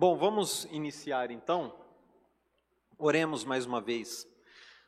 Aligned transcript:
Bom, 0.00 0.16
vamos 0.16 0.64
iniciar 0.70 1.28
então. 1.32 1.74
Oremos 2.96 3.42
mais 3.42 3.66
uma 3.66 3.80
vez. 3.80 4.28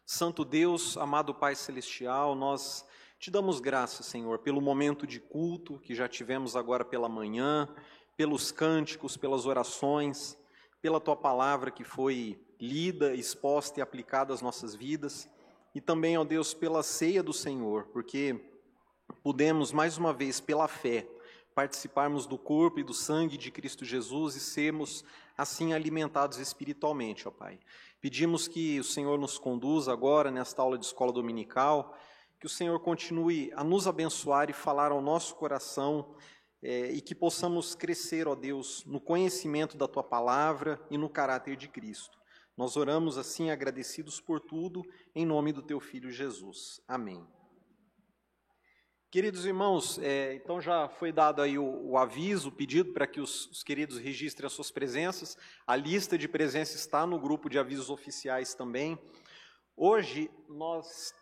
Santo 0.07 0.45
Deus, 0.45 0.97
amado 0.97 1.35
Pai 1.35 1.57
Celestial, 1.57 2.37
nós 2.37 2.87
te 3.19 3.29
damos 3.29 3.59
graças, 3.59 4.07
Senhor, 4.07 4.39
pelo 4.39 4.61
momento 4.61 5.09
de 5.09 5.19
culto 5.19 5.81
que 5.81 5.97
já 5.97 6.07
tivemos 6.07 6.55
agora 6.55 6.85
pela 6.85 7.09
manhã, 7.09 7.69
pelos 8.17 8.53
cânticos, 8.53 9.17
pelas 9.17 9.47
orações, 9.47 10.39
pela 10.81 11.01
tua 11.01 11.17
palavra 11.17 11.73
que 11.73 11.83
foi 11.83 12.41
lida, 12.61 13.13
exposta 13.13 13.81
e 13.81 13.83
aplicada 13.83 14.33
às 14.33 14.41
nossas 14.41 14.77
vidas, 14.77 15.29
e 15.75 15.81
também, 15.81 16.17
ó 16.17 16.23
Deus, 16.23 16.55
pela 16.55 16.85
ceia 16.85 17.21
do 17.21 17.33
Senhor, 17.33 17.89
porque 17.89 18.41
pudemos 19.25 19.73
mais 19.73 19.99
uma 19.99 20.13
vez, 20.13 20.39
pela 20.39 20.69
fé, 20.69 21.05
participarmos 21.55 22.27
do 22.27 22.39
corpo 22.39 22.81
e 22.81 22.85
do 22.85 22.95
sangue 22.95 23.37
de 23.37 23.51
Cristo 23.51 23.85
Jesus 23.85 24.37
e 24.37 24.41
sermos 24.41 25.05
assim 25.37 25.73
alimentados 25.73 26.39
espiritualmente, 26.39 27.27
ó 27.27 27.31
Pai. 27.31 27.59
Pedimos 28.01 28.49
que 28.49 28.79
o 28.81 28.85
Senhor 28.85 29.19
nos 29.19 29.39
conduza 29.39 29.93
agora 29.93 30.31
nesta 30.31 30.63
aula 30.63 30.79
de 30.79 30.87
escola 30.87 31.13
dominical, 31.13 31.97
que 32.39 32.47
o 32.47 32.51
Senhor 32.51 32.79
continue 32.81 33.53
a 33.55 33.63
nos 33.63 33.87
abençoar 33.87 34.49
e 34.49 34.55
falar 34.55 34.93
ao 34.93 35.03
nosso 35.03 35.35
coração 35.35 36.15
é, 36.63 36.91
e 36.93 37.01
que 37.01 37.15
possamos 37.15 37.75
crescer, 37.75 38.29
ó 38.29 38.35
Deus, 38.35 38.85
no 38.87 39.01
conhecimento 39.01 39.77
da 39.77 39.89
Tua 39.89 40.03
palavra 40.03 40.81
e 40.91 40.97
no 40.97 41.09
caráter 41.09 41.57
de 41.57 41.69
Cristo. 41.69 42.19
Nós 42.57 42.77
oramos 42.77 43.17
assim, 43.17 43.51
agradecidos 43.51 44.21
por 44.21 44.41
tudo, 44.41 44.83
em 45.15 45.25
nome 45.25 45.53
do 45.53 45.63
Teu 45.63 45.81
Filho 45.81 46.11
Jesus. 46.11 46.81
Amém. 46.87 47.40
Queridos 49.11 49.45
irmãos, 49.45 49.99
é, 49.99 50.35
então 50.35 50.61
já 50.61 50.89
foi 50.89 51.11
dado 51.11 51.43
aí 51.43 51.59
o, 51.59 51.65
o 51.65 51.99
aviso, 51.99 52.49
o 52.49 52.53
pedido 52.53 52.93
para 52.93 53.09
que 53.09 53.21
os, 53.21 53.47
os, 53.47 53.61
queridos 53.65 53.99
registrem 53.99 54.47
as 54.47 54.53
suas 54.53 54.71
presenças. 54.71 55.37
A 55.67 55.75
lista 55.75 56.17
de 56.17 56.29
presença 56.29 56.77
está 56.77 57.05
no 57.05 57.19
grupo 57.19 57.51
de 57.51 57.59
avisos 57.59 57.91
oficiais 57.91 58.55
também. 58.55 58.97
Hoje 59.77 60.31
nós, 60.49 61.13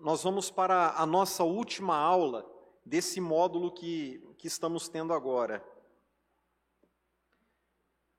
nós 0.00 0.22
vamos 0.22 0.50
para 0.50 0.94
a 0.96 1.04
nossa 1.04 1.44
última 1.44 1.98
aula 1.98 2.50
desse 2.82 3.20
módulo 3.20 3.70
que, 3.72 4.18
que 4.38 4.46
estamos 4.46 4.88
tendo 4.88 5.12
agora. 5.12 5.62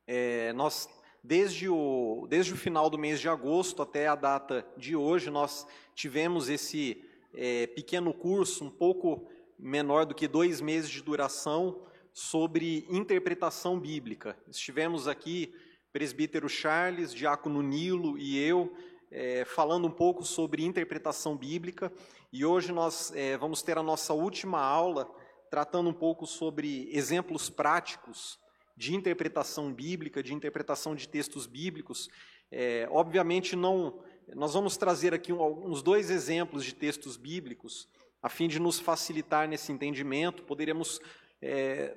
É, 0.06 0.54
nós, 0.54 0.88
desde 1.24 1.68
o, 1.68 2.28
desde 2.30 2.54
o 2.54 2.58
final 2.58 2.92
do 2.92 3.00
mês 3.00 3.20
de 3.20 3.28
agosto 3.28 3.82
até 3.82 4.08
a 4.08 4.14
data 4.14 4.64
de 4.78 4.96
hoje, 4.96 5.32
nós 5.32 5.66
tivemos 5.96 6.48
esse 6.48 7.07
é, 7.38 7.68
pequeno 7.68 8.12
curso, 8.12 8.66
um 8.66 8.70
pouco 8.70 9.30
menor 9.60 10.08
do 10.08 10.16
que 10.16 10.28
dois 10.28 10.60
meses 10.60 10.90
de 10.90 11.04
duração, 11.04 11.84
sobre 12.12 12.88
interpretação 12.90 13.80
bíblica. 13.80 14.36
Estivemos 14.50 15.08
aqui, 15.08 15.54
presbítero 15.94 16.50
Charles, 16.50 17.14
diácono 17.14 17.62
Nilo 17.62 18.18
e 18.18 18.40
eu, 18.40 18.76
é, 19.12 19.46
falando 19.46 19.88
um 19.88 19.92
pouco 19.92 20.24
sobre 20.24 20.66
interpretação 20.66 21.38
bíblica, 21.38 21.94
e 22.34 22.44
hoje 22.44 22.72
nós 22.72 23.14
é, 23.16 23.38
vamos 23.38 23.62
ter 23.62 23.78
a 23.78 23.84
nossa 23.84 24.14
última 24.16 24.60
aula 24.60 25.08
tratando 25.52 25.92
um 25.92 25.94
pouco 25.94 26.26
sobre 26.26 26.90
exemplos 26.92 27.52
práticos 27.52 28.40
de 28.76 28.96
interpretação 28.96 29.72
bíblica, 29.72 30.24
de 30.24 30.34
interpretação 30.34 30.96
de 30.96 31.08
textos 31.08 31.46
bíblicos. 31.46 32.10
É, 32.52 32.88
obviamente 32.90 33.56
não 33.56 34.00
nós 34.36 34.54
vamos 34.54 34.78
trazer 34.78 35.14
aqui 35.14 35.32
uns 35.32 35.82
dois 35.82 36.10
exemplos 36.10 36.64
de 36.64 36.74
textos 36.74 37.18
bíblicos, 37.18 37.88
a 38.22 38.30
fim 38.30 38.48
de 38.48 38.60
nos 38.60 38.80
facilitar 38.80 39.48
nesse 39.48 39.72
entendimento. 39.72 40.44
Poderíamos 40.44 41.00
é, 41.42 41.96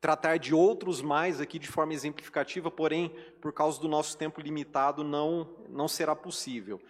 tratar 0.00 0.38
de 0.38 0.54
outros 0.54 1.02
mais 1.02 1.40
aqui 1.40 1.58
de 1.58 1.68
forma 1.68 1.92
exemplificativa, 1.92 2.70
porém, 2.70 3.14
por 3.40 3.52
causa 3.52 3.80
do 3.80 3.88
nosso 3.88 4.16
tempo 4.16 4.40
limitado, 4.40 5.04
não, 5.04 5.56
não 5.68 5.88
será 5.88 6.14
possível. 6.14 6.80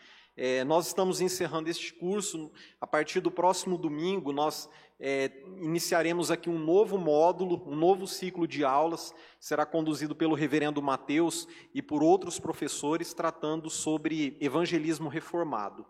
É, 0.41 0.63
nós 0.63 0.87
estamos 0.87 1.21
encerrando 1.21 1.69
este 1.69 1.93
curso. 1.93 2.53
A 2.81 2.87
partir 2.87 3.19
do 3.19 3.29
próximo 3.29 3.77
domingo, 3.77 4.33
nós 4.33 4.71
é, 5.01 5.33
iniciaremos 5.61 6.31
aqui 6.31 6.49
um 6.49 6.61
novo 6.61 6.97
módulo, 6.97 7.61
um 7.67 7.75
novo 7.75 8.07
ciclo 8.07 8.47
de 8.47 8.65
aulas. 8.65 9.13
Será 9.41 9.67
conduzido 9.67 10.15
pelo 10.15 10.37
reverendo 10.37 10.81
Mateus 10.81 11.49
e 11.75 11.83
por 11.83 12.05
outros 12.05 12.39
professores, 12.39 13.13
tratando 13.13 13.69
sobre 13.69 14.37
evangelismo 14.41 15.09
reformado. 15.09 15.85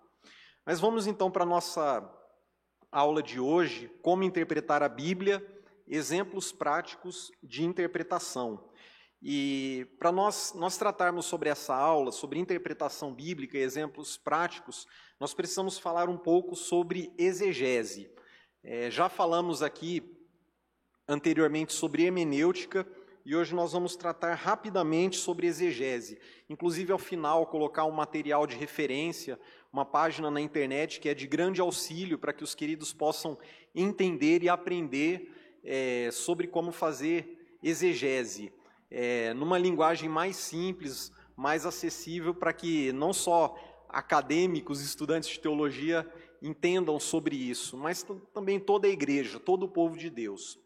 Mas 0.64 0.80
vamos 0.80 1.06
então 1.06 1.30
para 1.30 1.42
a 1.42 1.46
nossa 1.46 2.10
aula 2.90 3.22
de 3.22 3.38
hoje: 3.38 3.90
como 4.00 4.22
interpretar 4.22 4.82
a 4.82 4.88
Bíblia, 4.88 5.46
exemplos 5.86 6.52
práticos 6.52 7.30
de 7.42 7.66
interpretação. 7.66 8.67
E 9.20 9.86
para 9.98 10.12
nós, 10.12 10.54
nós 10.54 10.76
tratarmos 10.76 11.26
sobre 11.26 11.48
essa 11.48 11.74
aula, 11.74 12.12
sobre 12.12 12.38
interpretação 12.38 13.12
bíblica 13.12 13.58
e 13.58 13.62
exemplos 13.62 14.16
práticos, 14.16 14.86
nós 15.18 15.34
precisamos 15.34 15.76
falar 15.78 16.08
um 16.08 16.16
pouco 16.16 16.54
sobre 16.54 17.12
exegese. 17.18 18.10
É, 18.62 18.90
já 18.90 19.08
falamos 19.08 19.60
aqui 19.60 20.16
anteriormente 21.08 21.72
sobre 21.72 22.04
hermenêutica 22.04 22.86
e 23.26 23.34
hoje 23.34 23.54
nós 23.54 23.72
vamos 23.72 23.96
tratar 23.96 24.34
rapidamente 24.34 25.16
sobre 25.16 25.48
exegese. 25.48 26.20
Inclusive, 26.48 26.92
ao 26.92 26.98
final, 26.98 27.46
colocar 27.46 27.84
um 27.86 27.90
material 27.90 28.46
de 28.46 28.56
referência, 28.56 29.38
uma 29.72 29.84
página 29.84 30.30
na 30.30 30.40
internet 30.40 31.00
que 31.00 31.08
é 31.08 31.14
de 31.14 31.26
grande 31.26 31.60
auxílio 31.60 32.18
para 32.18 32.32
que 32.32 32.44
os 32.44 32.54
queridos 32.54 32.92
possam 32.92 33.36
entender 33.74 34.44
e 34.44 34.48
aprender 34.48 35.58
é, 35.64 36.08
sobre 36.12 36.46
como 36.46 36.70
fazer 36.70 37.58
exegese 37.60 38.52
é, 38.90 39.32
numa 39.34 39.58
linguagem 39.58 40.08
mais 40.08 40.36
simples, 40.36 41.12
mais 41.36 41.66
acessível, 41.66 42.34
para 42.34 42.52
que 42.52 42.92
não 42.92 43.12
só 43.12 43.56
acadêmicos, 43.88 44.80
estudantes 44.80 45.30
de 45.30 45.40
teologia 45.40 46.06
entendam 46.42 47.00
sobre 47.00 47.36
isso, 47.36 47.76
mas 47.76 48.04
também 48.32 48.60
toda 48.60 48.86
a 48.86 48.90
igreja, 48.90 49.40
todo 49.40 49.64
o 49.64 49.68
povo 49.68 49.96
de 49.96 50.10
Deus. 50.10 50.58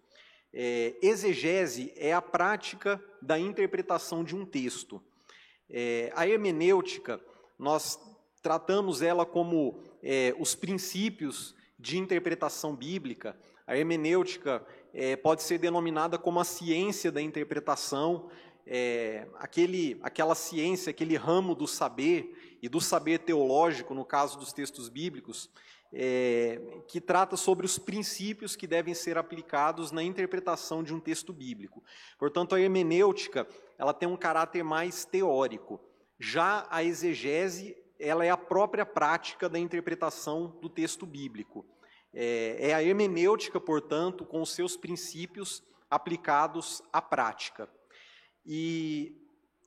É, 0.53 0.95
exegese 1.01 1.93
é 1.97 2.13
a 2.13 2.21
prática 2.21 3.03
da 3.21 3.39
interpretação 3.39 4.23
de 4.23 4.37
um 4.37 4.45
texto. 4.45 5.03
É, 5.71 6.13
a 6.15 6.29
hermenêutica, 6.29 7.21
nós 7.59 7.99
tratamos 8.43 9.01
ela 9.01 9.25
como 9.25 9.83
é, 10.03 10.35
os 10.39 10.55
princípios 10.55 11.55
de 11.79 11.97
interpretação 11.97 12.77
bíblica. 12.77 13.37
A 13.67 13.77
hermenêutica 13.77 14.67
é, 14.93 15.17
pode 15.17 15.43
ser 15.43 15.59
denominada 15.59 16.19
como 16.19 16.41
a 16.41 16.45
ciência 16.45 17.11
da 17.11 17.21
interpretação, 17.21 18.29
é, 18.67 19.27
aquele, 19.39 19.99
aquela 20.03 20.35
ciência, 20.35 20.91
aquele 20.91 21.17
ramo 21.17 21.55
do 21.55 21.67
saber 21.67 22.59
e 22.63 22.69
do 22.69 22.81
saber 22.81 23.19
teológico, 23.19 23.95
no 23.95 24.05
caso 24.05 24.39
dos 24.39 24.53
textos 24.53 24.89
bíblicos, 24.89 25.51
é, 25.93 26.61
que 26.89 27.01
trata 27.01 27.37
sobre 27.37 27.67
os 27.67 27.79
princípios 27.79 28.57
que 28.57 28.67
devem 28.67 28.95
ser 28.95 29.19
aplicados 29.19 29.91
na 29.91 30.03
interpretação 30.03 30.83
de 30.83 30.95
um 30.95 31.01
texto 31.01 31.33
bíblico. 31.33 31.83
Portanto, 32.19 32.55
a 32.55 32.61
hermenêutica 32.61 33.47
ela 33.77 33.93
tem 33.93 34.09
um 34.09 34.17
caráter 34.17 34.63
mais 34.63 35.05
teórico. 35.05 35.81
Já 36.19 36.67
a 36.71 36.83
exegese 36.83 37.77
ela 37.99 38.25
é 38.25 38.31
a 38.31 38.37
própria 38.37 38.85
prática 38.85 39.49
da 39.49 39.59
interpretação 39.59 40.59
do 40.61 40.69
texto 40.69 41.07
bíblico. 41.07 41.65
É, 42.15 42.71
é 42.71 42.75
a 42.75 42.83
hermenêutica, 42.83 43.61
portanto, 43.61 44.25
com 44.25 44.43
os 44.43 44.51
seus 44.51 44.77
princípios 44.77 45.63
aplicados 45.91 46.83
à 46.93 47.01
prática. 47.01 47.69
E 48.45 49.17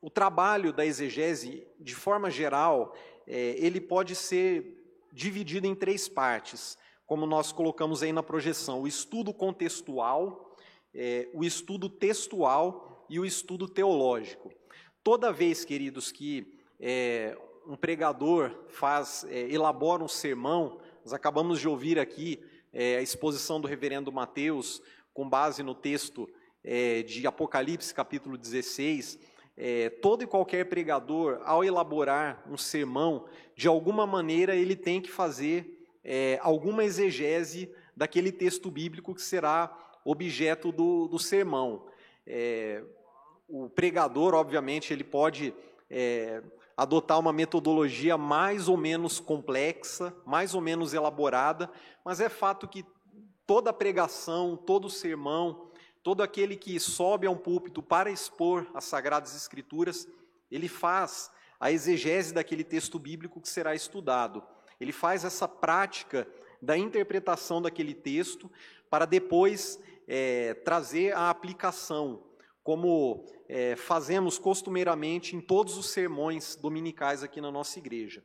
o 0.02 0.10
trabalho 0.10 0.72
da 0.72 0.86
exegese, 0.86 1.68
de 1.80 1.96
forma 1.96 2.30
geral, 2.30 2.96
é, 3.28 3.56
ele 3.58 3.82
pode 3.82 4.16
ser 4.16 5.08
dividido 5.12 5.66
em 5.66 5.74
três 5.74 6.08
partes, 6.08 6.78
como 7.08 7.26
nós 7.26 7.52
colocamos 7.52 8.04
aí 8.04 8.12
na 8.12 8.22
projeção: 8.22 8.82
o 8.82 8.88
estudo 8.88 9.34
contextual, 9.34 10.56
é, 10.94 11.30
o 11.34 11.44
estudo 11.44 11.90
textual 11.90 13.06
e 13.10 13.20
o 13.20 13.26
estudo 13.26 13.68
teológico. 13.68 14.52
Toda 15.04 15.32
vez, 15.32 15.64
queridos, 15.64 16.12
que 16.12 16.60
é, 16.80 17.38
um 17.68 17.76
pregador 17.76 18.66
faz, 18.70 19.26
é, 19.30 19.52
elabora 19.52 20.04
um 20.04 20.08
sermão, 20.08 20.80
nós 21.06 21.14
acabamos 21.14 21.60
de 21.60 21.68
ouvir 21.68 22.00
aqui 22.00 22.44
é, 22.74 22.98
a 22.98 23.02
exposição 23.04 23.62
do 23.62 23.68
reverendo 23.68 24.12
Mateus, 24.12 24.82
com 25.14 25.30
base 25.30 25.62
no 25.62 25.76
texto 25.76 26.28
é, 26.64 27.04
de 27.04 27.28
Apocalipse, 27.28 27.94
capítulo 27.94 28.36
16. 28.36 29.20
É, 29.56 29.92
todo 29.92 30.24
e 30.24 30.28
qualquer 30.28 30.66
pregador, 30.66 31.40
ao 31.46 31.64
elaborar 31.64 32.44
um 32.50 32.58
sermão, 32.58 33.28
de 33.56 33.68
alguma 33.68 34.08
maneira 34.08 34.56
ele 34.56 34.76
tem 34.76 35.00
que 35.00 35.12
fazer 35.12 35.88
é, 36.04 36.40
alguma 36.42 36.84
exegese 36.84 37.72
daquele 37.96 38.32
texto 38.32 38.72
bíblico 38.72 39.14
que 39.14 39.22
será 39.22 39.78
objeto 40.04 40.72
do, 40.72 41.08
do 41.08 41.20
sermão. 41.20 41.86
É, 42.26 42.82
o 43.48 43.70
pregador, 43.70 44.34
obviamente, 44.34 44.92
ele 44.92 45.04
pode 45.04 45.54
é, 45.88 46.42
adotar 46.78 47.20
uma 47.20 47.32
metodologia 47.32 48.18
mais 48.18 48.68
ou 48.68 48.76
menos 48.76 49.20
complexa, 49.20 50.16
mais 50.26 50.54
ou 50.54 50.62
menos 50.62 50.94
elaborada, 50.94 51.70
mas 52.04 52.20
é 52.20 52.28
fato 52.28 52.68
que 52.68 52.86
toda 53.46 53.72
pregação, 53.72 54.58
todo 54.58 54.90
sermão, 54.90 55.70
todo 56.04 56.22
aquele 56.22 56.56
que 56.56 56.80
sobe 56.80 57.28
a 57.28 57.32
um 57.32 57.38
púlpito 57.38 57.82
para 57.82 58.12
expor 58.12 58.68
as 58.74 58.86
Sagradas 58.86 59.36
Escrituras, 59.36 60.08
ele 60.52 60.68
faz 60.68 61.32
a 61.60 61.72
exegese 61.72 62.34
daquele 62.34 62.64
texto 62.64 63.00
bíblico 63.00 63.40
que 63.40 63.50
será 63.50 63.74
estudado. 63.74 64.44
Ele 64.80 64.92
faz 64.92 65.24
essa 65.24 65.48
prática 65.48 66.28
da 66.62 66.78
interpretação 66.78 67.62
daquele 67.62 67.94
texto 67.94 68.52
para 68.90 69.06
depois 69.06 69.80
é, 70.08 70.54
trazer 70.54 71.16
a 71.16 71.30
aplicação, 71.30 72.24
como 72.64 73.26
é, 73.48 73.76
fazemos 73.76 74.38
costumeiramente 74.38 75.36
em 75.36 75.42
todos 75.42 75.78
os 75.78 75.90
sermões 75.90 76.56
dominicais 76.56 77.24
aqui 77.24 77.40
na 77.40 77.52
nossa 77.52 77.80
igreja. 77.80 78.24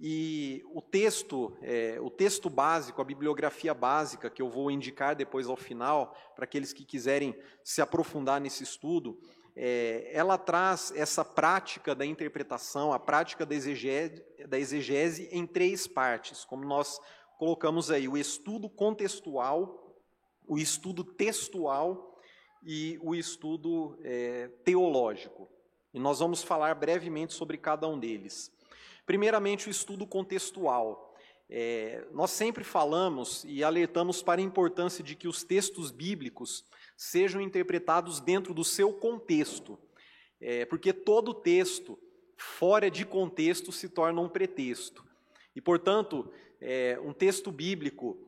E 0.00 0.62
o 0.72 0.80
texto, 0.80 1.56
é, 1.60 1.98
o 2.00 2.08
texto 2.08 2.48
básico, 2.48 3.00
a 3.00 3.04
bibliografia 3.04 3.74
básica 3.74 4.30
que 4.30 4.40
eu 4.40 4.48
vou 4.48 4.70
indicar 4.70 5.16
depois 5.16 5.48
ao 5.48 5.56
final, 5.56 6.16
para 6.36 6.44
aqueles 6.44 6.72
que 6.72 6.84
quiserem 6.84 7.36
se 7.64 7.82
aprofundar 7.82 8.40
nesse 8.40 8.62
estudo, 8.62 9.18
é, 9.56 10.08
ela 10.12 10.38
traz 10.38 10.92
essa 10.94 11.24
prática 11.24 11.92
da 11.92 12.06
interpretação, 12.06 12.92
a 12.92 12.98
prática 12.98 13.44
da 13.44 13.56
exegese, 13.56 14.24
da 14.46 14.56
exegese 14.56 15.28
em 15.32 15.44
três 15.44 15.88
partes, 15.88 16.44
como 16.44 16.64
nós 16.64 17.00
colocamos 17.36 17.90
aí: 17.90 18.06
o 18.06 18.16
estudo 18.16 18.70
contextual, 18.70 19.96
o 20.46 20.58
estudo 20.58 21.02
textual 21.02 22.17
e 22.62 22.98
o 23.02 23.14
estudo 23.14 23.98
é, 24.02 24.48
teológico. 24.64 25.48
E 25.92 25.98
nós 25.98 26.18
vamos 26.18 26.42
falar 26.42 26.74
brevemente 26.74 27.32
sobre 27.32 27.56
cada 27.56 27.88
um 27.88 27.98
deles. 27.98 28.52
Primeiramente, 29.06 29.68
o 29.68 29.70
estudo 29.70 30.06
contextual. 30.06 31.14
É, 31.50 32.06
nós 32.12 32.30
sempre 32.30 32.62
falamos 32.62 33.42
e 33.44 33.64
alertamos 33.64 34.22
para 34.22 34.40
a 34.40 34.44
importância 34.44 35.02
de 35.02 35.14
que 35.14 35.26
os 35.26 35.42
textos 35.42 35.90
bíblicos 35.90 36.64
sejam 36.94 37.40
interpretados 37.40 38.20
dentro 38.20 38.52
do 38.52 38.62
seu 38.62 38.92
contexto, 38.92 39.78
é, 40.40 40.66
porque 40.66 40.92
todo 40.92 41.32
texto 41.32 41.98
fora 42.36 42.90
de 42.90 43.06
contexto 43.06 43.72
se 43.72 43.88
torna 43.88 44.20
um 44.20 44.28
pretexto. 44.28 45.04
E, 45.56 45.60
portanto, 45.60 46.30
é, 46.60 47.00
um 47.02 47.12
texto 47.14 47.50
bíblico 47.50 48.27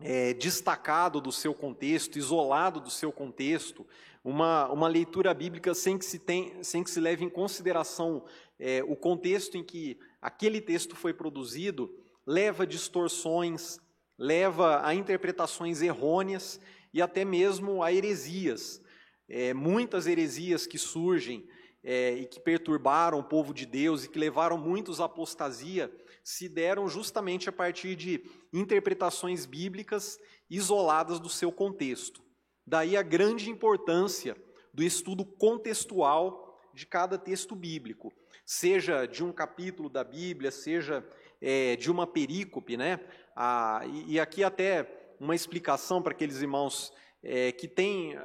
é, 0.00 0.34
destacado 0.34 1.20
do 1.20 1.30
seu 1.30 1.54
contexto, 1.54 2.18
isolado 2.18 2.80
do 2.80 2.90
seu 2.90 3.12
contexto, 3.12 3.86
uma, 4.22 4.70
uma 4.70 4.88
leitura 4.88 5.32
bíblica 5.34 5.74
sem 5.74 5.98
que 5.98 6.04
se, 6.04 6.18
tem, 6.18 6.62
sem 6.62 6.82
que 6.82 6.90
se 6.90 7.00
leve 7.00 7.24
em 7.24 7.28
consideração 7.28 8.24
é, 8.58 8.82
o 8.84 8.96
contexto 8.96 9.56
em 9.56 9.62
que 9.62 9.98
aquele 10.20 10.60
texto 10.60 10.96
foi 10.96 11.12
produzido, 11.12 11.94
leva 12.26 12.62
a 12.62 12.66
distorções, 12.66 13.78
leva 14.18 14.86
a 14.86 14.94
interpretações 14.94 15.82
errôneas 15.82 16.60
e 16.92 17.02
até 17.02 17.24
mesmo 17.24 17.82
a 17.82 17.92
heresias. 17.92 18.80
É, 19.28 19.52
muitas 19.52 20.06
heresias 20.06 20.66
que 20.66 20.78
surgem 20.78 21.46
é, 21.82 22.14
e 22.14 22.26
que 22.26 22.40
perturbaram 22.40 23.18
o 23.18 23.24
povo 23.24 23.52
de 23.52 23.66
Deus 23.66 24.04
e 24.04 24.08
que 24.08 24.18
levaram 24.18 24.56
muitos 24.56 25.00
à 25.00 25.04
apostasia 25.04 25.92
se 26.24 26.48
deram 26.48 26.88
justamente 26.88 27.48
a 27.48 27.52
partir 27.52 27.94
de 27.94 28.24
interpretações 28.52 29.44
bíblicas 29.44 30.18
isoladas 30.48 31.20
do 31.20 31.28
seu 31.28 31.52
contexto. 31.52 32.24
Daí 32.66 32.96
a 32.96 33.02
grande 33.02 33.50
importância 33.50 34.34
do 34.72 34.82
estudo 34.82 35.24
contextual 35.24 36.58
de 36.72 36.86
cada 36.86 37.18
texto 37.18 37.54
bíblico 37.54 38.12
seja 38.44 39.06
de 39.06 39.22
um 39.22 39.32
capítulo 39.32 39.88
da 39.88 40.02
Bíblia, 40.02 40.50
seja 40.50 41.06
é, 41.40 41.76
de 41.76 41.90
uma 41.90 42.06
perícope, 42.06 42.76
né? 42.76 43.00
Ah, 43.36 43.82
e, 43.86 44.14
e, 44.14 44.20
aqui 44.20 44.42
até 44.42 45.14
uma 45.20 45.34
explicação 45.34 46.02
para 46.02 46.12
aqueles 46.12 46.40
irmãos 46.40 46.92
é, 47.22 47.52
que 47.52 47.68
têm, 47.68 48.18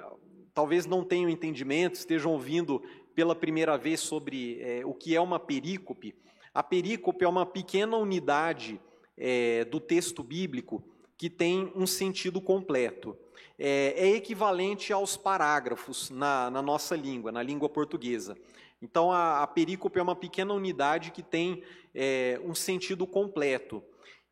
talvez 0.53 0.85
não 0.85 1.03
tenham 1.03 1.29
entendimento, 1.29 1.95
estejam 1.95 2.31
ouvindo 2.31 2.81
pela 3.13 3.35
primeira 3.35 3.77
vez 3.77 3.99
sobre 3.99 4.61
é, 4.61 4.85
o 4.85 4.93
que 4.93 5.15
é 5.15 5.21
uma 5.21 5.39
perícope. 5.39 6.15
A 6.59 6.63
perícope 6.63 7.23
é 7.23 7.27
uma 7.29 7.45
pequena 7.45 7.95
unidade 7.95 8.81
é, 9.17 9.63
do 9.63 9.79
texto 9.79 10.21
bíblico 10.21 10.83
que 11.17 11.29
tem 11.29 11.71
um 11.73 11.87
sentido 11.87 12.41
completo. 12.41 13.17
É, 13.57 13.93
é 13.95 14.09
equivalente 14.09 14.91
aos 14.91 15.15
parágrafos 15.15 16.09
na, 16.09 16.49
na 16.49 16.61
nossa 16.61 16.97
língua, 16.97 17.31
na 17.31 17.41
língua 17.41 17.69
portuguesa. 17.69 18.37
Então, 18.81 19.09
a, 19.09 19.41
a 19.41 19.47
perícope 19.47 19.99
é 19.99 20.01
uma 20.01 20.17
pequena 20.17 20.53
unidade 20.53 21.11
que 21.11 21.23
tem 21.23 21.63
é, 21.95 22.41
um 22.43 22.53
sentido 22.53 23.07
completo. 23.07 23.81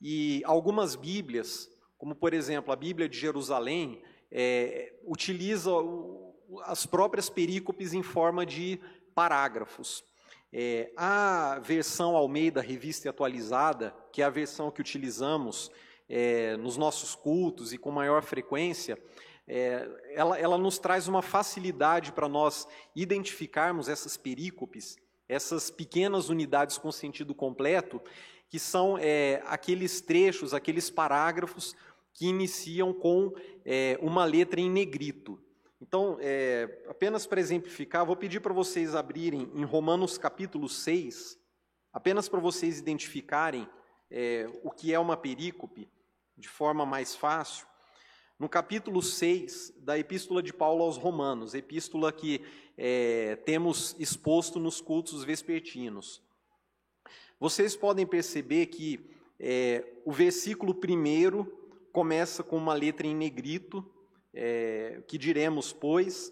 E 0.02 0.42
algumas 0.44 0.98
Bíblias, 0.98 1.72
como 1.98 2.14
por 2.14 2.34
exemplo 2.34 2.74
a 2.74 2.76
Bíblia 2.76 3.08
de 3.08 3.18
Jerusalém, 3.18 4.02
é, 4.30 4.96
utiliza 5.06 5.72
as 6.64 6.86
próprias 6.86 7.30
perícopes 7.30 7.94
em 7.94 8.04
forma 8.04 8.46
de 8.46 8.82
parágrafos. 9.16 10.04
É, 10.52 10.92
a 10.96 11.60
versão 11.62 12.16
Almeida 12.16 12.62
Revista 12.62 13.08
e 13.08 13.10
Atualizada, 13.10 13.94
que 14.12 14.22
é 14.22 14.26
a 14.26 14.30
versão 14.30 14.72
que 14.72 14.82
utilizamos 14.82 15.70
é, 16.08 16.56
nos 16.58 16.78
nossos 16.78 17.16
cultos 17.16 17.74
e 17.74 17.78
com 17.78 17.92
maior 17.92 18.24
frequência, 18.24 18.98
é, 19.48 19.88
ela, 20.14 20.38
ela 20.38 20.58
nos 20.58 20.78
traz 20.78 21.08
uma 21.08 21.22
facilidade 21.22 22.12
para 22.12 22.28
nós 22.28 22.68
identificarmos 22.96 23.88
essas 23.88 24.18
perícopes, 24.18 24.98
essas 25.28 25.70
pequenas 25.70 26.30
unidades 26.30 26.78
com 26.78 26.92
sentido 26.92 27.34
completo, 27.34 28.02
que 28.50 28.60
são 28.60 28.98
é, 28.98 29.42
aqueles 29.46 30.02
trechos, 30.02 30.54
aqueles 30.54 30.90
parágrafos 30.90 31.76
que 32.14 32.28
iniciam 32.28 32.94
com 32.94 33.34
é, 33.66 33.98
uma 34.02 34.26
letra 34.26 34.60
em 34.60 34.70
negrito. 34.70 35.40
Então, 35.80 36.18
é, 36.20 36.86
apenas 36.90 37.28
para 37.28 37.40
exemplificar, 37.40 38.06
vou 38.06 38.16
pedir 38.16 38.40
para 38.40 38.54
vocês 38.54 38.96
abrirem 38.96 39.52
em 39.54 39.64
Romanos 39.64 40.18
capítulo 40.18 40.68
6, 40.68 41.40
apenas 41.94 42.28
para 42.28 42.40
vocês 42.40 42.80
identificarem 42.80 43.70
é, 44.10 44.50
o 44.64 44.72
que 44.72 44.94
é 44.94 45.00
uma 45.00 45.16
perícope 45.16 45.88
de 46.36 46.48
forma 46.48 46.86
mais 46.86 47.16
fácil 47.16 47.68
no 48.40 48.48
capítulo 48.48 49.02
6 49.02 49.74
da 49.80 49.98
Epístola 49.98 50.44
de 50.44 50.54
Paulo 50.54 50.84
aos 50.84 50.96
Romanos, 50.96 51.56
epístola 51.56 52.12
que 52.12 52.42
é, 52.78 53.36
temos 53.38 53.96
exposto 53.98 54.60
nos 54.60 54.80
cultos 54.80 55.24
vespertinos. 55.24 56.22
Vocês 57.40 57.76
podem 57.76 58.06
perceber 58.06 58.68
que 58.68 59.10
é, 59.40 59.84
o 60.06 60.12
versículo 60.12 60.76
primeiro 60.76 61.46
começa 61.92 62.44
com 62.44 62.58
uma 62.58 62.76
letra 62.76 63.08
em 63.08 63.16
negrito, 63.16 63.84
é, 64.39 65.01
que 65.07 65.18
diremos, 65.18 65.73
pois, 65.73 66.31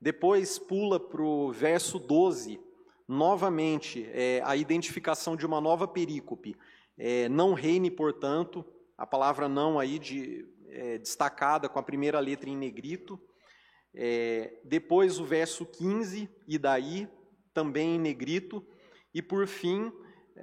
depois 0.00 0.58
pula 0.60 1.00
para 1.00 1.22
o 1.22 1.50
verso 1.50 1.98
12, 1.98 2.60
novamente 3.08 4.08
é, 4.12 4.40
a 4.44 4.56
identificação 4.56 5.34
de 5.34 5.44
uma 5.44 5.60
nova 5.60 5.88
perícope. 5.88 6.56
É, 6.96 7.28
não 7.28 7.52
reine, 7.52 7.90
portanto, 7.90 8.64
a 8.96 9.04
palavra 9.04 9.48
não 9.48 9.78
aí 9.78 9.98
de 9.98 10.46
é, 10.68 10.98
destacada 10.98 11.68
com 11.68 11.78
a 11.80 11.82
primeira 11.82 12.20
letra 12.20 12.48
em 12.48 12.56
negrito. 12.56 13.20
É, 13.92 14.54
depois 14.64 15.18
o 15.18 15.24
verso 15.24 15.66
15, 15.66 16.30
e 16.46 16.58
daí, 16.58 17.08
também 17.52 17.96
em 17.96 17.98
negrito. 17.98 18.64
E 19.12 19.20
por 19.20 19.48
fim, 19.48 19.92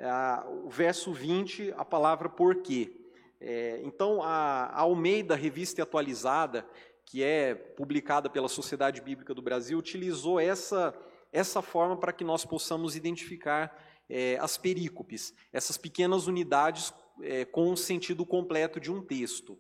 a, 0.01 0.45
o 0.65 0.69
verso 0.69 1.13
20, 1.13 1.74
a 1.77 1.85
palavra 1.85 2.27
porquê. 2.27 3.00
É, 3.41 3.79
então, 3.83 4.21
a, 4.21 4.65
a 4.65 4.81
Almeida, 4.81 5.33
revista 5.33 5.81
atualizada, 5.81 6.67
que 7.09 7.23
é 7.23 7.55
publicada 7.55 8.29
pela 8.29 8.47
Sociedade 8.47 9.01
Bíblica 9.01 9.33
do 9.33 9.41
Brasil, 9.41 9.79
utilizou 9.79 10.39
essa, 10.39 10.95
essa 11.33 11.59
forma 11.59 11.97
para 11.97 12.13
que 12.13 12.23
nós 12.23 12.45
possamos 12.45 12.95
identificar 12.95 13.75
é, 14.07 14.37
as 14.39 14.59
perícopes, 14.59 15.33
essas 15.51 15.75
pequenas 15.75 16.27
unidades 16.27 16.93
é, 17.23 17.45
com 17.45 17.71
o 17.71 17.75
sentido 17.75 18.23
completo 18.27 18.79
de 18.79 18.91
um 18.91 19.01
texto. 19.01 19.57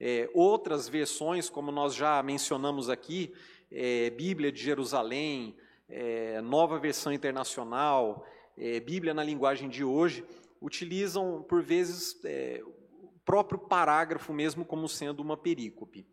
É, 0.00 0.28
outras 0.34 0.88
versões, 0.88 1.48
como 1.48 1.70
nós 1.70 1.94
já 1.94 2.20
mencionamos 2.20 2.90
aqui, 2.90 3.32
é, 3.70 4.10
Bíblia 4.10 4.50
de 4.50 4.60
Jerusalém, 4.60 5.56
é, 5.88 6.40
Nova 6.40 6.80
Versão 6.80 7.12
Internacional, 7.12 8.26
é, 8.56 8.80
Bíblia 8.80 9.14
na 9.14 9.22
linguagem 9.22 9.68
de 9.68 9.84
hoje, 9.84 10.24
utilizam, 10.60 11.44
por 11.48 11.62
vezes, 11.62 12.20
o 12.64 13.20
próprio 13.24 13.56
parágrafo 13.56 14.32
mesmo 14.32 14.64
como 14.64 14.88
sendo 14.88 15.20
uma 15.20 15.36
perícope. 15.36 16.04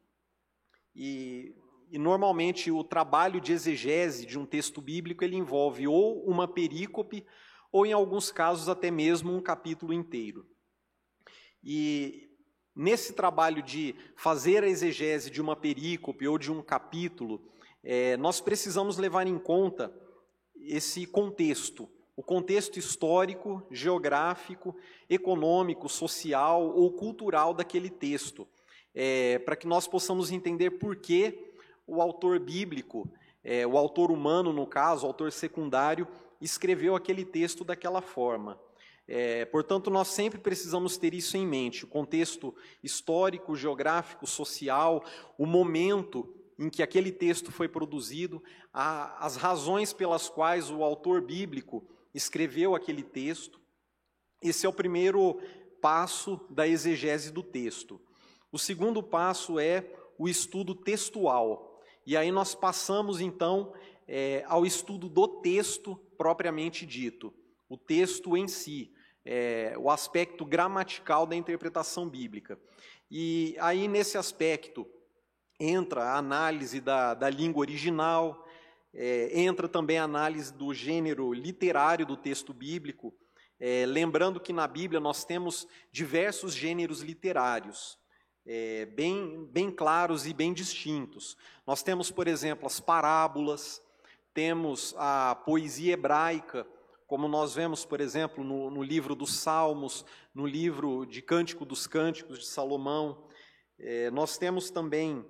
E, 0.96 1.54
e, 1.92 1.98
normalmente 1.98 2.72
o 2.72 2.84
trabalho 2.84 3.42
de 3.42 3.52
exegese 3.52 4.26
de 4.26 4.40
um 4.40 4.46
texto 4.46 4.82
bíblico 4.82 5.24
ele 5.24 5.36
envolve 5.36 5.88
ou 5.88 6.24
uma 6.26 6.48
perícope 6.48 7.26
ou, 7.72 7.86
em 7.86 7.92
alguns 7.92 8.32
casos, 8.32 8.70
até 8.70 8.90
mesmo 8.90 9.36
um 9.36 9.42
capítulo 9.42 9.92
inteiro. 9.92 10.48
E 11.62 12.26
Nesse 12.76 13.14
trabalho 13.14 13.64
de 13.64 13.96
fazer 14.18 14.62
a 14.62 14.68
exegese 14.68 15.32
de 15.32 15.42
uma 15.42 15.56
perícope 15.56 16.28
ou 16.28 16.38
de 16.38 16.52
um 16.52 16.62
capítulo, 16.62 17.42
é, 17.82 18.18
nós 18.18 18.42
precisamos 18.42 18.98
levar 18.98 19.26
em 19.26 19.40
conta 19.40 19.94
esse 20.58 21.06
contexto, 21.06 21.90
o 22.18 22.22
contexto 22.22 22.78
histórico, 22.78 23.66
geográfico, 23.72 24.76
econômico, 25.10 25.88
social 25.88 26.68
ou 26.68 26.92
cultural 26.92 27.54
daquele 27.54 27.90
texto, 27.90 28.46
é, 28.96 29.38
para 29.40 29.56
que 29.56 29.68
nós 29.68 29.88
possamos 29.88 30.32
entender 30.32 30.72
por 30.72 30.96
que 30.96 31.52
o 31.86 32.02
autor 32.02 32.40
bíblico, 32.40 33.08
é, 33.44 33.68
o 33.68 33.78
autor 33.78 34.10
humano, 34.10 34.54
no 34.54 34.66
caso, 34.66 35.06
o 35.06 35.08
autor 35.08 35.32
secundário, 35.32 36.08
escreveu 36.40 36.96
aquele 36.96 37.26
texto 37.26 37.64
daquela 37.64 38.02
forma. 38.02 38.60
É, 39.08 39.46
portanto, 39.46 39.92
nós 39.92 40.08
sempre 40.08 40.40
precisamos 40.40 40.98
ter 40.98 41.14
isso 41.14 41.38
em 41.38 41.46
mente: 41.46 41.84
o 41.84 41.88
contexto 41.88 42.56
histórico, 42.82 43.56
geográfico, 43.56 44.26
social, 44.26 45.04
o 45.38 45.46
momento 45.46 46.34
em 46.58 46.70
que 46.70 46.82
aquele 46.82 47.12
texto 47.12 47.52
foi 47.52 47.68
produzido, 47.68 48.42
a, 48.74 49.26
as 49.26 49.36
razões 49.36 49.92
pelas 49.92 50.30
quais 50.30 50.72
o 50.72 50.84
autor 50.84 51.22
bíblico 51.22 51.86
escreveu 52.14 52.74
aquele 52.74 53.04
texto. 53.04 53.60
Esse 54.42 54.66
é 54.66 54.70
o 54.70 54.74
primeiro 54.74 55.40
passo 55.82 56.40
da 56.50 56.68
exegese 56.68 57.32
do 57.32 57.44
texto. 57.44 58.02
O 58.56 58.58
segundo 58.58 59.04
passo 59.04 59.60
é 59.60 59.86
o 60.18 60.30
estudo 60.30 60.74
textual. 60.74 61.84
E 62.06 62.16
aí 62.16 62.32
nós 62.32 62.56
passamos 62.56 63.20
então 63.20 63.74
é, 64.08 64.46
ao 64.48 64.66
estudo 64.66 65.10
do 65.10 65.28
texto 65.28 65.98
propriamente 66.18 66.86
dito, 66.86 67.34
o 67.68 67.78
texto 67.78 68.38
em 68.38 68.48
si, 68.48 68.94
é, 69.26 69.76
o 69.78 69.90
aspecto 69.90 70.46
gramatical 70.46 71.28
da 71.28 71.36
interpretação 71.36 72.08
bíblica. 72.08 72.58
E 73.12 73.58
aí 73.60 73.90
nesse 73.90 74.18
aspecto 74.18 74.88
entra 75.60 76.06
a 76.06 76.18
análise 76.18 76.80
da, 76.80 77.14
da 77.14 77.30
língua 77.30 77.60
original, 77.60 78.48
é, 78.94 79.38
entra 79.38 79.68
também 79.68 79.98
a 79.98 80.06
análise 80.06 80.54
do 80.54 80.74
gênero 80.74 81.34
literário 81.34 82.06
do 82.06 82.16
texto 82.16 82.54
bíblico, 82.54 83.14
é, 83.60 83.86
lembrando 83.86 84.40
que 84.40 84.54
na 84.54 84.66
Bíblia 84.66 85.02
nós 85.02 85.26
temos 85.26 85.68
diversos 85.92 86.56
gêneros 86.56 87.02
literários 87.02 88.00
é, 88.46 88.86
bem, 88.86 89.48
bem 89.52 89.72
claros 89.72 90.28
e 90.28 90.34
bem 90.34 90.54
distintos. 90.54 91.36
Nós 91.66 91.82
temos, 91.82 92.12
por 92.12 92.28
exemplo, 92.28 92.68
as 92.68 92.80
parábolas, 92.80 93.82
temos 94.34 94.94
a 94.98 95.36
poesia 95.36 95.94
hebraica, 95.94 96.68
como 97.08 97.28
nós 97.28 97.56
vemos, 97.56 97.86
por 97.86 98.02
exemplo, 98.02 98.44
no, 98.44 98.70
no 98.70 98.84
livro 98.84 99.16
dos 99.16 99.36
Salmos, 99.36 100.06
no 100.34 100.46
livro 100.46 101.06
de 101.06 101.22
Cântico 101.22 101.66
dos 101.66 101.88
Cânticos 101.88 102.40
de 102.40 102.46
Salomão. 102.46 103.28
É, 103.80 104.12
nós 104.12 104.38
temos 104.38 104.70
também 104.70 105.26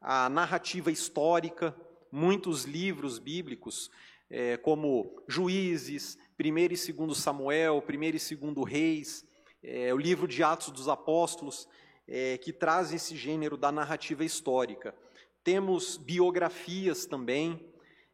a 0.00 0.28
narrativa 0.28 0.90
histórica, 0.90 1.74
muitos 2.10 2.64
livros 2.64 3.18
bíblicos, 3.18 3.90
é, 4.30 4.56
como 4.56 5.22
Juízes, 5.26 6.18
1 6.38 6.58
e 6.58 6.92
2 6.92 7.16
Samuel, 7.16 7.82
1 7.88 8.02
e 8.02 8.36
2 8.36 8.66
Reis, 8.66 9.24
é, 9.62 9.92
o 9.92 9.98
livro 9.98 10.28
de 10.28 10.42
Atos 10.42 10.70
dos 10.70 10.88
Apóstolos, 10.88 11.68
é, 12.08 12.38
que 12.38 12.52
traz 12.52 12.92
esse 12.92 13.14
gênero 13.14 13.56
da 13.56 13.70
narrativa 13.70 14.24
histórica. 14.24 14.94
Temos 15.44 15.96
biografias 15.98 17.04
também, 17.04 17.68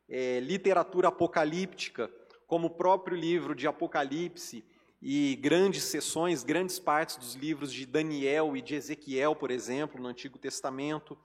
é, 0.08 0.40
literatura 0.40 1.08
apocalíptica, 1.08 2.10
como 2.46 2.66
o 2.66 2.70
próprio 2.70 3.16
livro 3.16 3.54
de 3.54 3.66
Apocalipse 3.66 4.64
e 5.00 5.36
grandes 5.36 5.84
sessões, 5.84 6.42
grandes 6.42 6.78
partes 6.78 7.16
dos 7.16 7.34
livros 7.34 7.72
de 7.72 7.86
Daniel 7.86 8.56
e 8.56 8.62
de 8.62 8.74
Ezequiel, 8.74 9.36
por 9.36 9.50
exemplo, 9.50 10.00
no 10.00 10.08
Antigo 10.08 10.38
Testamento. 10.38 11.16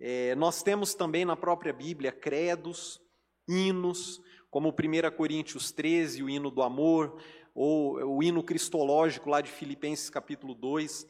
É, 0.00 0.34
nós 0.34 0.62
temos 0.62 0.94
também 0.94 1.24
na 1.24 1.36
própria 1.36 1.72
Bíblia 1.72 2.12
credos, 2.12 3.00
hinos, 3.48 4.20
como 4.50 4.70
1 4.70 5.16
Coríntios 5.16 5.70
13, 5.70 6.22
o 6.22 6.30
hino 6.30 6.50
do 6.50 6.62
amor, 6.62 7.20
ou 7.54 8.16
o 8.16 8.22
hino 8.22 8.42
cristológico 8.42 9.30
lá 9.30 9.40
de 9.40 9.50
Filipenses 9.50 10.10
capítulo 10.10 10.54
2. 10.54 11.06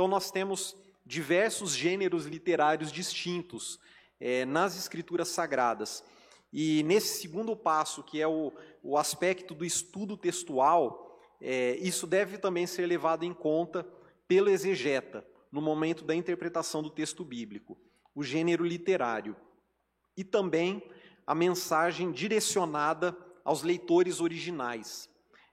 Então, 0.00 0.08
nós 0.08 0.30
temos 0.30 0.74
diversos 1.04 1.76
gêneros 1.76 2.24
literários 2.24 2.90
distintos 2.90 3.78
é, 4.18 4.46
nas 4.46 4.74
escrituras 4.74 5.28
sagradas. 5.28 6.02
E 6.50 6.82
nesse 6.84 7.20
segundo 7.20 7.54
passo, 7.54 8.02
que 8.02 8.18
é 8.18 8.26
o, 8.26 8.50
o 8.82 8.96
aspecto 8.96 9.54
do 9.54 9.62
estudo 9.62 10.16
textual, 10.16 11.20
é, 11.38 11.76
isso 11.82 12.06
deve 12.06 12.38
também 12.38 12.66
ser 12.66 12.86
levado 12.86 13.24
em 13.24 13.34
conta 13.34 13.86
pelo 14.26 14.48
exegeta, 14.48 15.22
no 15.52 15.60
momento 15.60 16.02
da 16.02 16.14
interpretação 16.14 16.82
do 16.82 16.88
texto 16.88 17.22
bíblico, 17.22 17.76
o 18.14 18.24
gênero 18.24 18.64
literário. 18.64 19.36
E 20.16 20.24
também 20.24 20.82
a 21.26 21.34
mensagem 21.34 22.10
direcionada 22.10 23.14
aos 23.44 23.62
leitores 23.62 24.18
originais. 24.18 25.10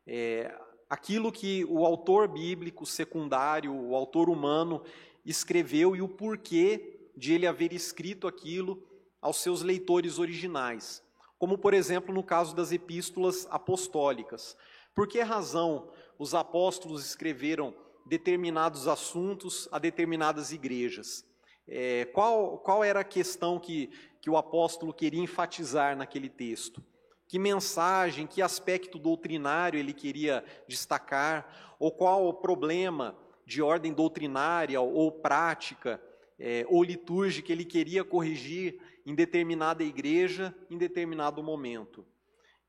É, 0.08 0.58
aquilo 0.90 1.32
que 1.32 1.66
o 1.66 1.86
autor 1.86 2.28
bíblico 2.28 2.86
secundário, 2.86 3.74
o 3.74 3.96
autor 3.96 4.30
humano, 4.30 4.82
escreveu 5.26 5.96
e 5.96 6.02
o 6.02 6.08
porquê 6.08 7.10
de 7.16 7.34
ele 7.34 7.48
haver 7.48 7.74
escrito 7.74 8.28
aquilo 8.28 8.82
aos 9.22 9.42
seus 9.42 9.62
leitores 9.62 10.20
originais. 10.20 11.04
Como, 11.38 11.58
por 11.58 11.74
exemplo, 11.74 12.14
no 12.14 12.24
caso 12.24 12.56
das 12.56 12.72
epístolas 12.72 13.48
apostólicas. 13.50 14.56
Por 14.96 15.08
que 15.08 15.20
razão 15.20 15.90
os 16.18 16.34
apóstolos 16.34 17.06
escreveram 17.06 17.74
determinados 18.06 18.88
assuntos 18.88 19.68
a 19.72 19.78
determinadas 19.78 20.52
igrejas? 20.52 21.26
É, 21.68 22.06
qual, 22.06 22.58
qual 22.60 22.84
era 22.84 23.02
a 23.02 23.04
questão 23.04 23.60
que, 23.60 23.92
que 24.22 24.30
o 24.30 24.38
apóstolo 24.38 24.94
queria 24.94 25.22
enfatizar 25.22 25.96
naquele 25.96 26.30
texto? 26.30 26.82
Que 27.28 27.38
mensagem, 27.38 28.26
que 28.26 28.42
aspecto 28.42 28.98
doutrinário 28.98 29.80
ele 29.80 29.94
queria 29.94 30.44
destacar, 30.68 31.76
ou 31.80 31.92
qual 31.92 32.28
o 32.28 32.34
problema 32.34 33.18
de 33.46 33.62
ordem 33.62 33.94
doutrinária 33.94 34.80
ou 34.80 35.12
prática 35.12 36.02
é, 36.40 36.66
ou 36.70 36.84
litúrgica 36.84 37.52
ele 37.52 37.66
queria 37.66 38.04
corrigir 38.04 38.80
em 39.06 39.16
determinada 39.16 39.84
igreja, 39.84 40.56
em 40.70 40.78
determinado 40.78 41.42
momento. 41.42 42.06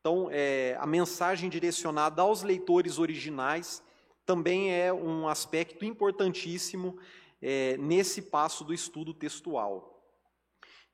Então, 0.01 0.29
é, 0.31 0.77
a 0.81 0.87
mensagem 0.87 1.51
direcionada 1.51 2.23
aos 2.23 2.43
leitores 2.43 2.99
originais 2.99 3.83
também 4.25 4.73
é 4.73 4.93
um 4.93 5.27
aspecto 5.27 5.85
importantíssimo 5.85 6.99
é, 7.43 7.77
nesse 7.77 8.23
passo 8.23 8.65
do 8.65 8.73
estudo 8.73 9.13
textual. 9.13 10.03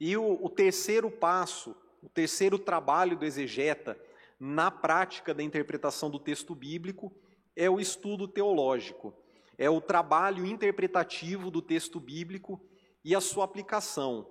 E 0.01 0.17
o, 0.17 0.45
o 0.45 0.49
terceiro 0.49 1.11
passo 1.11 1.77
o 2.05 2.09
terceiro 2.11 2.59
trabalho 2.59 3.17
do 3.17 3.25
exegeta 3.25 3.99
na 4.39 4.71
prática 4.71 5.33
da 5.33 5.43
interpretação 5.43 6.11
do 6.11 6.19
texto 6.19 6.55
bíblico 6.55 7.11
é 7.57 7.71
o 7.71 7.81
estudo 7.81 8.29
teológico, 8.29 9.15
é 9.57 9.71
o 9.71 9.81
trabalho 9.81 10.45
interpretativo 10.45 11.51
do 11.51 11.63
texto 11.63 11.99
bíblico 11.99 12.61
e 13.03 13.15
a 13.15 13.23
sua 13.23 13.47
aplicação. 13.47 14.29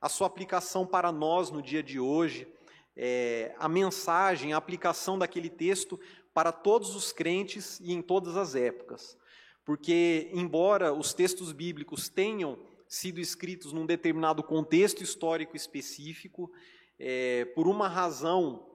A 0.00 0.08
sua 0.08 0.26
aplicação 0.26 0.84
para 0.84 1.12
nós 1.12 1.48
no 1.48 1.62
dia 1.62 1.80
de 1.80 2.00
hoje, 2.00 2.48
é 2.96 3.54
a 3.56 3.68
mensagem, 3.68 4.52
a 4.52 4.56
aplicação 4.56 5.16
daquele 5.16 5.48
texto 5.48 6.00
para 6.34 6.50
todos 6.50 6.96
os 6.96 7.12
crentes 7.12 7.78
e 7.78 7.92
em 7.92 8.02
todas 8.02 8.36
as 8.36 8.56
épocas. 8.56 9.16
Porque, 9.64 10.28
embora 10.32 10.92
os 10.92 11.14
textos 11.14 11.52
bíblicos 11.52 12.08
tenham 12.08 12.58
sido 12.88 13.20
escritos 13.20 13.72
num 13.72 13.86
determinado 13.86 14.42
contexto 14.42 15.04
histórico 15.04 15.56
específico, 15.56 16.52
é, 16.98 17.44
por 17.54 17.66
uma 17.66 17.88
razão 17.88 18.68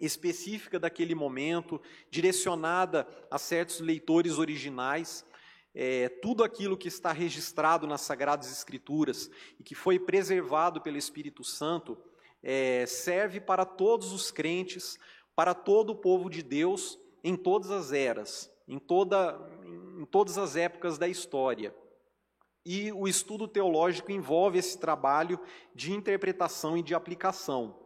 específica 0.00 0.78
daquele 0.78 1.14
momento, 1.14 1.80
direcionada 2.10 3.06
a 3.30 3.38
certos 3.38 3.80
leitores 3.80 4.38
originais. 4.38 5.24
É, 5.74 6.08
tudo 6.08 6.44
aquilo 6.44 6.76
que 6.76 6.88
está 6.88 7.12
registrado 7.12 7.86
nas 7.86 8.02
Sagradas 8.02 8.50
Escrituras 8.50 9.30
e 9.58 9.62
que 9.62 9.74
foi 9.74 9.98
preservado 9.98 10.80
pelo 10.80 10.96
Espírito 10.96 11.42
Santo 11.42 11.98
é, 12.42 12.86
serve 12.86 13.40
para 13.40 13.64
todos 13.64 14.12
os 14.12 14.30
crentes, 14.30 14.98
para 15.34 15.54
todo 15.54 15.90
o 15.90 15.96
povo 15.96 16.30
de 16.30 16.42
Deus 16.42 16.98
em 17.24 17.34
todas 17.34 17.70
as 17.70 17.90
eras, 17.90 18.52
em, 18.68 18.78
toda, 18.78 19.40
em 19.98 20.04
todas 20.04 20.36
as 20.36 20.54
épocas 20.54 20.98
da 20.98 21.08
história. 21.08 21.74
E 22.64 22.90
o 22.92 23.06
estudo 23.06 23.46
teológico 23.46 24.10
envolve 24.10 24.58
esse 24.58 24.78
trabalho 24.78 25.38
de 25.74 25.92
interpretação 25.92 26.76
e 26.78 26.82
de 26.82 26.94
aplicação. 26.94 27.78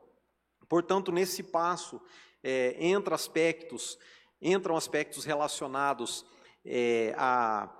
Portanto, 0.68 1.10
nesse 1.10 1.42
passo 1.42 2.00
é, 2.42 2.76
entra 2.78 3.14
aspectos, 3.14 3.98
entram 4.40 4.76
aspectos 4.76 5.24
relacionados 5.24 6.24
é, 6.64 7.14
à, 7.16 7.74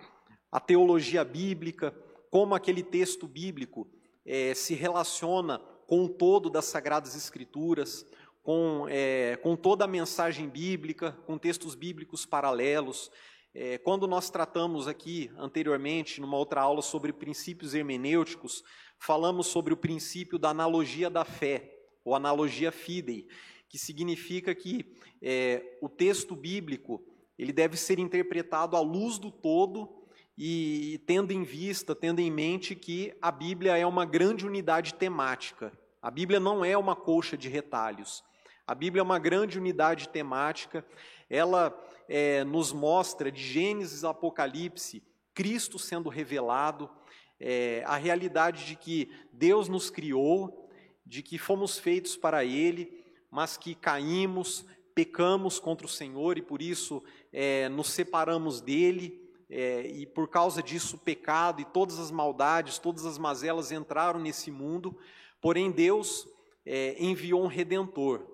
à, 0.51 0.59
teologia 0.59 1.23
bíblica, 1.25 1.95
como 2.31 2.55
aquele 2.55 2.83
texto 2.83 3.29
bíblico 3.29 3.89
é, 4.25 4.55
se 4.55 4.75
relaciona 4.75 5.59
com 5.87 6.05
o 6.05 6.09
todo 6.09 6.51
das 6.51 6.65
Sagradas 6.65 7.15
Escrituras, 7.15 8.05
com, 8.43 8.87
é, 8.89 9.37
com 9.37 9.55
toda 9.55 9.85
a 9.85 9.89
mensagem 9.89 10.49
bíblica, 10.49 11.13
com 11.27 11.39
textos 11.39 11.75
bíblicos 11.75 12.25
paralelos, 12.27 13.11
é, 13.61 13.77
quando 13.77 14.07
nós 14.07 14.31
tratamos 14.31 14.87
aqui 14.87 15.33
anteriormente, 15.37 16.21
numa 16.21 16.37
outra 16.37 16.61
aula, 16.61 16.81
sobre 16.81 17.13
princípios 17.13 17.75
hermenêuticos, 17.75 18.63
falamos 19.01 19.49
sobre 19.49 19.75
o 19.75 19.77
princípio 19.77 20.39
da 20.39 20.51
analogia 20.51 21.11
da 21.11 21.25
fé, 21.25 21.77
ou 22.05 22.15
analogia 22.15 22.71
fidei, 22.71 23.27
que 23.69 23.77
significa 23.77 24.55
que 24.55 24.95
é, 25.21 25.77
o 25.83 25.89
texto 25.89 26.37
bíblico 26.37 27.05
ele 27.37 27.53
deve 27.53 27.77
ser 27.77 27.99
interpretado 27.99 28.77
à 28.77 28.81
luz 28.81 29.19
do 29.19 29.29
todo 29.29 30.07
e 30.37 31.03
tendo 31.05 31.33
em 31.33 31.43
vista, 31.43 31.97
tendo 31.97 32.21
em 32.21 32.31
mente 32.31 32.77
que 32.77 33.13
a 33.21 33.33
Bíblia 33.33 33.77
é 33.77 33.85
uma 33.85 34.05
grande 34.05 34.47
unidade 34.47 34.95
temática. 34.95 35.77
A 36.01 36.13
Bíblia 36.13 36.39
não 36.39 36.65
é 36.65 36.79
uma 36.79 36.95
colcha 36.95 37.37
de 37.37 37.49
retalhos. 37.49 38.23
A 38.65 38.75
Bíblia 38.75 39.01
é 39.01 39.03
uma 39.03 39.19
grande 39.19 39.59
unidade 39.59 40.09
temática. 40.11 40.87
Ela 41.29 41.77
é, 42.09 42.43
nos 42.45 42.73
mostra 42.73 43.31
de 43.31 43.43
Gênesis 43.43 44.03
a 44.03 44.11
Apocalipse 44.11 45.03
Cristo 45.35 45.79
sendo 45.79 46.09
revelado, 46.09 46.91
é, 47.39 47.85
a 47.87 47.97
realidade 47.97 48.67
de 48.67 48.75
que 48.75 49.09
Deus 49.33 49.69
nos 49.69 49.89
criou, 49.89 50.69
de 51.07 51.23
que 51.23 51.39
fomos 51.39 51.79
feitos 51.79 52.17
para 52.17 52.45
Ele, 52.45 53.05
mas 53.31 53.57
que 53.57 53.75
caímos, 53.75 54.65
pecamos 54.97 55.61
contra 55.61 55.87
o 55.87 55.91
Senhor 55.91 56.39
e 56.39 56.43
por 56.43 56.61
isso 56.61 57.05
é, 57.33 57.69
nos 57.69 57.91
separamos 57.91 58.61
dele 58.61 59.29
é, 59.49 59.87
e 59.87 60.07
por 60.07 60.29
causa 60.29 60.61
disso 60.61 60.97
o 60.97 60.99
pecado 60.99 61.61
e 61.61 61.65
todas 61.65 62.01
as 62.01 62.11
maldades, 62.11 62.79
todas 62.79 63.07
as 63.07 63.17
mazelas 63.17 63.71
entraram 63.71 64.19
nesse 64.19 64.51
mundo, 64.51 64.99
porém 65.41 65.71
Deus 65.71 66.27
é, 66.67 66.97
enviou 66.99 67.45
um 67.45 67.47
Redentor. 67.47 68.27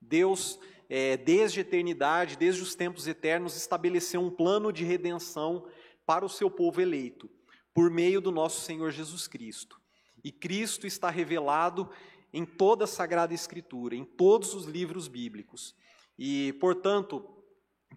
Deus, 0.00 0.58
é, 0.88 1.16
desde 1.16 1.60
a 1.60 1.62
eternidade, 1.62 2.36
desde 2.36 2.62
os 2.62 2.74
tempos 2.74 3.06
eternos, 3.06 3.56
estabeleceu 3.56 4.20
um 4.20 4.30
plano 4.30 4.72
de 4.72 4.84
redenção 4.84 5.66
para 6.04 6.24
o 6.24 6.28
seu 6.28 6.50
povo 6.50 6.80
eleito, 6.80 7.28
por 7.74 7.90
meio 7.90 8.20
do 8.20 8.30
nosso 8.30 8.60
Senhor 8.60 8.90
Jesus 8.90 9.26
Cristo. 9.26 9.80
E 10.22 10.30
Cristo 10.32 10.86
está 10.86 11.10
revelado 11.10 11.90
em 12.32 12.44
toda 12.44 12.84
a 12.84 12.88
Sagrada 12.88 13.34
Escritura, 13.34 13.94
em 13.94 14.04
todos 14.04 14.54
os 14.54 14.66
livros 14.66 15.08
bíblicos. 15.08 15.74
E, 16.18 16.52
portanto, 16.54 17.24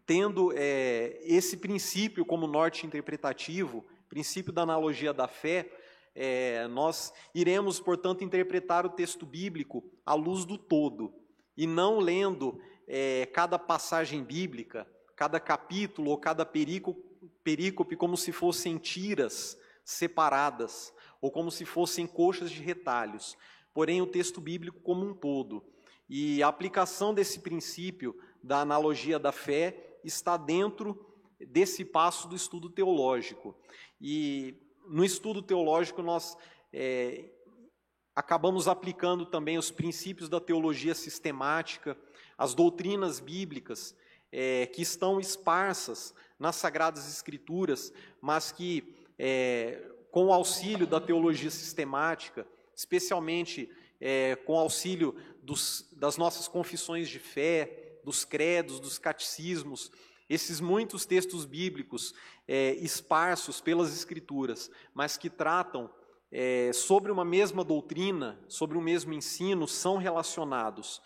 tendo 0.05 0.51
é, 0.55 1.19
esse 1.21 1.57
princípio 1.57 2.25
como 2.25 2.47
norte 2.47 2.85
interpretativo, 2.85 3.85
princípio 4.07 4.51
da 4.51 4.63
analogia 4.63 5.13
da 5.13 5.27
fé, 5.27 5.71
é, 6.15 6.67
nós 6.67 7.13
iremos, 7.33 7.79
portanto, 7.79 8.23
interpretar 8.23 8.85
o 8.85 8.89
texto 8.89 9.25
bíblico 9.25 9.83
à 10.05 10.13
luz 10.13 10.45
do 10.45 10.57
todo, 10.57 11.13
e 11.55 11.67
não 11.67 11.99
lendo 11.99 12.59
é, 12.91 13.27
cada 13.27 13.59
passagem 13.59 14.23
bíblica, 14.23 14.87
cada 15.15 15.39
capítulo 15.39 16.09
ou 16.09 16.17
cada 16.17 16.43
perícope 16.43 17.95
como 17.95 18.17
se 18.17 18.31
fossem 18.31 18.79
tiras 18.79 19.55
separadas, 19.85 20.91
ou 21.21 21.29
como 21.31 21.51
se 21.51 21.65
fossem 21.65 22.07
coxas 22.07 22.49
de 22.49 22.61
retalhos, 22.61 23.37
porém 23.73 24.01
o 24.01 24.07
texto 24.07 24.41
bíblico 24.41 24.79
como 24.81 25.05
um 25.05 25.13
todo. 25.13 25.63
E 26.09 26.41
a 26.41 26.47
aplicação 26.47 27.13
desse 27.13 27.39
princípio 27.39 28.19
da 28.41 28.61
analogia 28.61 29.19
da 29.19 29.31
fé 29.31 29.99
está 30.03 30.35
dentro 30.37 31.05
desse 31.39 31.85
passo 31.85 32.27
do 32.27 32.35
estudo 32.35 32.69
teológico. 32.69 33.55
E 34.01 34.55
no 34.87 35.05
estudo 35.05 35.41
teológico 35.41 36.01
nós 36.01 36.35
é, 36.73 37.29
acabamos 38.15 38.67
aplicando 38.67 39.25
também 39.25 39.57
os 39.57 39.69
princípios 39.69 40.29
da 40.29 40.39
teologia 40.39 40.95
sistemática, 40.95 41.97
as 42.39 42.55
doutrinas 42.55 43.19
bíblicas 43.19 43.93
é, 44.31 44.65
que 44.67 44.81
estão 44.81 45.19
esparsas 45.19 46.13
nas 46.39 46.55
Sagradas 46.55 47.05
Escrituras, 47.05 47.91
mas 48.21 48.49
que, 48.49 48.95
é, 49.17 49.83
com 50.09 50.27
o 50.27 50.33
auxílio 50.33 50.87
da 50.87 51.01
teologia 51.01 51.51
sistemática, 51.51 52.47
especialmente 52.73 53.69
é, 53.99 54.37
com 54.37 54.53
o 54.53 54.57
auxílio 54.57 55.17
dos, 55.43 55.85
das 55.91 56.15
nossas 56.15 56.47
confissões 56.47 57.09
de 57.09 57.19
fé, 57.19 57.99
dos 58.05 58.23
credos, 58.23 58.79
dos 58.79 58.97
catecismos, 58.97 59.91
esses 60.29 60.61
muitos 60.61 61.05
textos 61.05 61.43
bíblicos 61.43 62.13
é, 62.47 62.71
esparsos 62.75 63.59
pelas 63.59 63.93
Escrituras, 63.93 64.71
mas 64.93 65.17
que 65.17 65.29
tratam 65.29 65.89
é, 66.31 66.71
sobre 66.71 67.11
uma 67.11 67.25
mesma 67.25 67.65
doutrina, 67.65 68.39
sobre 68.47 68.77
o 68.77 68.81
mesmo 68.81 69.11
ensino, 69.11 69.67
são 69.67 69.97
relacionados. 69.97 71.01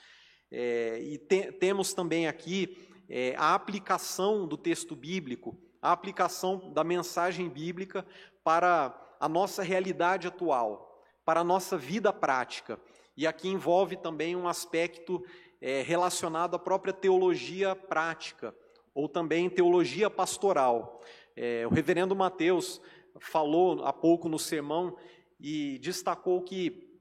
É, 0.55 0.99
e 1.01 1.17
te, 1.17 1.51
temos 1.51 1.95
também 1.95 2.27
aqui 2.27 2.77
é, 3.09 3.33
a 3.37 3.55
aplicação 3.55 4.47
do 4.47 4.55
texto 4.55 4.95
bíblico, 4.95 5.57
a 5.81 5.91
aplicação 5.91 6.71
da 6.71 6.83
mensagem 6.83 7.49
bíblica 7.49 8.05
para 8.43 8.95
a 9.19 9.27
nossa 9.27 9.63
realidade 9.63 10.27
atual, 10.27 11.03
para 11.25 11.39
a 11.39 11.43
nossa 11.43 11.75
vida 11.75 12.13
prática. 12.13 12.79
E 13.17 13.25
aqui 13.25 13.49
envolve 13.49 13.97
também 13.97 14.35
um 14.35 14.47
aspecto 14.47 15.25
é, 15.59 15.81
relacionado 15.81 16.55
à 16.55 16.59
própria 16.59 16.93
teologia 16.93 17.75
prática, 17.75 18.53
ou 18.93 19.09
também 19.09 19.49
teologia 19.49 20.07
pastoral. 20.07 21.01
É, 21.35 21.65
o 21.65 21.73
reverendo 21.73 22.15
Mateus 22.15 22.79
falou 23.19 23.83
há 23.83 23.91
pouco 23.91 24.29
no 24.29 24.37
sermão 24.37 24.95
e 25.39 25.79
destacou 25.79 26.43
que 26.43 26.92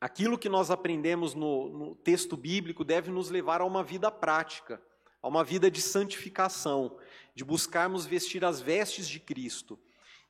aquilo 0.00 0.38
que 0.38 0.48
nós 0.48 0.70
aprendemos 0.70 1.34
no, 1.34 1.68
no 1.68 1.94
texto 1.94 2.36
bíblico 2.36 2.84
deve 2.84 3.10
nos 3.10 3.30
levar 3.30 3.60
a 3.60 3.64
uma 3.64 3.82
vida 3.82 4.10
prática, 4.10 4.80
a 5.22 5.28
uma 5.28 5.42
vida 5.42 5.70
de 5.70 5.80
santificação, 5.80 6.96
de 7.34 7.44
buscarmos 7.44 8.06
vestir 8.06 8.44
as 8.44 8.60
vestes 8.60 9.08
de 9.08 9.20
Cristo. 9.20 9.78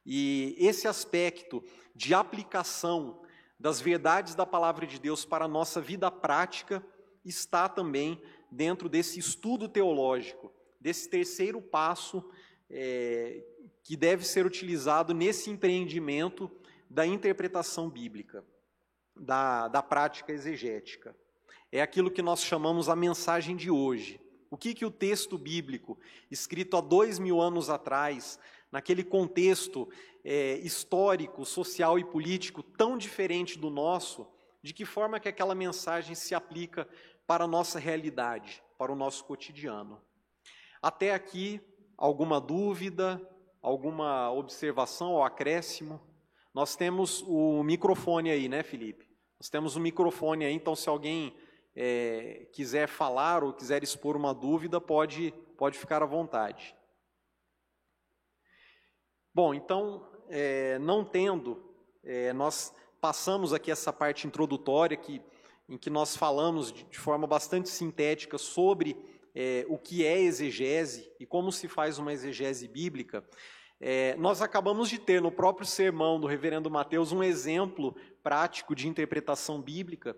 E 0.05 0.55
esse 0.59 0.87
aspecto 0.87 1.65
de 1.95 2.15
aplicação 2.15 3.21
das 3.59 3.81
verdades 3.81 4.35
da 4.35 4.47
palavra 4.47 4.87
de 4.87 4.99
Deus 4.99 5.25
para 5.25 5.47
a 5.47 5.49
nossa 5.49 5.81
vida 5.81 6.11
prática 6.11 6.85
está 7.25 7.69
também 7.69 8.23
dentro 8.51 8.89
desse 8.89 9.19
estudo 9.19 9.69
teológico, 9.69 10.53
desse 10.81 11.09
terceiro 11.09 11.61
passo 11.61 12.25
é, 12.71 13.43
que 13.83 13.97
deve 13.97 14.25
ser 14.25 14.47
utilizado 14.47 15.13
nesse 15.13 15.51
empreendimento 15.51 16.51
da 16.89 17.07
interpretação 17.07 17.91
bíblica, 17.91 18.45
da, 19.17 19.69
da 19.69 19.83
prática 19.83 20.33
exegética. 20.33 21.17
É 21.73 21.81
aquilo 21.81 22.11
que 22.11 22.23
nós 22.23 22.43
chamamos 22.43 22.89
a 22.89 22.97
mensagem 22.97 23.57
de 23.57 23.71
hoje. 23.71 24.21
O 24.51 24.57
que, 24.57 24.75
que 24.75 24.85
o 24.85 24.91
texto 24.91 25.37
bíblico, 25.37 25.99
escrito 26.31 26.77
há 26.77 26.81
dois 26.81 27.19
mil 27.19 27.41
anos 27.41 27.69
atrás, 27.69 28.39
naquele 28.71 29.03
contexto 29.03 29.89
é, 30.25 30.55
histórico, 30.59 31.45
social 31.45 31.99
e 31.99 32.05
político 32.05 32.63
tão 32.63 32.97
diferente 32.97 33.59
do 33.59 33.71
nosso, 33.71 34.27
de 34.63 34.73
que 34.73 34.85
forma 34.85 35.21
que 35.21 35.29
aquela 35.29 35.55
mensagem 35.55 36.15
se 36.15 36.35
aplica 36.35 36.89
para 37.27 37.45
a 37.45 37.49
nossa 37.49 37.79
realidade, 37.79 38.63
para 38.79 38.93
o 38.93 38.97
nosso 38.97 39.25
cotidiano. 39.25 40.01
Até 40.81 41.13
aqui, 41.13 41.61
alguma 41.97 42.41
dúvida, 42.41 43.21
alguma 43.61 44.31
observação 44.31 45.13
ou 45.13 45.25
acréscimo? 45.25 46.01
Nós 46.57 46.75
temos 46.75 47.21
o 47.29 47.63
microfone 47.63 48.31
aí, 48.31 48.49
né, 48.49 48.63
Felipe? 48.63 49.07
Nós 49.39 49.51
temos 49.51 49.77
o 49.77 49.81
microfone 49.81 50.47
aí, 50.47 50.55
então 50.55 50.75
se 50.75 50.89
alguém 50.89 51.37
é, 51.75 52.49
quiser 52.51 52.89
falar 52.89 53.45
ou 53.45 53.53
quiser 53.53 53.83
expor 53.83 54.17
uma 54.17 54.33
dúvida, 54.33 54.81
pode, 54.81 55.35
pode 55.59 55.79
ficar 55.79 56.03
à 56.03 56.07
vontade. 56.07 56.75
Bom, 59.35 59.53
então, 59.53 60.11
é, 60.31 60.79
não 60.79 61.05
tendo, 61.05 61.63
é, 62.03 62.33
nós 62.33 62.75
passamos 63.03 63.53
aqui 63.53 63.71
essa 63.71 63.93
parte 63.93 64.27
introdutória 64.27 64.97
que 64.97 65.21
em 65.69 65.77
que 65.77 65.91
nós 65.91 66.17
falamos 66.17 66.73
de, 66.73 66.85
de 66.85 66.99
forma 66.99 67.27
bastante 67.27 67.69
sintética 67.69 68.39
sobre 68.39 68.97
é, 69.35 69.67
o 69.69 69.77
que 69.77 70.07
é 70.07 70.19
exegese 70.19 71.13
e 71.21 71.27
como 71.27 71.53
se 71.53 71.69
faz 71.69 71.99
uma 71.99 72.15
exegese 72.15 72.67
bíblica, 72.67 73.23
é, 73.81 74.17
nós 74.17 74.41
acabamos 74.41 74.89
de 74.89 74.99
ter 74.99 75.21
no 75.21 75.31
próprio 75.31 75.67
sermão 75.67 76.19
do 76.19 76.27
reverendo 76.27 76.71
Mateus 76.71 77.13
um 77.13 77.23
exemplo 77.23 77.95
prático 78.23 78.75
de 78.75 78.89
interpretação 78.89 79.61
bíblica, 79.61 80.17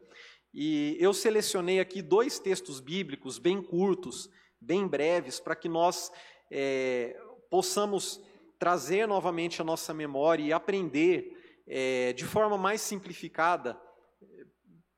e 0.54 0.96
eu 0.98 1.12
selecionei 1.12 1.78
aqui 1.78 2.00
dois 2.00 2.38
textos 2.38 2.80
bíblicos 2.80 3.38
bem 3.38 3.62
curtos, 3.62 4.30
bem 4.60 4.86
breves, 4.86 5.38
para 5.38 5.54
que 5.54 5.68
nós 5.68 6.10
é, 6.50 7.16
possamos 7.50 8.20
trazer 8.58 9.06
novamente 9.06 9.60
a 9.60 9.64
nossa 9.64 9.94
memória 9.94 10.42
e 10.42 10.52
aprender 10.52 11.62
é, 11.66 12.12
de 12.12 12.24
forma 12.24 12.56
mais 12.56 12.80
simplificada 12.80 13.78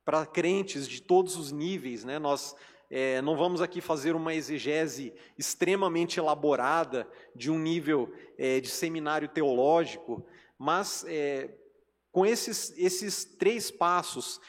para 0.05 0.25
crentes 0.25 0.89
de 0.89 1.03
todos 1.03 1.37
os 1.37 1.53
níveis, 1.53 2.05
né? 2.05 2.19
Nós 2.19 2.57
é, 2.91 3.23
não 3.23 3.37
vamos 3.37 3.63
aqui 3.63 3.81
fazer 3.81 4.17
uma 4.17 4.35
exegese 4.35 5.15
extremamente 5.39 6.19
elaborada 6.19 7.09
de 7.37 7.49
um 7.49 7.59
nível 7.59 8.13
é, 8.37 8.61
de 8.61 8.69
seminário 8.69 9.29
teológico, 9.29 10.27
mas 10.59 11.05
é, 11.07 11.51
com 12.11 12.27
esses, 12.27 12.75
esses 12.77 13.25
três 13.25 13.71
passos, 13.71 14.41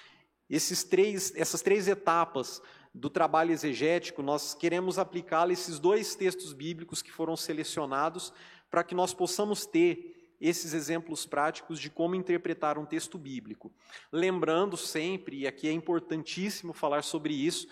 esses 0.50 0.84
três, 0.84 1.32
essas 1.36 1.62
três 1.62 1.88
etapas 1.88 2.62
do 2.94 3.10
trabalho 3.10 3.52
exegético, 3.52 4.24
nós 4.24 4.56
queremos 4.56 4.98
aplicá-la 4.98 5.54
esses 5.54 5.78
dois 5.80 6.16
textos 6.16 6.52
bíblicos 6.52 7.04
que 7.04 7.12
foram 7.12 7.38
selecionados 7.38 8.34
para 8.72 8.84
que 8.84 8.96
nós 8.96 9.14
possamos 9.14 9.66
ter 9.68 10.36
esses 10.42 10.74
exemplos 10.74 11.26
práticos 11.28 11.80
de 11.80 11.92
como 11.92 12.16
interpretar 12.16 12.80
um 12.80 12.86
texto 12.86 13.20
bíblico. 13.20 13.72
Lembrando 14.12 14.76
sempre, 14.76 15.42
e 15.42 15.48
aqui 15.48 15.68
é 15.68 15.72
importantíssimo 15.72 16.74
falar 16.74 17.04
sobre 17.04 17.34
isso, 17.36 17.68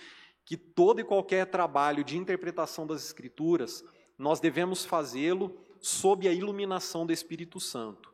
que 0.50 0.58
todo 0.58 1.00
e 1.00 1.04
qualquer 1.04 1.46
trabalho 1.46 2.04
de 2.04 2.18
interpretação 2.18 2.88
das 2.88 3.06
Escrituras, 3.06 3.86
nós 4.18 4.40
devemos 4.40 4.84
fazê-lo 4.84 5.56
sob 5.80 6.28
a 6.28 6.34
iluminação 6.34 7.06
do 7.06 7.14
Espírito 7.14 7.60
Santo. 7.60 8.12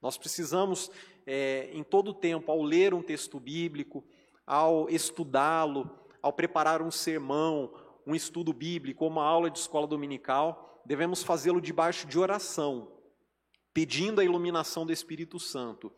Nós 0.00 0.16
precisamos, 0.16 0.90
é, 1.26 1.68
em 1.74 1.84
todo 1.84 2.14
tempo, 2.14 2.50
ao 2.50 2.62
ler 2.62 2.94
um 2.94 3.02
texto 3.02 3.38
bíblico, 3.38 4.02
ao 4.46 4.88
estudá-lo, 4.88 5.90
ao 6.22 6.32
preparar 6.32 6.80
um 6.80 6.90
sermão, 6.90 7.70
um 8.06 8.14
estudo 8.14 8.54
bíblico, 8.54 9.06
uma 9.06 9.22
aula 9.22 9.50
de 9.50 9.58
escola 9.58 9.86
dominical, 9.86 10.80
devemos 10.82 11.22
fazê-lo 11.22 11.60
debaixo 11.60 12.06
de 12.06 12.18
oração, 12.18 12.90
pedindo 13.74 14.22
a 14.22 14.24
iluminação 14.24 14.86
do 14.86 14.94
Espírito 14.94 15.38
Santo, 15.38 15.92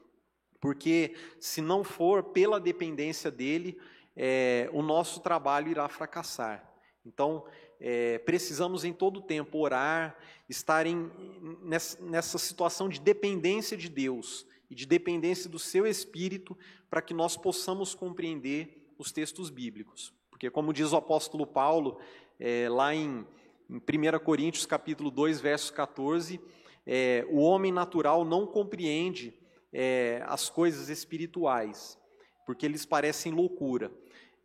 porque 0.61 1.15
se 1.39 1.61
não 1.61 1.85
for 1.85 2.25
pela 2.25 2.59
dependência 2.59 3.31
dele, 3.31 3.79
é, 4.19 4.69
o 4.73 4.83
nosso 4.83 5.21
trabalho 5.21 5.71
irá 5.71 5.89
fracassar. 5.89 6.69
Então, 7.07 7.45
é, 7.81 8.19
precisamos 8.19 8.85
em 8.85 8.93
todo 8.93 9.23
tempo 9.23 9.59
orar, 9.59 10.19
estar 10.49 10.85
em, 10.87 11.09
nessa, 11.63 12.03
nessa 12.03 12.37
situação 12.37 12.89
de 12.89 13.01
dependência 13.01 13.77
de 13.77 13.89
Deus 13.89 14.45
e 14.69 14.75
de 14.75 14.85
dependência 14.85 15.49
do 15.49 15.59
seu 15.59 15.87
Espírito, 15.87 16.59
para 16.91 17.01
que 17.01 17.15
nós 17.15 17.37
possamos 17.37 17.95
compreender 17.95 18.93
os 18.99 19.13
textos 19.13 19.51
bíblicos. 19.51 20.13
Porque, 20.29 20.51
como 20.51 20.73
diz 20.73 20.93
o 20.93 20.97
apóstolo 20.97 21.47
Paulo, 21.47 22.01
é, 22.41 22.69
lá 22.69 22.93
em, 22.93 23.25
em 23.71 23.77
1 23.77 24.19
Coríntios 24.25 24.67
capítulo 24.67 25.11
2, 25.13 25.41
verso 25.41 25.73
14, 25.73 26.41
é, 26.85 27.25
o 27.31 27.39
homem 27.39 27.71
natural 27.71 28.25
não 28.25 28.47
compreende 28.47 29.33
é, 29.73 30.23
as 30.27 30.51
coisas 30.51 30.89
espirituais, 30.89 31.97
porque 32.45 32.67
eles 32.67 32.85
parecem 32.85 33.33
loucura. 33.33 33.93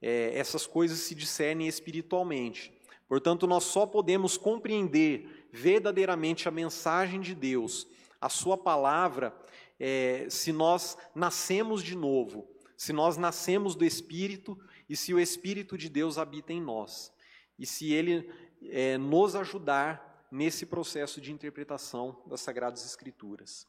É, 0.05 0.37
essas 0.37 0.67
coisas 0.67 0.99
se 0.99 1.15
discernem 1.15 1.65
espiritualmente. 1.65 2.73
Portanto, 3.07 3.47
nós 3.47 3.63
só 3.63 3.85
podemos 3.85 4.35
compreender 4.35 5.47
verdadeiramente 5.49 6.45
a 6.45 6.51
mensagem 6.51 7.21
de 7.21 7.33
Deus, 7.33 7.87
a 8.19 8.27
Sua 8.27 8.57
palavra, 8.57 9.33
é, 9.79 10.27
se 10.29 10.51
nós 10.51 10.97
nascemos 11.15 11.81
de 11.81 11.95
novo, 11.95 12.45
se 12.75 12.91
nós 12.91 13.15
nascemos 13.15 13.75
do 13.75 13.85
Espírito 13.85 14.59
e 14.89 14.95
se 14.97 15.13
o 15.13 15.19
Espírito 15.19 15.77
de 15.77 15.87
Deus 15.87 16.17
habita 16.17 16.51
em 16.51 16.61
nós, 16.61 17.13
e 17.57 17.65
se 17.65 17.93
Ele 17.93 18.29
é, 18.63 18.97
nos 18.97 19.37
ajudar 19.37 20.27
nesse 20.29 20.65
processo 20.65 21.21
de 21.21 21.31
interpretação 21.31 22.21
das 22.27 22.41
Sagradas 22.41 22.85
Escrituras. 22.85 23.65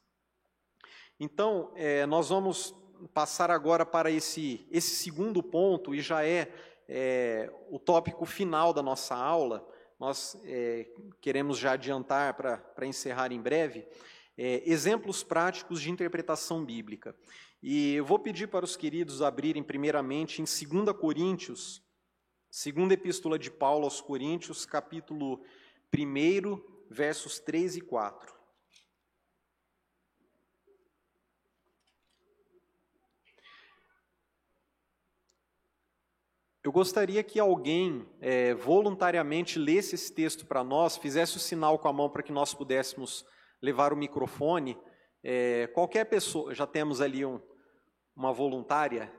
Então, 1.20 1.70
é, 1.76 2.06
nós 2.06 2.30
vamos 2.30 2.74
passar 3.12 3.50
agora 3.50 3.84
para 3.84 4.10
esse, 4.10 4.66
esse 4.70 4.96
segundo 4.96 5.42
ponto, 5.42 5.94
e 5.94 6.00
já 6.00 6.24
é, 6.24 6.52
é 6.88 7.52
o 7.70 7.78
tópico 7.78 8.24
final 8.24 8.72
da 8.72 8.82
nossa 8.82 9.14
aula. 9.14 9.66
Nós 9.98 10.40
é, 10.44 10.88
queremos 11.20 11.58
já 11.58 11.72
adiantar 11.72 12.34
para 12.34 12.86
encerrar 12.86 13.32
em 13.32 13.40
breve. 13.40 13.86
É, 14.36 14.62
exemplos 14.68 15.22
práticos 15.22 15.80
de 15.80 15.90
interpretação 15.90 16.64
bíblica. 16.64 17.14
E 17.62 17.94
eu 17.94 18.04
vou 18.04 18.18
pedir 18.18 18.48
para 18.48 18.64
os 18.64 18.76
queridos 18.76 19.22
abrirem 19.22 19.62
primeiramente 19.62 20.42
em 20.42 20.44
2 20.44 20.96
Coríntios, 20.98 21.82
segunda 22.50 22.94
epístola 22.94 23.38
de 23.38 23.50
Paulo 23.50 23.84
aos 23.84 24.00
Coríntios, 24.00 24.66
capítulo 24.66 25.40
1, 25.96 26.60
versos 26.90 27.38
3 27.38 27.76
e 27.76 27.80
4. 27.80 28.34
Eu 36.64 36.72
gostaria 36.72 37.22
que 37.22 37.38
alguém 37.38 38.08
é, 38.22 38.54
voluntariamente 38.54 39.58
lesse 39.58 39.96
esse 39.96 40.10
texto 40.10 40.46
para 40.46 40.64
nós, 40.64 40.96
fizesse 40.96 41.36
o 41.36 41.40
sinal 41.40 41.78
com 41.78 41.88
a 41.88 41.92
mão 41.92 42.08
para 42.08 42.22
que 42.22 42.32
nós 42.32 42.54
pudéssemos 42.54 43.22
levar 43.60 43.92
o 43.92 43.96
microfone. 43.96 44.74
É, 45.22 45.66
qualquer 45.74 46.06
pessoa, 46.06 46.54
já 46.54 46.66
temos 46.66 47.02
ali 47.02 47.22
um, 47.22 47.38
uma 48.16 48.32
voluntária. 48.32 49.12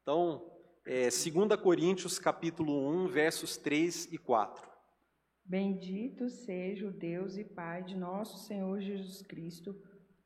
Então, 0.00 0.48
é, 0.86 1.08
2 1.08 1.60
Coríntios 1.60 2.20
capítulo 2.20 2.88
1, 2.88 3.08
versos 3.08 3.56
3 3.56 4.12
e 4.12 4.18
4. 4.18 4.70
Bendito 5.44 6.28
seja 6.28 6.86
o 6.86 6.92
Deus 6.92 7.36
e 7.36 7.42
Pai 7.42 7.82
de 7.82 7.96
nosso 7.96 8.46
Senhor 8.46 8.80
Jesus 8.80 9.22
Cristo, 9.22 9.74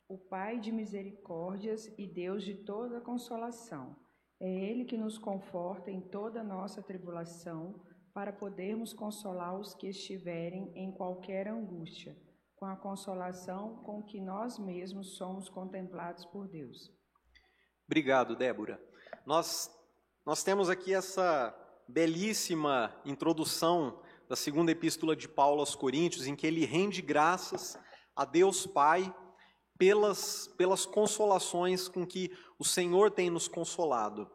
o 0.06 0.18
Pai 0.18 0.60
de 0.60 0.70
misericórdias 0.70 1.90
e 1.96 2.06
Deus 2.06 2.44
de 2.44 2.54
toda 2.54 3.00
consolação 3.00 3.96
é 4.40 4.48
Ele 4.48 4.84
que 4.84 4.96
nos 4.96 5.18
conforta 5.18 5.90
em 5.90 6.00
toda 6.00 6.42
nossa 6.42 6.82
tribulação, 6.82 7.74
para 8.12 8.32
podermos 8.32 8.92
consolar 8.92 9.58
os 9.58 9.74
que 9.74 9.88
estiverem 9.88 10.72
em 10.74 10.90
qualquer 10.90 11.46
angústia, 11.46 12.16
com 12.56 12.66
a 12.66 12.76
consolação 12.76 13.76
com 13.84 14.02
que 14.02 14.20
nós 14.20 14.58
mesmos 14.58 15.16
somos 15.16 15.48
contemplados 15.48 16.24
por 16.26 16.48
Deus. 16.48 16.90
Obrigado, 17.86 18.36
Débora. 18.36 18.82
Nós, 19.24 19.70
nós 20.26 20.42
temos 20.42 20.68
aqui 20.68 20.92
essa 20.92 21.54
belíssima 21.88 22.94
introdução 23.04 24.02
da 24.28 24.36
segunda 24.36 24.70
epístola 24.70 25.16
de 25.16 25.28
Paulo 25.28 25.60
aos 25.60 25.74
Coríntios, 25.74 26.26
em 26.26 26.36
que 26.36 26.46
ele 26.46 26.64
rende 26.64 27.02
graças 27.02 27.78
a 28.14 28.24
Deus 28.24 28.66
Pai 28.66 29.14
pelas, 29.80 30.46
pelas 30.58 30.84
consolações 30.84 31.88
com 31.88 32.06
que 32.06 32.30
o 32.58 32.64
Senhor 32.66 33.10
tem 33.10 33.30
nos 33.30 33.48
consolado. 33.48 34.30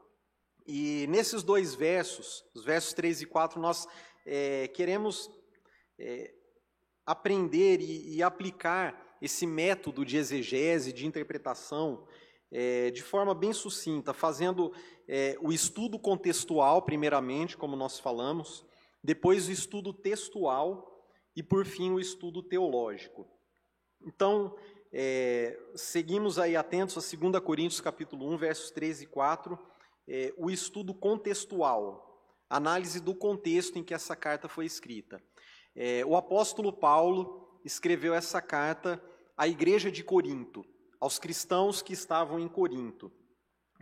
E 0.65 1.05
nesses 1.07 1.43
dois 1.43 1.75
versos, 1.75 2.43
os 2.55 2.65
versos 2.65 2.93
3 2.93 3.21
e 3.21 3.25
4, 3.27 3.61
nós 3.61 3.87
é, 4.25 4.67
queremos 4.69 5.29
é, 5.99 6.33
aprender 7.05 7.79
e, 7.79 8.15
e, 8.15 8.23
aplicar 8.23 9.15
esse 9.21 9.45
método 9.45 10.03
de 10.03 10.17
exegese, 10.17 10.91
de 10.91 11.05
interpretação, 11.05 12.07
é, 12.51 12.89
de 12.89 13.03
forma 13.03 13.35
bem 13.35 13.53
sucinta, 13.53 14.15
fazendo 14.15 14.73
é, 15.07 15.37
o 15.39 15.53
estudo 15.53 15.99
contextual, 15.99 16.81
primeiramente, 16.81 17.55
como 17.55 17.75
nós 17.75 17.99
falamos, 17.99 18.65
depois 19.03 19.47
o 19.47 19.51
estudo 19.51 19.93
textual 19.93 21.07
e, 21.35 21.43
por 21.43 21.67
fim, 21.67 21.91
o 21.91 21.99
estudo 21.99 22.41
teológico. 22.41 23.27
Então, 24.01 24.55
é, 24.97 25.59
seguimos 25.75 26.39
aí 26.39 26.55
atentos 26.55 26.95
a 26.95 27.17
2 27.17 27.43
Coríntios 27.43 27.81
capítulo 27.81 28.31
1, 28.33 28.37
versos 28.37 28.71
3 28.71 29.01
e 29.01 29.05
4, 29.05 29.59
é, 30.07 30.33
o 30.37 30.49
estudo 30.49 30.93
contextual, 30.93 32.23
análise 32.49 33.01
do 33.01 33.13
contexto 33.13 33.77
em 33.77 33.83
que 33.83 33.93
essa 33.93 34.15
carta 34.15 34.47
foi 34.47 34.65
escrita. 34.65 35.21
É, 35.75 36.05
o 36.05 36.15
apóstolo 36.15 36.71
Paulo 36.71 37.59
escreveu 37.65 38.13
essa 38.13 38.41
carta 38.41 39.03
à 39.35 39.49
igreja 39.49 39.91
de 39.91 40.01
Corinto, 40.01 40.65
aos 40.97 41.19
cristãos 41.19 41.81
que 41.81 41.91
estavam 41.91 42.39
em 42.39 42.47
Corinto. 42.47 43.11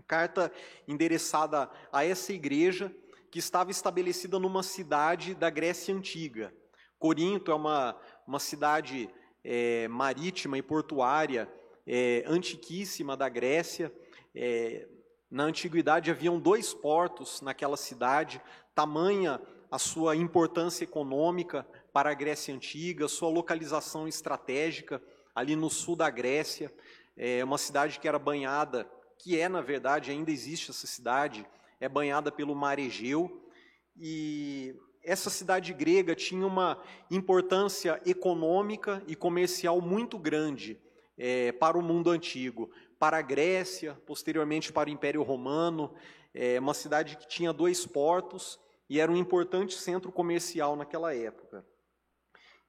Carta 0.07 0.51
endereçada 0.87 1.69
a 1.91 2.03
essa 2.03 2.33
igreja 2.33 2.91
que 3.29 3.37
estava 3.37 3.69
estabelecida 3.69 4.39
numa 4.39 4.63
cidade 4.63 5.35
da 5.35 5.51
Grécia 5.51 5.93
Antiga. 5.93 6.51
Corinto 6.97 7.51
é 7.51 7.55
uma, 7.55 7.95
uma 8.25 8.39
cidade 8.39 9.07
é, 9.43 9.87
marítima 9.87 10.57
e 10.57 10.61
portuária 10.61 11.51
é, 11.85 12.23
antiquíssima 12.25 13.17
da 13.17 13.27
Grécia. 13.27 13.91
É, 14.35 14.87
na 15.29 15.43
antiguidade 15.43 16.11
haviam 16.11 16.39
dois 16.39 16.73
portos 16.73 17.41
naquela 17.41 17.75
cidade, 17.75 18.41
tamanha 18.75 19.41
a 19.69 19.79
sua 19.79 20.15
importância 20.15 20.83
econômica 20.83 21.67
para 21.91 22.11
a 22.11 22.13
Grécia 22.13 22.53
Antiga, 22.53 23.07
sua 23.07 23.29
localização 23.29 24.07
estratégica 24.07 25.01
ali 25.33 25.55
no 25.55 25.69
sul 25.69 25.95
da 25.95 26.09
Grécia, 26.09 26.71
é 27.17 27.43
uma 27.43 27.57
cidade 27.57 27.99
que 27.99 28.07
era 28.07 28.19
banhada, 28.19 28.87
que 29.17 29.39
é 29.39 29.49
na 29.49 29.61
verdade 29.61 30.11
ainda 30.11 30.31
existe 30.31 30.69
essa 30.69 30.85
cidade, 30.85 31.45
é 31.79 31.89
banhada 31.89 32.31
pelo 32.31 32.55
Mar 32.55 32.77
Egeu 32.77 33.49
e 33.97 34.75
essa 35.03 35.29
cidade 35.29 35.73
grega 35.73 36.15
tinha 36.15 36.45
uma 36.47 36.81
importância 37.11 38.01
econômica 38.05 39.03
e 39.05 39.15
comercial 39.15 39.81
muito 39.81 40.17
grande 40.17 40.79
é, 41.17 41.51
para 41.51 41.77
o 41.77 41.81
mundo 41.81 42.09
antigo, 42.09 42.71
para 42.97 43.17
a 43.17 43.21
Grécia, 43.21 43.99
posteriormente 44.05 44.71
para 44.71 44.89
o 44.89 44.93
Império 44.93 45.21
Romano, 45.21 45.93
é 46.33 46.59
uma 46.59 46.73
cidade 46.73 47.17
que 47.17 47.27
tinha 47.27 47.51
dois 47.51 47.85
portos 47.85 48.59
e 48.89 48.99
era 48.99 49.11
um 49.11 49.17
importante 49.17 49.75
centro 49.75 50.11
comercial 50.11 50.75
naquela 50.75 51.13
época. 51.13 51.65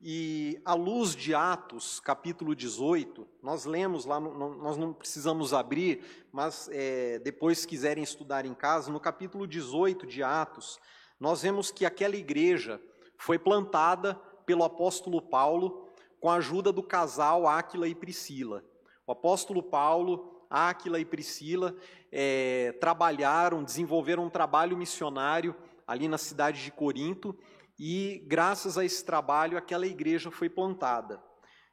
E 0.01 0.61
à 0.67 0.75
luz 0.75 1.17
de 1.17 1.35
Atos, 1.35 1.99
capítulo 1.99 2.55
18, 2.55 3.27
nós 3.43 3.65
lemos 3.65 4.05
lá, 4.05 4.21
nós 4.21 4.77
não 4.77 4.93
precisamos 4.93 5.55
abrir, 5.55 6.29
mas 6.31 6.69
é, 6.71 7.19
depois 7.21 7.65
quiserem 7.65 8.05
estudar 8.05 8.45
em 8.45 8.53
casa, 8.53 8.93
no 8.93 9.01
capítulo 9.01 9.47
18 9.47 10.07
de 10.07 10.23
Atos, 10.23 10.79
nós 11.25 11.41
vemos 11.41 11.71
que 11.71 11.87
aquela 11.87 12.17
igreja 12.17 12.79
foi 13.17 13.39
plantada 13.39 14.15
pelo 14.45 14.63
apóstolo 14.63 15.23
Paulo 15.23 15.91
com 16.21 16.29
a 16.29 16.35
ajuda 16.35 16.71
do 16.71 16.83
casal 16.83 17.47
Áquila 17.47 17.89
e 17.89 17.95
Priscila. 17.95 18.63
O 19.07 19.13
apóstolo 19.13 19.63
Paulo, 19.63 20.47
Áquila 20.51 21.01
e 21.01 21.05
Priscila 21.07 21.75
é, 22.13 22.73
trabalharam, 22.79 23.65
desenvolveram 23.65 24.27
um 24.27 24.29
trabalho 24.29 24.77
missionário 24.77 25.57
ali 25.87 26.09
na 26.09 26.19
cidade 26.19 26.63
de 26.63 26.71
Corinto 26.71 27.35
e, 27.79 28.23
graças 28.27 28.77
a 28.77 28.85
esse 28.85 29.03
trabalho, 29.03 29.57
aquela 29.57 29.87
igreja 29.87 30.31
foi 30.31 30.51
plantada. 30.51 31.23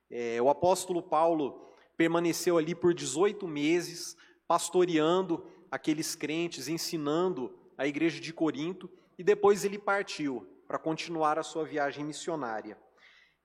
É, 0.10 0.42
o 0.42 0.50
apóstolo 0.50 1.04
Paulo 1.04 1.74
permaneceu 1.98 2.58
ali 2.58 2.74
por 2.74 2.94
18 2.94 3.46
meses, 3.50 4.16
pastoreando 4.48 5.46
aqueles 5.70 6.16
crentes, 6.16 6.70
ensinando 6.70 7.54
a 7.78 7.86
igreja 7.86 8.22
de 8.22 8.32
Corinto, 8.32 8.90
e 9.22 9.24
depois 9.24 9.64
ele 9.64 9.78
partiu 9.78 10.48
para 10.68 10.80
continuar 10.80 11.38
a 11.38 11.44
sua 11.44 11.64
viagem 11.64 12.04
missionária. 12.04 12.76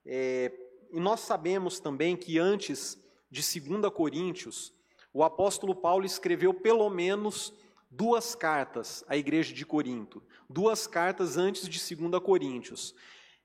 É, 0.06 0.50
e 0.90 0.98
nós 0.98 1.20
sabemos 1.20 1.78
também 1.78 2.16
que 2.16 2.38
antes 2.38 2.98
de 3.30 3.42
2 3.60 3.92
Coríntios, 3.92 4.72
o 5.12 5.22
apóstolo 5.22 5.74
Paulo 5.74 6.06
escreveu 6.06 6.54
pelo 6.54 6.88
menos 6.88 7.52
duas 7.90 8.34
cartas 8.34 9.04
à 9.06 9.18
igreja 9.18 9.52
de 9.52 9.66
Corinto, 9.66 10.22
duas 10.48 10.86
cartas 10.86 11.36
antes 11.36 11.68
de 11.68 11.94
2 11.94 12.22
Coríntios. 12.22 12.94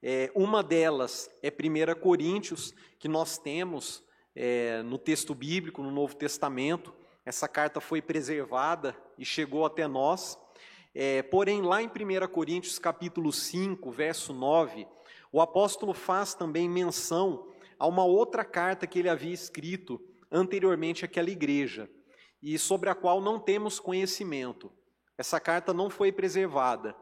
É, 0.02 0.32
uma 0.34 0.64
delas 0.64 1.30
é 1.44 1.50
1 1.50 2.00
Coríntios, 2.00 2.74
que 2.98 3.10
nós 3.10 3.38
temos 3.38 4.02
é, 4.34 4.82
no 4.84 4.98
texto 4.98 5.36
bíblico, 5.36 5.84
no 5.84 5.92
Novo 5.92 6.16
Testamento. 6.16 6.94
Essa 7.26 7.46
carta 7.46 7.82
foi 7.82 8.02
preservada 8.02 8.96
e 9.18 9.26
chegou 9.26 9.66
até 9.66 9.86
nós. 9.86 10.40
É, 10.94 11.22
porém, 11.24 11.62
lá 11.62 11.82
em 11.82 11.88
1 11.88 12.28
Coríntios, 12.28 12.78
capítulo 12.78 13.32
5, 13.32 13.90
verso 13.92 14.34
9, 14.34 14.86
o 15.32 15.40
apóstolo 15.40 15.94
faz 15.94 16.34
também 16.34 16.68
menção 16.70 17.48
a 17.80 17.88
uma 17.88 18.04
outra 18.04 18.44
carta 18.44 18.86
que 18.86 19.00
ele 19.00 19.10
havia 19.10 19.34
escrito 19.34 20.02
anteriormente 20.30 21.06
àquela 21.06 21.30
igreja, 21.30 21.90
e 22.42 22.58
sobre 22.58 22.90
a 22.90 22.96
qual 22.96 23.22
não 23.22 23.40
temos 23.40 23.80
conhecimento. 23.80 24.72
Essa 25.18 25.40
carta 25.40 25.74
não 25.74 25.90
foi 25.90 26.12
preservada. 26.12 26.96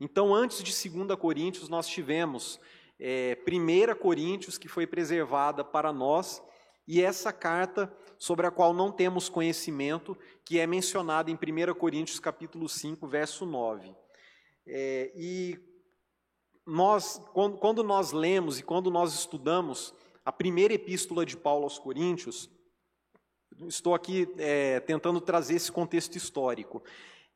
Então, 0.00 0.34
antes 0.34 0.62
de 0.62 0.88
2 0.88 1.18
Coríntios, 1.18 1.68
nós 1.68 1.86
tivemos 1.86 2.60
é, 2.98 3.38
1 3.46 3.94
Coríntios, 3.96 4.56
que 4.56 4.68
foi 4.68 4.86
preservada 4.86 5.64
para 5.64 5.92
nós, 5.92 6.42
e 6.86 7.02
essa 7.02 7.32
carta 7.32 7.92
sobre 8.24 8.46
a 8.46 8.50
qual 8.50 8.72
não 8.72 8.90
temos 8.90 9.28
conhecimento, 9.28 10.16
que 10.46 10.58
é 10.58 10.66
mencionada 10.66 11.30
em 11.30 11.34
1 11.34 11.74
Coríntios 11.74 12.18
capítulo 12.18 12.70
5, 12.70 13.06
verso 13.06 13.44
9. 13.44 13.94
É, 14.66 15.12
e 15.14 15.58
nós, 16.64 17.20
quando, 17.34 17.58
quando 17.58 17.82
nós 17.82 18.12
lemos 18.12 18.58
e 18.58 18.62
quando 18.62 18.90
nós 18.90 19.12
estudamos 19.12 19.94
a 20.24 20.32
primeira 20.32 20.72
epístola 20.72 21.26
de 21.26 21.36
Paulo 21.36 21.64
aos 21.64 21.78
Coríntios, 21.78 22.48
estou 23.68 23.94
aqui 23.94 24.26
é, 24.38 24.80
tentando 24.80 25.20
trazer 25.20 25.56
esse 25.56 25.70
contexto 25.70 26.16
histórico. 26.16 26.82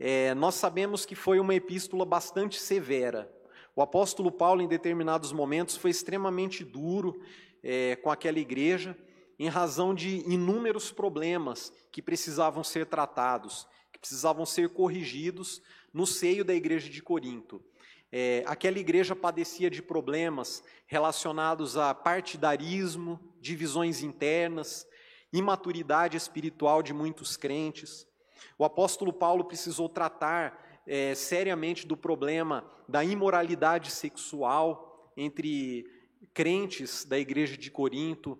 É, 0.00 0.32
nós 0.36 0.54
sabemos 0.54 1.04
que 1.04 1.14
foi 1.14 1.38
uma 1.38 1.54
epístola 1.54 2.06
bastante 2.06 2.58
severa. 2.58 3.30
O 3.76 3.82
apóstolo 3.82 4.32
Paulo, 4.32 4.62
em 4.62 4.66
determinados 4.66 5.32
momentos, 5.32 5.76
foi 5.76 5.90
extremamente 5.90 6.64
duro 6.64 7.20
é, 7.62 7.94
com 7.96 8.10
aquela 8.10 8.38
igreja, 8.38 8.96
em 9.38 9.48
razão 9.48 9.94
de 9.94 10.18
inúmeros 10.30 10.90
problemas 10.90 11.72
que 11.92 12.02
precisavam 12.02 12.64
ser 12.64 12.86
tratados, 12.86 13.68
que 13.92 13.98
precisavam 13.98 14.44
ser 14.44 14.70
corrigidos 14.70 15.62
no 15.92 16.06
seio 16.06 16.44
da 16.44 16.54
igreja 16.54 16.88
de 16.88 17.02
Corinto. 17.02 17.62
É, 18.10 18.42
aquela 18.46 18.78
igreja 18.78 19.14
padecia 19.14 19.70
de 19.70 19.82
problemas 19.82 20.64
relacionados 20.86 21.76
a 21.76 21.94
partidarismo, 21.94 23.20
divisões 23.40 24.02
internas, 24.02 24.86
imaturidade 25.32 26.16
espiritual 26.16 26.82
de 26.82 26.92
muitos 26.94 27.36
crentes. 27.36 28.06
O 28.56 28.64
apóstolo 28.64 29.12
Paulo 29.12 29.44
precisou 29.44 29.88
tratar 29.88 30.82
é, 30.86 31.14
seriamente 31.14 31.86
do 31.86 31.96
problema 31.96 32.64
da 32.88 33.04
imoralidade 33.04 33.90
sexual 33.90 35.12
entre 35.16 35.84
crentes 36.32 37.04
da 37.04 37.18
igreja 37.18 37.56
de 37.58 37.70
Corinto, 37.70 38.38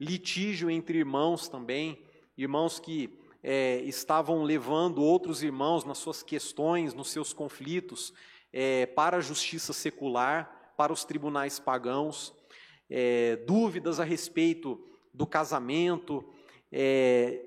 litígio 0.00 0.70
entre 0.70 0.98
irmãos 0.98 1.48
também, 1.48 2.02
irmãos 2.36 2.78
que 2.78 3.18
é, 3.42 3.80
estavam 3.82 4.42
levando 4.42 5.02
outros 5.02 5.42
irmãos 5.42 5.84
nas 5.84 5.98
suas 5.98 6.22
questões, 6.22 6.94
nos 6.94 7.10
seus 7.10 7.32
conflitos, 7.32 8.12
é, 8.52 8.86
para 8.86 9.18
a 9.18 9.20
justiça 9.20 9.72
secular, 9.72 10.72
para 10.76 10.92
os 10.92 11.04
tribunais 11.04 11.58
pagãos, 11.58 12.34
é, 12.88 13.36
dúvidas 13.46 14.00
a 14.00 14.04
respeito 14.04 14.82
do 15.12 15.26
casamento, 15.26 16.24
é, 16.72 17.44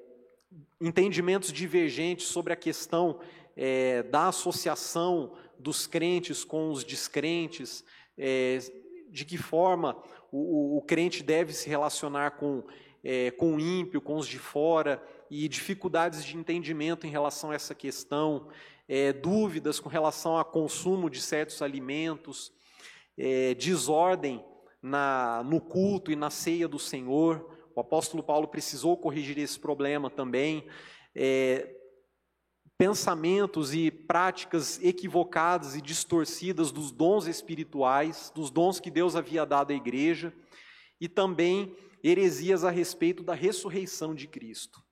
entendimentos 0.80 1.52
divergentes 1.52 2.28
sobre 2.28 2.54
a 2.54 2.56
questão 2.56 3.20
é, 3.56 4.04
da 4.04 4.28
associação 4.28 5.34
dos 5.58 5.88
crentes 5.88 6.44
com 6.44 6.72
os 6.72 6.84
descrentes, 6.84 7.84
é, 8.18 8.60
de 9.10 9.26
que 9.26 9.38
forma 9.38 9.98
o, 10.38 10.78
o, 10.78 10.82
crente 10.82 11.24
deve 11.24 11.54
se 11.54 11.70
relacionar 11.70 12.32
com, 12.32 12.64
é, 13.04 13.32
com 13.32 13.56
o 13.56 13.60
ímpio, 13.60 14.02
com 14.02 14.16
os 14.16 14.28
de 14.28 14.40
fora, 14.40 15.02
e 15.30 15.48
dificuldades 15.48 16.24
de 16.24 16.38
entendimento 16.38 17.06
em 17.06 17.10
relação 17.10 17.52
a 17.52 17.56
essa 17.56 17.76
questão, 17.76 18.48
é, 18.88 19.12
dúvidas 19.12 19.80
com 19.80 19.90
relação 19.90 20.38
ao 20.38 20.46
consumo 20.46 21.10
de 21.10 21.22
certos 21.22 21.62
alimentos, 21.62 22.52
é, 23.18 23.54
desordem 23.54 24.44
na, 24.82 25.44
no 25.44 25.60
culto 25.60 26.12
e 26.12 26.16
na 26.16 26.30
ceia 26.30 26.68
do 26.68 26.80
Senhor. 26.80 27.50
O 27.76 27.80
apóstolo 27.82 28.24
Paulo 28.24 28.48
precisou 28.48 28.96
corrigir 28.98 29.38
esse 29.38 29.60
problema 29.60 30.10
também. 30.10 30.66
É, 31.14 31.77
pensamentos 32.78 33.74
e 33.74 33.90
práticas 33.90 34.80
equivocadas 34.84 35.76
e 35.76 35.82
distorcidas 35.82 36.72
dos 36.72 36.92
dons 36.92 37.26
espirituais, 37.26 38.32
dos 38.36 38.52
dons 38.52 38.80
que 38.80 38.92
Deus 38.92 39.16
havia 39.16 39.46
dado 39.46 39.72
à 39.72 39.76
igreja, 39.76 40.32
e 41.02 41.10
também 41.10 41.76
heresias 42.04 42.64
a 42.64 42.70
respeito 42.70 43.24
da 43.24 43.34
ressurreição 43.34 44.14
de 44.14 44.28
Cristo, 44.28 44.84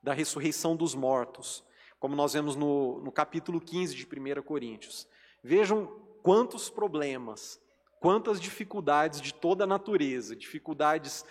da 0.00 0.12
ressurreição 0.12 0.76
dos 0.76 0.94
mortos, 0.94 1.64
como 1.98 2.14
nós 2.14 2.32
vemos 2.32 2.54
no, 2.54 3.00
no 3.00 3.10
capítulo 3.10 3.60
15 3.60 3.94
de 3.94 4.06
1 4.06 4.42
Coríntios. 4.42 5.08
Vejam 5.42 5.86
quantos 6.22 6.70
problemas, 6.70 7.60
quantas 8.00 8.40
dificuldades 8.40 9.20
de 9.20 9.34
toda 9.34 9.66
natureza, 9.66 10.36
dificuldades 10.36 11.24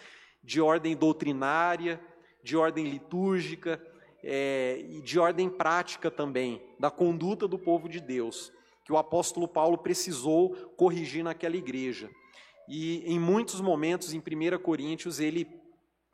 de 0.44 0.60
ordem 0.60 0.96
doutrinária, 0.96 2.02
de 2.44 2.58
ordem 2.58 2.90
litúrgica, 2.90 3.82
é, 4.24 4.84
e 4.88 5.02
de 5.02 5.20
ordem 5.20 5.50
prática 5.50 6.12
também, 6.12 6.62
da 6.80 6.92
conduta 6.92 7.48
do 7.48 7.58
povo 7.58 7.90
de 7.90 8.00
Deus, 8.00 8.52
que 8.84 8.94
o 8.94 8.98
apóstolo 8.98 9.48
Paulo 9.48 9.78
precisou 9.78 10.56
corrigir 10.76 11.24
naquela 11.24 11.56
igreja. 11.56 12.10
E 12.68 13.04
em 13.06 13.20
muitos 13.20 13.60
momentos, 13.60 14.14
em 14.14 14.20
1 14.20 14.60
Coríntios, 14.60 15.20
ele 15.20 15.48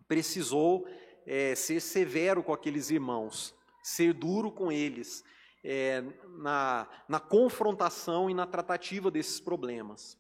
precisou 0.08 0.88
é, 1.26 1.54
ser 1.56 1.80
severo 1.82 2.42
com 2.42 2.54
aqueles 2.54 2.90
irmãos, 2.90 3.54
ser 3.84 4.14
duro 4.14 4.52
com 4.52 4.72
eles, 4.72 5.24
é, 5.64 6.04
na, 6.38 6.88
na 7.08 7.20
confrontação 7.20 8.30
e 8.30 8.34
na 8.34 8.46
tratativa 8.46 9.12
desses 9.12 9.40
problemas. 9.40 10.18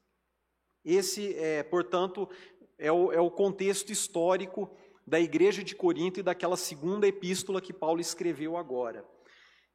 Esse, 0.83 1.33
é, 1.35 1.63
portanto, 1.63 2.29
é 2.77 2.91
o, 2.91 3.11
é 3.11 3.19
o 3.19 3.31
contexto 3.31 3.91
histórico 3.91 4.69
da 5.07 5.17
igreja 5.21 5.63
de 5.63 5.73
Corinto 5.73 6.19
e 6.19 6.23
daquela 6.23 6.57
segunda 6.57 7.07
epístola 7.07 7.61
que 7.61 7.71
Paulo 7.71 8.01
escreveu 8.01 8.57
agora. 8.57 9.05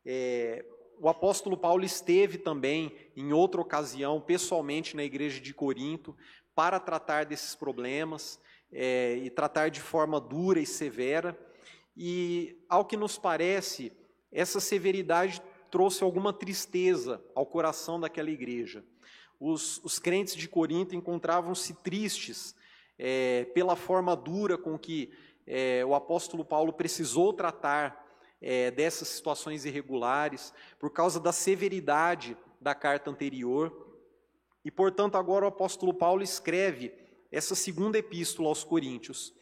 É, 0.05 0.63
o 1.01 1.09
apóstolo 1.09 1.57
Paulo 1.57 1.85
esteve 1.85 2.37
também, 2.37 2.95
em 3.17 3.33
outra 3.33 3.59
ocasião, 3.59 4.21
pessoalmente 4.21 4.95
na 4.95 5.03
igreja 5.03 5.41
de 5.41 5.55
Corinto, 5.55 6.15
para 6.55 6.79
tratar 6.79 7.25
desses 7.25 7.55
problemas 7.55 8.39
é, 8.71 9.17
e 9.17 9.31
tratar 9.31 9.71
de 9.71 9.81
forma 9.81 10.21
dura 10.21 10.61
e 10.61 10.67
severa. 10.67 11.37
E, 11.97 12.63
ao 12.69 12.85
que 12.85 12.97
nos 12.97 13.17
parece, 13.17 13.91
essa 14.31 14.61
severidade 14.61 15.43
trouxe 15.71 16.05
alguma 16.05 16.35
tristeza 16.35 17.25
ao 17.35 17.47
coração 17.47 17.99
daquela 17.99 18.31
igreja. 18.31 18.85
Os, 19.41 19.83
os 19.83 19.99
crentes 19.99 20.37
de 20.37 20.47
Corinto 20.47 20.95
encontravam-se 20.95 21.73
tristes 21.83 22.55
é, 23.05 23.47
pela 23.47 23.75
forma 23.75 24.15
dura 24.15 24.57
com 24.57 24.79
que 24.79 25.11
é, 25.45 25.85
o 25.85 25.93
apóstolo 25.93 26.45
Paulo 26.45 26.73
precisou 26.73 27.33
tratar 27.33 28.07
é, 28.41 28.71
dessas 28.71 29.09
situações 29.09 29.65
irregulares, 29.65 30.55
por 30.79 30.89
causa 30.91 31.19
da 31.19 31.33
severidade 31.33 32.37
da 32.61 32.77
carta 32.77 33.11
anterior. 33.11 33.97
E, 34.65 34.71
portanto, 34.71 35.17
agora 35.17 35.45
o 35.45 35.49
apóstolo 35.49 35.93
Paulo 35.93 36.23
escreve 36.23 36.95
essa 37.33 37.57
segunda 37.57 37.99
epístola 37.99 38.49
aos 38.49 38.63
Coríntios. 38.63 39.35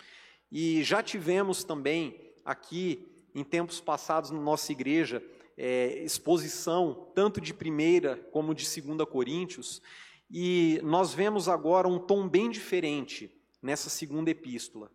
E 0.50 0.82
já 0.82 1.02
tivemos 1.02 1.62
também 1.62 2.32
aqui, 2.42 3.06
em 3.34 3.44
tempos 3.44 3.78
passados, 3.78 4.30
na 4.30 4.40
nossa 4.40 4.72
igreja, 4.72 5.22
é, 5.54 5.98
exposição 6.02 7.10
tanto 7.14 7.42
de 7.42 7.52
primeira 7.52 8.16
como 8.32 8.54
de 8.54 8.64
segunda 8.64 9.04
Coríntios, 9.04 9.82
e 10.30 10.80
nós 10.82 11.12
vemos 11.12 11.46
agora 11.46 11.86
um 11.86 11.98
tom 11.98 12.26
bem 12.26 12.48
diferente 12.48 13.38
nessa 13.62 13.90
segunda 13.90 14.30
epístola. 14.30 14.90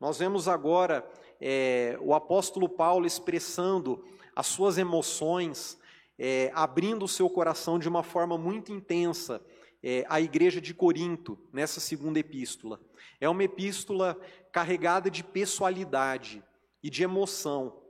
Nós 0.00 0.18
vemos 0.18 0.46
agora 0.46 1.08
é, 1.40 1.98
o 2.00 2.14
apóstolo 2.14 2.68
Paulo 2.68 3.06
expressando 3.06 4.04
as 4.34 4.46
suas 4.46 4.78
emoções, 4.78 5.78
é, 6.18 6.50
abrindo 6.54 7.04
o 7.04 7.08
seu 7.08 7.28
coração 7.28 7.78
de 7.78 7.88
uma 7.88 8.02
forma 8.02 8.38
muito 8.38 8.72
intensa 8.72 9.44
é, 9.82 10.04
à 10.08 10.20
igreja 10.20 10.60
de 10.60 10.74
Corinto, 10.74 11.38
nessa 11.52 11.80
segunda 11.80 12.18
epístola. 12.18 12.80
É 13.20 13.28
uma 13.28 13.44
epístola 13.44 14.16
carregada 14.52 15.10
de 15.10 15.24
pessoalidade 15.24 16.42
e 16.82 16.90
de 16.90 17.02
emoção. 17.02 17.80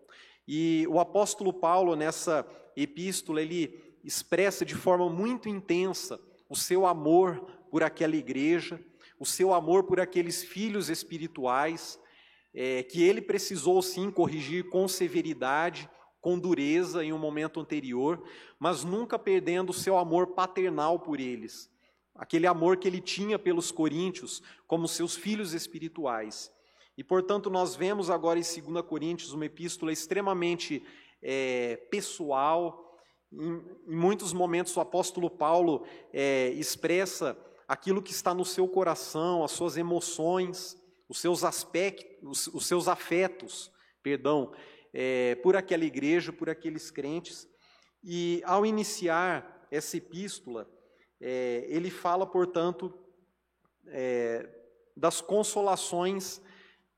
E 0.47 0.87
o 0.89 0.99
apóstolo 0.99 1.53
Paulo, 1.53 1.95
nessa 1.95 2.47
epístola, 2.75 3.43
ele 3.43 3.99
expressa 4.03 4.65
de 4.65 4.75
forma 4.75 5.09
muito 5.11 5.49
intensa 5.49 6.19
o 6.49 6.57
seu 6.57 6.87
amor 6.87 7.39
por 7.71 7.83
aquela 7.83 8.17
igreja, 8.17 8.81
o 9.19 9.27
seu 9.27 9.53
amor 9.53 9.85
por 9.85 10.01
aqueles 10.01 10.43
filhos 10.43 10.89
espirituais, 10.89 11.99
é, 12.55 12.83
que 12.83 13.03
ele 13.03 13.21
precisou 13.21 13.83
sim 13.83 14.11
corrigir 14.11 14.69
com 14.69 14.87
severidade, 14.89 15.89
com 16.21 16.39
dureza 16.39 17.05
em 17.05 17.13
um 17.13 17.19
momento 17.19 17.61
anterior, 17.61 18.23
mas 18.59 18.85
nunca 18.85 19.19
perdendo 19.19 19.71
o 19.71 19.75
seu 19.75 19.97
amor 19.97 20.29
paternal 20.29 20.99
por 20.99 21.21
eles, 21.21 21.71
aquele 22.15 22.47
amor 22.47 22.77
que 22.77 22.89
ele 22.89 23.01
tinha 23.01 23.39
pelos 23.39 23.71
coríntios 23.71 24.43
como 24.67 24.89
seus 24.89 25.15
filhos 25.17 25.53
espirituais. 25.53 26.53
E, 26.97 27.05
portanto, 27.05 27.49
nós 27.49 27.77
vemos 27.77 28.11
agora 28.11 28.41
em 28.41 28.43
2 28.43 28.85
Coríntios 28.85 29.33
uma 29.33 29.47
epístola 29.47 29.93
extremamente 29.93 30.83
é, 31.23 31.77
pessoal. 31.91 32.99
Em, 33.33 33.63
em, 33.87 33.97
muitos 33.97 34.33
momentos, 34.33 34.77
o 34.77 34.81
apóstolo 34.81 35.31
Paulo 35.31 35.87
é, 36.13 36.49
expressa 36.51 37.39
aquilo 37.69 38.03
que 38.03 38.13
está 38.13 38.33
no 38.33 38.47
seu 38.47 38.67
coração, 38.67 39.45
as 39.45 39.53
suas 39.53 39.77
emoções, 39.77 40.75
os 41.07 41.21
seus 41.21 41.45
aspectos, 41.45 42.47
os, 42.49 42.67
seus 42.67 42.89
afetos, 42.89 43.71
perdão, 44.03 44.53
é, 44.93 45.35
por 45.37 45.55
aquela 45.55 45.85
igreja, 45.85 46.33
por 46.33 46.49
aqueles 46.49 46.91
crentes. 46.91 47.47
E 48.03 48.43
ao 48.45 48.65
iniciar 48.65 49.67
essa 49.71 49.99
epístola, 49.99 50.67
é, 51.21 51.67
ele 51.69 51.91
fala, 51.91 52.27
portanto, 52.27 52.93
é, 53.89 54.49
das 54.97 55.21
consolações 55.21 56.41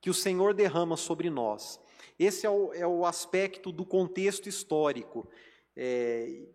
que 0.00 0.08
o 0.08 0.14
Senhor 0.14 0.54
derrama 0.54 0.96
sobre 0.96 1.28
nós. 1.28 1.80
Esse 2.18 2.46
é 2.46 2.50
o, 2.50 2.72
é 2.72 2.86
o 2.86 3.04
aspecto 3.04 3.72
do 3.72 3.84
contexto 3.84 4.48
histórico 4.48 5.28
é, 5.76 6.46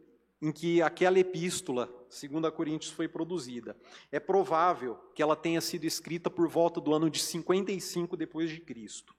em 0.45 0.51
que 0.51 0.79
aquela 0.79 1.17
epístola, 1.17 1.89
segundo 2.07 2.45
a 2.45 2.51
Coríntios, 2.51 2.91
foi 2.91 3.07
produzida. 3.07 3.75
É 4.11 4.19
provável 4.19 4.95
que 5.15 5.23
ela 5.23 5.35
tenha 5.35 5.59
sido 5.59 5.85
escrita 5.85 6.29
por 6.29 6.47
volta 6.47 6.79
do 6.79 6.93
ano 6.93 7.09
de 7.09 7.17
55 7.17 8.15
depois 8.15 8.51
de 8.51 8.59
Cristo. 8.59 9.15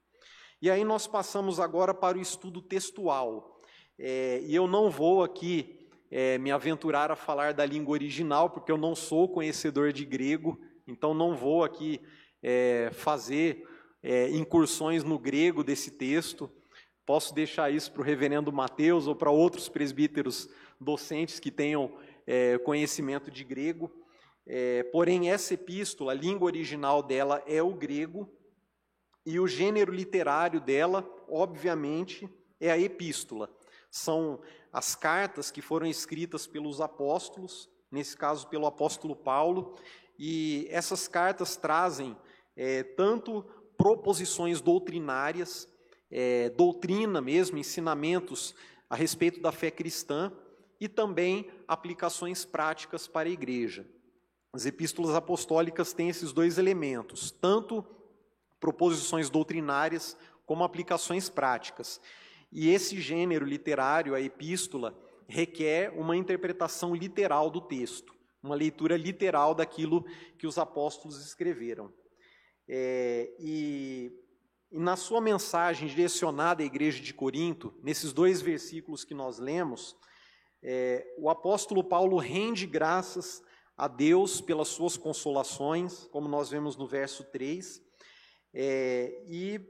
E 0.63 0.71
aí 0.71 0.85
nós 0.85 1.09
passamos 1.09 1.59
agora 1.59 1.93
para 1.93 2.17
o 2.17 2.21
estudo 2.21 2.63
textual. 2.63 3.61
É, 3.99 4.41
e 4.45 4.55
eu 4.55 4.69
não 4.69 4.89
vou 4.89 5.25
aqui 5.25 5.89
é, 6.13 6.39
me 6.39 6.53
aventurar 6.53 7.11
a 7.11 7.17
falar 7.17 7.53
da 7.53 7.67
língua 7.67 7.95
original, 7.95 8.49
porque 8.49 8.71
eu 8.71 8.79
não 8.79 8.95
sou 8.95 9.29
conhecedor 9.29 9.93
de 9.93 10.05
grego, 10.05 10.61
então 10.87 11.13
não 11.13 11.35
vou 11.35 11.65
aqui 11.65 12.01
é, 12.41 12.91
fazer 12.93 13.67
é, 14.01 14.31
incursões 14.31 15.03
no 15.03 15.19
grego 15.19 15.65
desse 15.65 15.91
texto. 15.91 16.49
Posso 17.05 17.35
deixar 17.35 17.73
isso 17.73 17.91
para 17.91 18.03
o 18.03 18.05
reverendo 18.05 18.53
Mateus 18.53 19.09
ou 19.09 19.17
para 19.17 19.33
outros 19.33 19.69
presbíteros 19.69 20.49
docentes 20.81 21.41
que 21.41 21.51
tenham 21.51 21.97
é, 22.27 22.59
conhecimento 22.59 23.31
de 23.31 23.45
grego. 23.45 23.91
É, 24.47 24.83
porém, 24.85 25.31
essa 25.31 25.55
epístola, 25.55 26.13
a 26.13 26.15
língua 26.15 26.47
original 26.47 27.03
dela 27.03 27.43
é 27.47 27.63
o 27.63 27.75
grego, 27.75 28.31
e 29.25 29.41
o 29.41 29.49
gênero 29.49 29.93
literário 29.93 30.61
dela, 30.61 31.05
obviamente, 31.29 32.29
é 32.61 32.71
a 32.71 32.79
epístola. 32.79 33.51
São 33.91 34.41
as 34.73 34.95
cartas 34.95 35.51
que 35.51 35.61
foram 35.61 35.87
escritas 35.87 36.47
pelos 36.47 36.81
apóstolos, 36.81 37.69
nesse 37.91 38.17
caso 38.17 38.47
pelo 38.47 38.67
apóstolo 38.67 39.17
Paulo, 39.17 39.77
e 40.17 40.69
essas 40.71 41.09
cartas 41.09 41.57
trazem 41.57 42.17
é, 42.57 42.85
tanto 42.85 43.45
proposições 43.77 44.61
doutrinárias, 44.61 45.69
é, 46.11 46.51
doutrina 46.51 47.21
mesmo, 47.21 47.59
ensinamentos 47.59 48.55
a 48.89 48.95
respeito 48.95 49.41
da 49.41 49.51
fé 49.51 49.71
cristã, 49.71 50.33
e 50.81 50.89
também 50.89 51.51
aplicações 51.67 52.45
práticas 52.45 53.07
para 53.07 53.29
a 53.29 53.33
igreja. 53.33 53.87
As 54.53 54.67
epístolas 54.67 55.15
apostólicas 55.15 55.93
têm 55.93 56.09
esses 56.09 56.33
dois 56.33 56.59
elementos, 56.59 57.31
tanto 57.31 57.85
proposições 58.59 59.29
doutrinárias 59.29 60.17
como 60.47 60.65
aplicações 60.65 61.29
práticas. 61.29 62.01
E 62.51 62.71
esse 62.71 63.01
gênero 63.01 63.45
literário, 63.45 64.15
a 64.15 64.21
epístola, 64.21 64.97
requer 65.29 65.91
uma 65.91 66.17
interpretação 66.17 66.95
literal 66.95 67.51
do 67.51 67.61
texto, 67.61 68.15
uma 68.43 68.55
leitura 68.55 68.97
literal 68.97 69.55
daquilo 69.55 70.05
que 70.39 70.47
os 70.47 70.57
apóstolos 70.57 71.25
escreveram. 71.25 71.93
É, 72.69 73.31
e, 73.39 74.13
e 74.71 74.79
na 74.79 74.97
sua 74.97 75.21
mensagem 75.21 75.89
direcionada 75.89 76.63
à 76.63 76.67
igreja 76.67 77.03
de 77.03 77.13
Corinto, 77.13 77.75
nesses 77.83 78.13
dois 78.13 78.41
versículos 78.41 79.05
que 79.05 79.15
nós 79.15 79.39
lemos, 79.39 79.97
é, 80.69 81.15
o 81.17 81.31
apóstolo 81.31 81.85
Paulo 81.85 82.17
rende 82.17 82.67
graças 82.67 83.41
a 83.77 83.87
Deus 83.87 84.41
pelas 84.41 84.67
suas 84.67 84.97
consolações, 84.97 86.09
como 86.09 86.27
nós 86.27 86.51
vemos 86.51 86.77
no 86.77 86.89
verso 86.89 87.23
3, 87.23 87.81
é, 88.53 89.23
e 89.29 89.61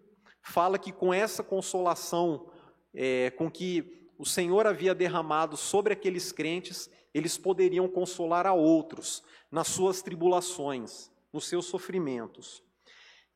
fala 0.40 0.78
que 0.78 0.90
com 0.90 1.12
essa 1.12 1.42
consolação 1.42 2.50
é, 2.94 3.28
com 3.32 3.50
que 3.50 4.10
o 4.16 4.24
Senhor 4.24 4.66
havia 4.66 4.94
derramado 4.94 5.54
sobre 5.54 5.92
aqueles 5.92 6.32
crentes, 6.32 6.88
eles 7.12 7.36
poderiam 7.36 7.86
consolar 7.86 8.46
a 8.46 8.54
outros 8.54 9.22
nas 9.50 9.68
suas 9.68 10.00
tribulações, 10.00 11.10
nos 11.30 11.46
seus 11.46 11.66
sofrimentos. 11.66 12.62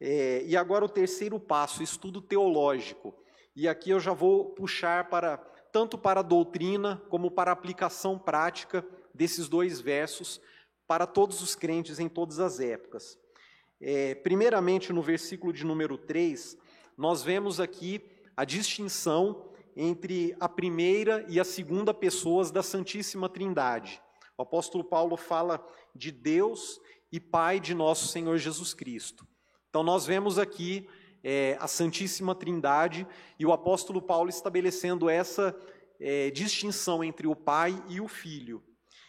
É, 0.00 0.42
e 0.46 0.56
agora 0.56 0.86
o 0.86 0.88
terceiro 0.88 1.38
passo, 1.38 1.82
estudo 1.82 2.22
teológico. 2.22 3.14
E 3.54 3.68
aqui 3.68 3.90
eu 3.90 4.00
já 4.00 4.14
vou 4.14 4.46
puxar 4.54 5.10
para 5.10 5.36
tanto 5.72 5.96
para 5.96 6.20
a 6.20 6.22
doutrina 6.24 7.02
como 7.08 7.30
para 7.30 7.50
a 7.50 7.54
aplicação 7.54 8.18
prática 8.18 8.84
desses 9.14 9.48
dois 9.48 9.80
versos 9.80 10.40
para 10.86 11.06
todos 11.06 11.40
os 11.40 11.54
crentes 11.54 11.98
em 11.98 12.08
todas 12.08 12.38
as 12.40 12.58
épocas. 12.58 13.18
É, 13.80 14.14
primeiramente, 14.14 14.92
no 14.92 15.02
versículo 15.02 15.52
de 15.52 15.64
número 15.64 15.96
3, 15.96 16.58
nós 16.96 17.22
vemos 17.22 17.60
aqui 17.60 18.02
a 18.36 18.44
distinção 18.44 19.50
entre 19.76 20.36
a 20.40 20.48
primeira 20.48 21.24
e 21.28 21.40
a 21.40 21.44
segunda 21.44 21.94
pessoas 21.94 22.50
da 22.50 22.62
Santíssima 22.62 23.28
Trindade. 23.28 24.02
O 24.36 24.42
apóstolo 24.42 24.84
Paulo 24.84 25.16
fala 25.16 25.64
de 25.94 26.10
Deus 26.10 26.80
e 27.12 27.18
Pai 27.18 27.60
de 27.60 27.74
nosso 27.74 28.08
Senhor 28.08 28.36
Jesus 28.38 28.74
Cristo. 28.74 29.26
Então, 29.68 29.82
nós 29.82 30.04
vemos 30.04 30.38
aqui 30.38 30.88
é, 31.22 31.56
a 31.60 31.66
Santíssima 31.66 32.34
Trindade 32.34 33.06
e 33.38 33.44
o 33.44 33.52
apóstolo 33.52 34.00
Paulo 34.00 34.30
estabelecendo 34.30 35.08
essa 35.08 35.54
é, 36.00 36.30
distinção 36.30 37.04
entre 37.04 37.26
o 37.26 37.36
Pai 37.36 37.82
e 37.88 38.00
o 38.00 38.08
Filho. 38.08 38.62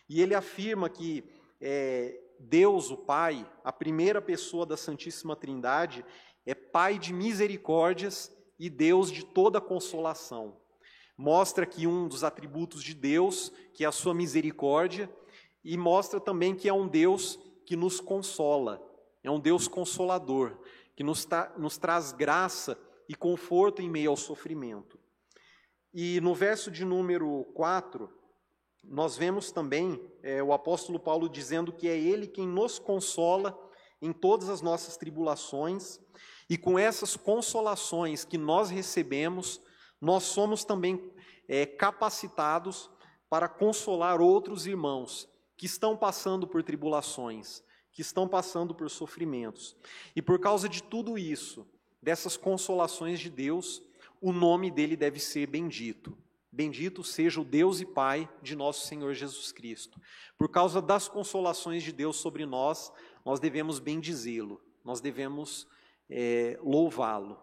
E 0.10 0.22
ele 0.22 0.36
afirma 0.36 0.90
que 0.90 1.24
é, 1.60 2.20
Deus, 2.40 2.90
o 2.92 2.98
Pai, 2.98 3.50
a 3.64 3.72
primeira 3.72 4.22
pessoa 4.22 4.66
da 4.66 4.76
Santíssima 4.76 5.36
Trindade, 5.36 6.04
é 6.46 6.54
Pai 6.54 6.98
de 6.98 7.14
misericórdias 7.14 8.36
e 8.60 8.70
Deus 8.70 9.12
de 9.12 9.24
toda 9.24 9.62
consolação. 9.62 10.58
Mostra 11.18 11.66
que 11.66 11.86
um 11.86 12.08
dos 12.08 12.24
atributos 12.24 12.84
de 12.84 12.94
Deus, 12.94 13.52
que 13.74 13.86
é 13.86 13.88
a 13.88 13.92
sua 13.92 14.14
misericórdia, 14.14 15.10
e 15.64 15.78
mostra 15.78 16.20
também 16.20 16.56
que 16.56 16.68
é 16.68 16.74
um 16.74 16.88
Deus 16.88 17.40
que 17.66 17.76
nos 17.76 18.00
consola, 18.00 18.82
é 19.24 19.30
um 19.30 19.40
Deus 19.40 19.68
consolador, 19.68 20.58
que 21.02 21.04
nos, 21.04 21.26
tra 21.26 21.52
nos 21.58 21.80
traz 21.80 22.12
graça 22.12 22.78
e 23.10 23.16
conforto 23.16 23.82
em 23.82 23.90
meio 23.90 24.12
ao 24.12 24.16
sofrimento. 24.16 25.00
E 25.92 26.22
no 26.22 26.36
verso 26.36 26.70
de 26.70 26.86
número 26.86 27.44
4, 27.56 28.08
nós 28.84 29.18
vemos 29.18 29.52
também 29.52 30.00
é, 30.22 30.44
o 30.44 30.54
apóstolo 30.54 31.00
Paulo 31.00 31.28
dizendo 31.28 31.74
que 31.74 31.88
é 31.88 31.98
Ele 31.98 32.28
quem 32.28 32.48
nos 32.48 32.78
consola 32.78 33.60
em 34.00 34.14
todas 34.14 34.48
as 34.48 34.62
nossas 34.62 34.96
tribulações, 34.96 36.00
e 36.48 36.56
com 36.56 36.78
essas 36.78 37.18
consolações 37.18 38.24
que 38.24 38.38
nós 38.38 38.70
recebemos, 38.70 39.60
nós 40.00 40.22
somos 40.22 40.64
também 40.64 41.12
é, 41.48 41.66
capacitados 41.66 42.92
para 43.28 43.50
consolar 43.50 44.22
outros 44.22 44.68
irmãos 44.68 45.28
que 45.58 45.66
estão 45.66 45.98
passando 45.98 46.46
por 46.46 46.62
tribulações, 46.62 47.64
que 47.92 48.02
estão 48.02 48.28
passando 48.28 48.74
por 48.74 48.90
sofrimentos. 48.90 49.76
E 50.16 50.22
por 50.22 50.40
causa 50.40 50.70
de 50.70 50.82
tudo 50.82 51.18
isso, 51.18 51.68
dessas 52.02 52.38
consolações 52.38 53.20
de 53.20 53.30
Deus, 53.30 53.82
o 54.22 54.32
nome 54.32 54.72
dele 54.72 54.96
deve 54.96 55.20
ser 55.20 55.48
bendito. 55.48 56.18
Bendito 56.52 57.04
seja 57.04 57.40
o 57.40 57.46
Deus 57.46 57.80
e 57.80 57.86
Pai 57.86 58.30
de 58.42 58.56
nosso 58.56 58.86
Senhor 58.86 59.14
Jesus 59.14 59.52
Cristo. 59.52 60.00
Por 60.38 60.50
causa 60.50 60.82
das 60.82 61.08
consolações 61.08 61.82
de 61.82 61.92
Deus 61.92 62.18
sobre 62.18 62.46
nós, 62.46 62.92
nós 63.26 63.40
devemos 63.40 63.80
bendizê-lo, 63.80 64.62
nós 64.84 65.00
devemos 65.00 65.68
é, 66.10 66.60
louvá-lo. 66.62 67.40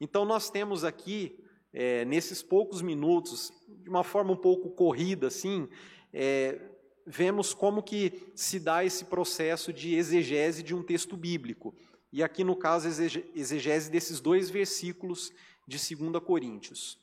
Então, 0.00 0.24
nós 0.24 0.48
temos 0.48 0.84
aqui, 0.84 1.38
é, 1.72 2.04
nesses 2.06 2.42
poucos 2.42 2.80
minutos, 2.80 3.52
de 3.82 3.90
uma 3.90 4.04
forma 4.04 4.32
um 4.32 4.36
pouco 4.36 4.70
corrida, 4.70 5.26
assim, 5.26 5.68
é, 6.12 6.58
vemos 7.06 7.54
como 7.54 7.82
que 7.82 8.32
se 8.34 8.58
dá 8.58 8.84
esse 8.84 9.04
processo 9.04 9.72
de 9.72 9.94
exegese 9.94 10.62
de 10.62 10.74
um 10.74 10.82
texto 10.82 11.16
bíblico. 11.16 11.74
E 12.12 12.22
aqui, 12.22 12.42
no 12.42 12.56
caso, 12.56 12.88
exegese 12.88 13.90
desses 13.90 14.20
dois 14.20 14.50
versículos 14.50 15.32
de 15.66 15.78
2 15.94 16.22
Coríntios. 16.24 16.98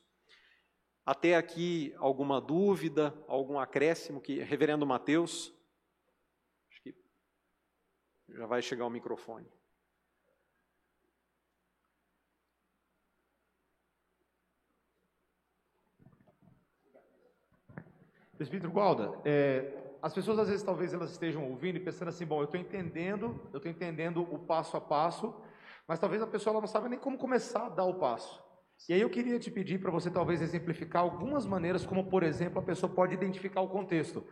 Até 1.06 1.36
aqui, 1.36 1.94
alguma 1.98 2.42
dúvida, 2.42 3.14
algum 3.28 3.60
acréscimo 3.60 4.22
que 4.22 4.40
Reverendo 4.40 4.86
Mateus? 4.86 5.54
Acho 6.70 6.82
que 6.82 6.96
já 8.30 8.46
vai 8.46 8.62
chegar 8.62 8.86
o 8.86 8.90
microfone. 8.90 9.48
Presbítero 18.38 18.72
Gualda, 18.72 19.22
é, 19.24 19.83
as 20.04 20.14
pessoas 20.14 20.38
às 20.38 20.50
vezes 20.50 20.62
talvez 20.62 20.94
elas 20.94 21.12
estejam 21.12 21.50
ouvindo 21.50 21.78
e 21.78 21.80
pensando 21.80 22.10
assim, 22.10 22.26
bom, 22.26 22.40
eu 22.40 22.44
estou 22.44 22.60
entendendo, 22.60 23.40
eu 23.54 23.58
estou 23.58 23.72
entendendo 23.72 24.22
o 24.22 24.38
passo 24.38 24.76
a 24.76 24.82
passo, 24.82 25.34
mas 25.88 25.98
talvez 25.98 26.22
a 26.22 26.28
pessoa 26.28 26.60
não 26.60 26.68
sabe 26.68 26.90
nem 26.90 27.00
como 27.00 27.18
começar 27.18 27.68
a 27.68 27.70
dar 27.70 27.86
o 27.86 27.96
passo. 27.96 28.44
E 28.90 28.94
aí 28.94 29.00
eu 29.00 29.10
queria 29.10 29.40
te 29.40 29.50
pedir 29.50 29.80
para 29.80 29.90
você 29.90 30.12
talvez 30.12 30.42
exemplificar 30.42 31.04
algumas 31.04 31.46
maneiras 31.46 31.86
como, 31.86 32.10
por 32.10 32.22
exemplo, 32.22 32.60
a 32.60 32.62
pessoa 32.62 32.92
pode 32.94 33.14
identificar 33.14 33.62
o 33.62 33.70
contexto. 33.70 34.28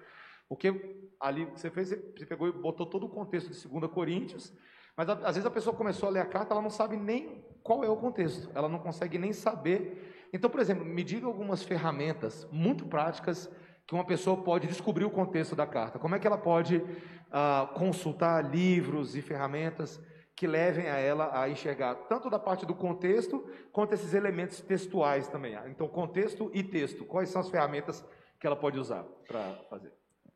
Porque 0.50 1.08
ali 1.18 1.46
você 1.46 1.70
fez, 1.70 1.90
você 1.90 2.26
pegou 2.26 2.50
e 2.50 2.52
botou 2.52 2.86
todo 2.86 3.06
o 3.06 3.10
contexto 3.10 3.50
de 3.54 3.80
2 3.80 3.94
Coríntios, 3.94 4.54
mas 4.98 5.08
às 5.08 5.36
vezes 5.36 5.46
a 5.46 5.52
pessoa 5.52 5.74
começou 5.74 6.10
a 6.10 6.12
ler 6.12 6.20
a 6.20 6.26
carta, 6.26 6.54
ela 6.54 6.62
não 6.62 6.70
sabe 6.70 6.98
nem 6.98 7.46
qual 7.64 7.82
é 7.82 7.90
o 7.90 7.96
contexto, 7.96 8.52
ela 8.54 8.68
não 8.68 8.80
consegue 8.80 9.18
nem 9.18 9.32
saber. 9.32 10.28
Então, 10.34 10.50
por 10.50 10.60
exemplo, 10.60 10.84
me 10.84 11.02
diga 11.02 11.28
algumas 11.28 11.64
ferramentas 11.64 12.46
muito 12.52 12.86
práticas 12.86 13.50
que 13.88 13.94
uma 13.94 14.06
pessoa 14.06 14.42
pode 14.42 14.68
descobrir 14.68 15.06
o 15.06 15.10
contexto 15.10 15.56
da 15.56 15.68
carta? 15.68 16.00
Como 16.00 16.16
é 16.16 16.20
que 16.20 16.28
ela 16.28 16.38
pode 16.38 16.78
uh, 16.78 17.74
consultar 17.74 18.50
livros 18.50 19.16
e 19.16 19.22
ferramentas 19.22 20.00
que 20.36 20.48
levem 20.48 20.88
a 20.88 20.98
ela 20.98 21.40
a 21.40 21.50
enxergar 21.50 21.96
tanto 22.08 22.30
da 22.30 22.40
parte 22.40 22.66
do 22.66 22.74
contexto 22.74 23.48
quanto 23.72 23.94
esses 23.94 24.14
elementos 24.14 24.62
textuais 24.62 25.28
também? 25.28 25.58
Então, 25.68 25.88
contexto 25.88 26.50
e 26.54 26.64
texto, 26.64 27.06
quais 27.06 27.30
são 27.30 27.42
as 27.42 27.50
ferramentas 27.50 28.04
que 28.40 28.48
ela 28.48 28.56
pode 28.56 28.80
usar 28.80 29.04
para 29.28 29.56
fazer? 29.70 29.92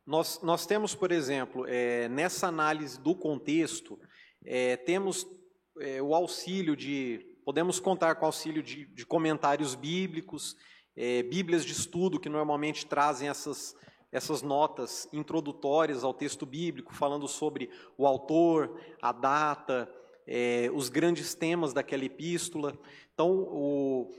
Nós, 0.06 0.40
nós 0.42 0.64
temos, 0.66 0.94
por 0.94 1.10
exemplo, 1.10 1.66
é, 1.66 2.08
nessa 2.08 2.46
análise 2.46 3.00
do 3.00 3.14
contexto, 3.14 3.98
é, 4.44 4.76
temos 4.76 5.26
é, 5.80 6.00
o 6.00 6.14
auxílio 6.14 6.76
de, 6.76 7.36
podemos 7.44 7.80
contar 7.80 8.14
com 8.14 8.24
o 8.24 8.26
auxílio 8.26 8.62
de, 8.62 8.86
de 8.86 9.04
comentários 9.04 9.74
bíblicos, 9.74 10.56
é, 10.96 11.22
Bíblias 11.22 11.64
de 11.64 11.72
estudo 11.72 12.18
que 12.18 12.28
normalmente 12.28 12.86
trazem 12.86 13.28
essas, 13.28 13.76
essas 14.10 14.42
notas 14.42 15.08
introdutórias 15.12 16.02
ao 16.02 16.14
texto 16.14 16.46
bíblico, 16.46 16.94
falando 16.94 17.28
sobre 17.28 17.68
o 17.98 18.06
autor, 18.06 18.80
a 19.02 19.12
data, 19.12 19.92
é, 20.26 20.70
os 20.74 20.88
grandes 20.88 21.34
temas 21.34 21.72
daquela 21.72 22.04
epístola. 22.04 22.78
Então, 23.12 23.30
o, 23.30 24.10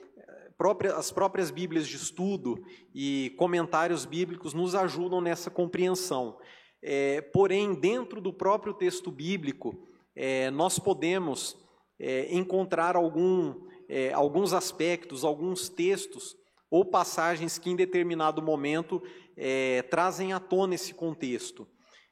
própria, 0.58 0.96
as 0.96 1.12
próprias 1.12 1.52
Bíblias 1.52 1.88
de 1.88 1.96
estudo 1.96 2.64
e 2.94 3.34
comentários 3.38 4.06
bíblicos 4.06 4.54
nos 4.54 4.76
ajudam 4.76 5.22
nessa 5.22 5.50
compreensão. 5.50 6.38
É, 6.82 7.22
porém, 7.22 7.74
dentro 7.74 8.22
do 8.22 8.34
próprio 8.34 8.74
texto 8.74 9.12
bíblico, 9.12 9.88
é, 10.16 10.50
nós 10.52 10.80
podemos 10.80 11.58
é, 12.00 12.34
encontrar 12.34 12.96
algum, 12.96 13.68
é, 13.90 14.14
alguns 14.14 14.54
aspectos, 14.54 15.24
alguns 15.24 15.70
textos 15.70 16.36
ou 16.70 16.84
passagens 16.86 17.58
que 17.58 17.70
em 17.70 17.76
determinado 17.76 18.42
momento 18.42 19.02
é, 19.36 19.82
trazem 19.84 20.34
à 20.34 20.40
tona 20.40 20.76
esse 20.76 20.94
contexto. 20.94 21.68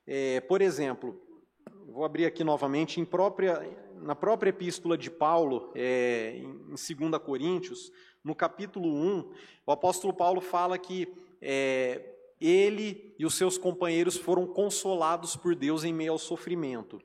É, 0.08 0.40
por 0.42 0.62
exemplo, 0.62 1.20
vou 1.88 2.06
abrir 2.06 2.26
aqui 2.26 2.44
novamente, 2.44 3.04
própria, 3.06 3.62
na 3.96 4.16
própria 4.16 4.50
epístola 4.50 4.98
de 4.98 5.10
Paulo, 5.10 5.72
é, 5.76 6.38
em 6.38 6.54
2 6.68 6.78
Coríntios, 7.24 7.92
no 8.24 8.36
capítulo 8.36 8.90
1, 8.90 9.32
o 9.66 9.72
apóstolo 9.72 10.14
Paulo 10.14 10.42
fala 10.42 10.78
que 10.78 11.08
é, 11.42 12.14
ele 12.40 13.16
e 13.18 13.26
os 13.26 13.36
seus 13.36 13.58
companheiros 13.58 14.18
foram 14.18 14.48
consolados 14.48 15.36
por 15.36 15.56
Deus 15.56 15.84
em 15.84 15.94
meio 15.94 16.12
ao 16.12 16.18
sofrimento. 16.18 17.00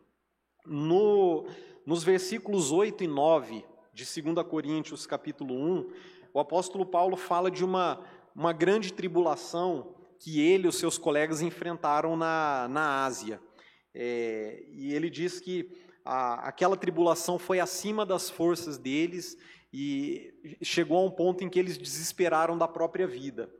No, 0.66 1.46
nos 1.86 2.02
versículos 2.02 2.72
8 2.72 3.04
e 3.04 3.06
9 3.06 3.64
de 3.92 4.22
2 4.22 4.46
Coríntios, 4.46 5.06
capítulo 5.06 5.54
1, 5.54 5.90
o 6.32 6.40
apóstolo 6.40 6.86
Paulo 6.86 7.16
fala 7.16 7.50
de 7.50 7.64
uma, 7.64 8.00
uma 8.34 8.52
grande 8.52 8.92
tribulação 8.92 9.94
que 10.18 10.40
ele 10.40 10.66
e 10.66 10.68
os 10.68 10.76
seus 10.76 10.98
colegas 10.98 11.40
enfrentaram 11.40 12.16
na, 12.16 12.68
na 12.68 13.04
Ásia. 13.04 13.40
É, 13.94 14.64
e 14.70 14.94
ele 14.94 15.08
diz 15.08 15.40
que 15.40 15.70
a, 16.04 16.48
aquela 16.48 16.76
tribulação 16.76 17.38
foi 17.38 17.58
acima 17.58 18.04
das 18.04 18.28
forças 18.28 18.78
deles 18.78 19.36
e 19.72 20.58
chegou 20.62 20.98
a 20.98 21.04
um 21.04 21.10
ponto 21.10 21.42
em 21.42 21.48
que 21.48 21.58
eles 21.58 21.78
desesperaram 21.78 22.56
da 22.56 22.68
própria 22.68 23.06
vida. 23.06 23.50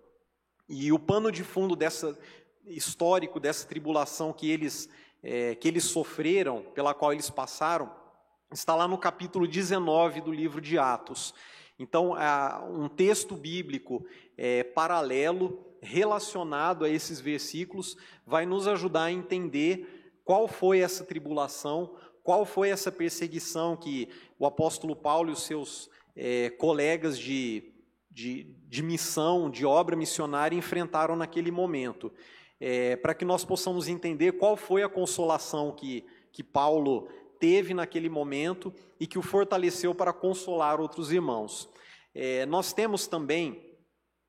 E 0.68 0.92
o 0.92 0.98
pano 0.98 1.32
de 1.32 1.42
fundo 1.42 1.74
dessa 1.74 2.18
histórico 2.66 3.40
dessa 3.40 3.66
tribulação 3.66 4.32
que 4.32 4.48
eles 4.50 4.88
é, 5.22 5.54
que 5.54 5.68
eles 5.68 5.84
sofreram, 5.84 6.62
pela 6.74 6.94
qual 6.94 7.12
eles 7.12 7.28
passaram, 7.28 7.90
está 8.50 8.74
lá 8.74 8.88
no 8.88 8.96
capítulo 8.96 9.46
19 9.46 10.20
do 10.20 10.32
livro 10.32 10.60
de 10.60 10.78
Atos. 10.78 11.34
Então, 11.80 12.12
um 12.70 12.90
texto 12.90 13.34
bíblico 13.34 14.04
é, 14.36 14.62
paralelo, 14.62 15.66
relacionado 15.80 16.84
a 16.84 16.90
esses 16.90 17.20
versículos, 17.20 17.96
vai 18.26 18.44
nos 18.44 18.68
ajudar 18.68 19.04
a 19.04 19.12
entender 19.12 20.12
qual 20.22 20.46
foi 20.46 20.80
essa 20.80 21.02
tribulação, 21.04 21.96
qual 22.22 22.44
foi 22.44 22.68
essa 22.68 22.92
perseguição 22.92 23.78
que 23.78 24.10
o 24.38 24.44
apóstolo 24.44 24.94
Paulo 24.94 25.30
e 25.30 25.32
os 25.32 25.42
seus 25.42 25.88
é, 26.14 26.50
colegas 26.50 27.18
de, 27.18 27.72
de, 28.10 28.44
de, 28.68 28.82
missão, 28.82 29.48
de 29.48 29.64
obra 29.64 29.96
missionária, 29.96 30.54
enfrentaram 30.54 31.16
naquele 31.16 31.50
momento. 31.50 32.12
É, 32.60 32.94
para 32.96 33.14
que 33.14 33.24
nós 33.24 33.42
possamos 33.42 33.88
entender 33.88 34.32
qual 34.32 34.54
foi 34.54 34.82
a 34.82 34.88
consolação 34.88 35.72
que, 35.72 36.04
que 36.30 36.44
Paulo 36.44 37.08
teve 37.40 37.72
naquele 37.72 38.08
momento 38.08 38.72
e 39.00 39.06
que 39.06 39.18
o 39.18 39.22
fortaleceu 39.22 39.94
para 39.94 40.12
consolar 40.12 40.78
outros 40.78 41.10
irmãos. 41.10 41.68
É, 42.14 42.44
nós 42.46 42.72
temos 42.72 43.06
também 43.06 43.74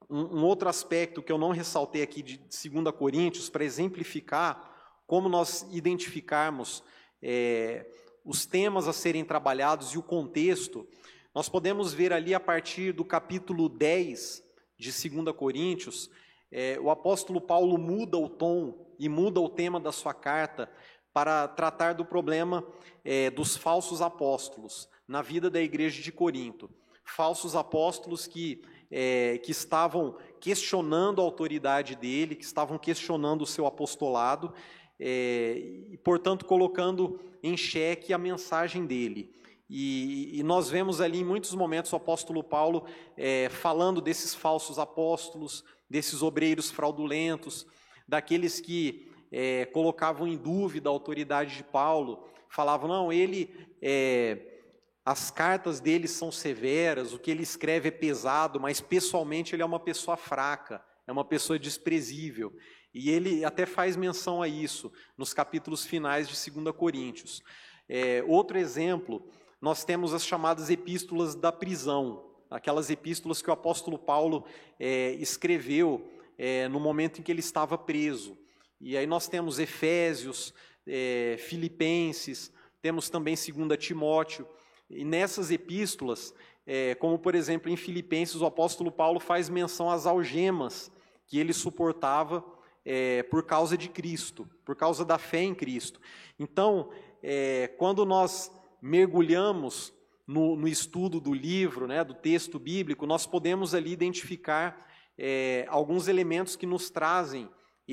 um, 0.09 0.39
um, 0.39 0.43
outro 0.45 0.70
aspecto 0.70 1.22
que 1.22 1.32
eu 1.32 1.38
não 1.38 1.49
ressaltei 1.49 2.01
aqui 2.01 2.24
de 2.24 2.38
2 2.38 2.95
Coríntios, 2.97 3.49
para 3.49 3.66
exemplificar 3.66 4.70
como 5.05 5.28
nós 5.28 5.68
identificarmos 5.72 6.82
é, 7.22 7.86
os 8.24 8.45
temas 8.45 8.88
a 8.88 8.93
serem 8.93 9.26
trabalhados 9.26 9.89
e 9.89 9.97
o 9.97 10.03
contexto. 10.03 10.88
Nós 11.36 11.49
podemos 11.49 11.93
ver 11.93 12.14
ali 12.14 12.34
a 12.34 12.39
partir 12.39 12.93
do 12.93 13.03
capítulo 13.03 13.68
10 13.68 14.41
de 14.78 15.09
2 15.09 15.36
Coríntios, 15.36 16.09
é, 16.51 16.78
o 16.80 16.89
apóstolo 16.89 17.39
Paulo 17.39 17.78
muda 17.78 18.18
o 18.18 18.28
tom 18.28 18.93
e 18.99 19.07
muda 19.07 19.39
o 19.39 19.49
tema 19.49 19.80
da 19.80 19.91
sua 19.91 20.14
carta 20.14 20.70
para 21.14 21.47
tratar 21.47 21.93
do 21.93 22.05
problema 22.05 22.66
é, 23.03 23.30
dos 23.30 23.57
falsos 23.57 24.01
apóstolos 24.01 24.89
na 25.07 25.22
vida 25.22 25.49
da 25.49 25.62
igreja 25.62 26.01
de 26.01 26.12
Corinto. 26.12 26.70
Falsos 27.03 27.55
apóstolos 27.55 28.28
que, 28.28 28.64
é, 28.89 29.38
que 29.39 29.51
estavam 29.51 30.16
questionando 30.39 31.20
a 31.20 31.24
autoridade 31.24 31.95
dele, 31.95 32.36
que 32.36 32.45
estavam 32.45 32.78
questionando 32.78 33.41
o 33.41 33.47
seu 33.47 33.66
apostolado 33.66 34.53
é, 34.99 35.57
e, 35.89 35.97
portanto, 35.97 36.45
colocando 36.45 37.20
em 37.43 37.57
xeque 37.57 38.14
a 38.14 38.18
mensagem 38.18 38.86
dele. 38.86 39.36
E, 39.70 40.38
e, 40.38 40.43
nós 40.43 40.70
vemos 40.70 40.99
ali 40.99 41.20
em 41.20 41.26
muitos 41.26 41.55
momentos 41.55 41.91
o 41.93 41.95
apóstolo 41.95 42.43
Paulo 42.43 42.86
é, 43.16 43.49
falando 43.49 44.01
desses 44.01 44.36
falsos 44.36 44.78
apóstolos, 44.78 45.64
desses 45.89 46.22
obreiros 46.22 46.70
fraudulentos, 46.70 47.66
daqueles 48.07 48.59
que 48.59 49.11
é, 49.32 49.66
colocavam 49.66 50.28
em 50.28 50.38
dúvida 50.38 50.90
a 50.90 50.92
autoridade 50.92 51.56
de 51.56 51.64
Paulo, 51.64 52.28
falavam, 52.50 52.90
não, 52.90 53.14
ele, 53.14 53.50
é, 53.82 54.62
as 55.06 55.32
cartas 55.32 55.80
dele 55.80 56.08
são 56.08 56.32
severas, 56.32 57.14
o 57.14 57.20
que 57.20 57.32
ele 57.32 57.44
escreve 57.44 57.88
é 57.88 57.92
pesado, 57.92 58.60
mas 58.60 58.82
pessoalmente 58.82 59.56
ele 59.56 59.64
é 59.64 59.66
uma 59.66 59.80
pessoa 59.80 60.18
fraca, 60.18 60.84
é 61.08 61.12
uma 61.12 61.26
pessoa 61.26 61.58
desprezível. 61.58 62.54
E 62.94 63.10
ele 63.10 63.46
até 63.46 63.66
faz 63.66 63.96
menção 63.96 64.42
a 64.42 64.48
isso 64.48 64.92
nos 65.18 65.34
capítulos 65.34 65.86
finais 65.86 66.28
de 66.28 66.52
2 66.52 66.76
Coríntios. 66.76 67.42
É, 67.88 68.24
outro 68.28 68.58
exemplo, 68.58 69.26
nós 69.62 69.84
temos 69.86 70.14
as 70.14 70.26
chamadas 70.26 70.70
epístolas 70.70 71.36
da 71.36 71.52
prisão, 71.52 72.30
aquelas 72.50 72.90
epístolas 72.90 73.42
que 73.42 73.50
o 73.50 73.54
apóstolo 73.54 73.98
Paulo 73.98 74.46
é, 74.78 75.12
escreveu 75.14 76.12
é, 76.38 76.68
no 76.68 76.80
momento 76.80 77.20
em 77.20 77.24
que 77.24 77.32
ele 77.32 77.40
estava 77.40 77.78
preso. 77.78 78.38
E 78.82 78.98
aí 78.98 79.06
nós 79.06 79.28
temos 79.28 79.60
Efésios, 79.60 80.54
é, 80.88 81.36
Filipenses, 81.38 82.52
temos 82.82 83.10
também 83.12 83.36
2 83.36 83.78
Timóteo. 83.78 84.48
E 84.90 85.06
nessas 85.06 85.52
epístolas, 85.52 86.34
é, 86.66 86.96
como 86.96 87.20
por 87.20 87.36
exemplo 87.36 87.72
em 87.72 87.78
Filipenses, 87.78 88.42
o 88.42 88.46
apóstolo 88.46 88.92
Paulo 88.92 89.20
faz 89.20 89.50
menção 89.50 89.90
às 89.90 90.08
algemas 90.08 90.92
que 91.28 91.38
ele 91.38 91.54
suportava 91.54 92.44
é, 92.84 93.22
por 93.24 93.44
causa 93.44 93.78
de 93.78 93.88
Cristo, 93.88 94.50
por 94.66 94.76
causa 94.76 95.06
da 95.06 95.20
fé 95.20 95.44
em 95.44 95.54
Cristo. 95.54 96.02
Então, 96.40 96.90
é, 97.22 97.68
quando 97.78 98.04
nós 98.04 98.52
mergulhamos 98.82 99.94
no, 100.26 100.56
no, 100.56 100.68
estudo 100.68 101.20
do 101.20 101.34
livro, 101.34 101.88
né, 101.88 102.04
do 102.04 102.16
texto 102.16 102.58
bíblico, 102.58 103.06
nós 103.06 103.28
podemos 103.28 103.76
ali 103.76 103.92
identificar 103.92 104.90
é, 105.16 105.66
alguns 105.70 106.08
elementos 106.08 106.56
que 106.56 106.66
nos 106.66 106.90
trazem 106.90 107.48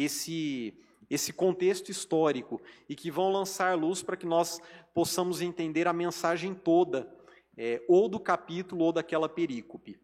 esse, 0.05 0.75
esse 1.11 1.33
contexto 1.33 1.91
histórico 1.91 2.61
e 2.89 2.95
que 2.95 3.11
vão 3.11 3.31
lançar 3.31 3.77
luz 3.77 4.03
para 4.03 4.17
que 4.17 4.27
nós 4.27 4.61
possamos 4.95 5.41
entender 5.41 5.89
a 5.89 5.93
mensagem 5.93 6.55
toda, 6.55 7.13
é, 7.57 7.83
ou 7.89 8.09
do 8.09 8.21
capítulo 8.21 8.85
ou 8.85 8.93
daquela 8.93 9.29
perícope. 9.29 10.01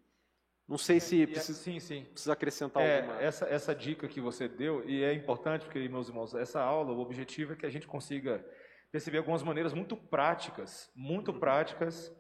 Não 0.66 0.78
sei 0.78 0.99
se 0.99 1.22
é, 1.22 1.26
precisa, 1.26 1.59
sim, 1.59 1.78
sim. 1.78 2.05
precisa 2.11 2.32
acrescentar 2.32 2.82
é, 2.82 3.01
alguma. 3.01 3.20
Essa, 3.20 3.45
essa 3.47 3.74
dica 3.74 4.09
que 4.09 4.20
você 4.20 4.49
deu, 4.49 4.82
e 4.88 5.05
é 5.05 5.12
importante, 5.12 5.64
porque, 5.66 5.86
meus 5.88 6.09
irmãos, 6.09 6.34
essa 6.34 6.61
aula, 6.61 6.92
o 6.92 7.01
objetivo 7.01 7.53
é 7.53 7.57
que 7.57 7.66
a 7.66 7.70
gente 7.70 7.86
consiga 7.86 8.45
perceber 8.90 9.18
algumas 9.18 9.42
maneiras 9.42 9.74
muito 9.74 9.97
práticas, 9.97 10.90
muito 10.95 11.32
uhum. 11.32 11.38
práticas, 11.38 12.11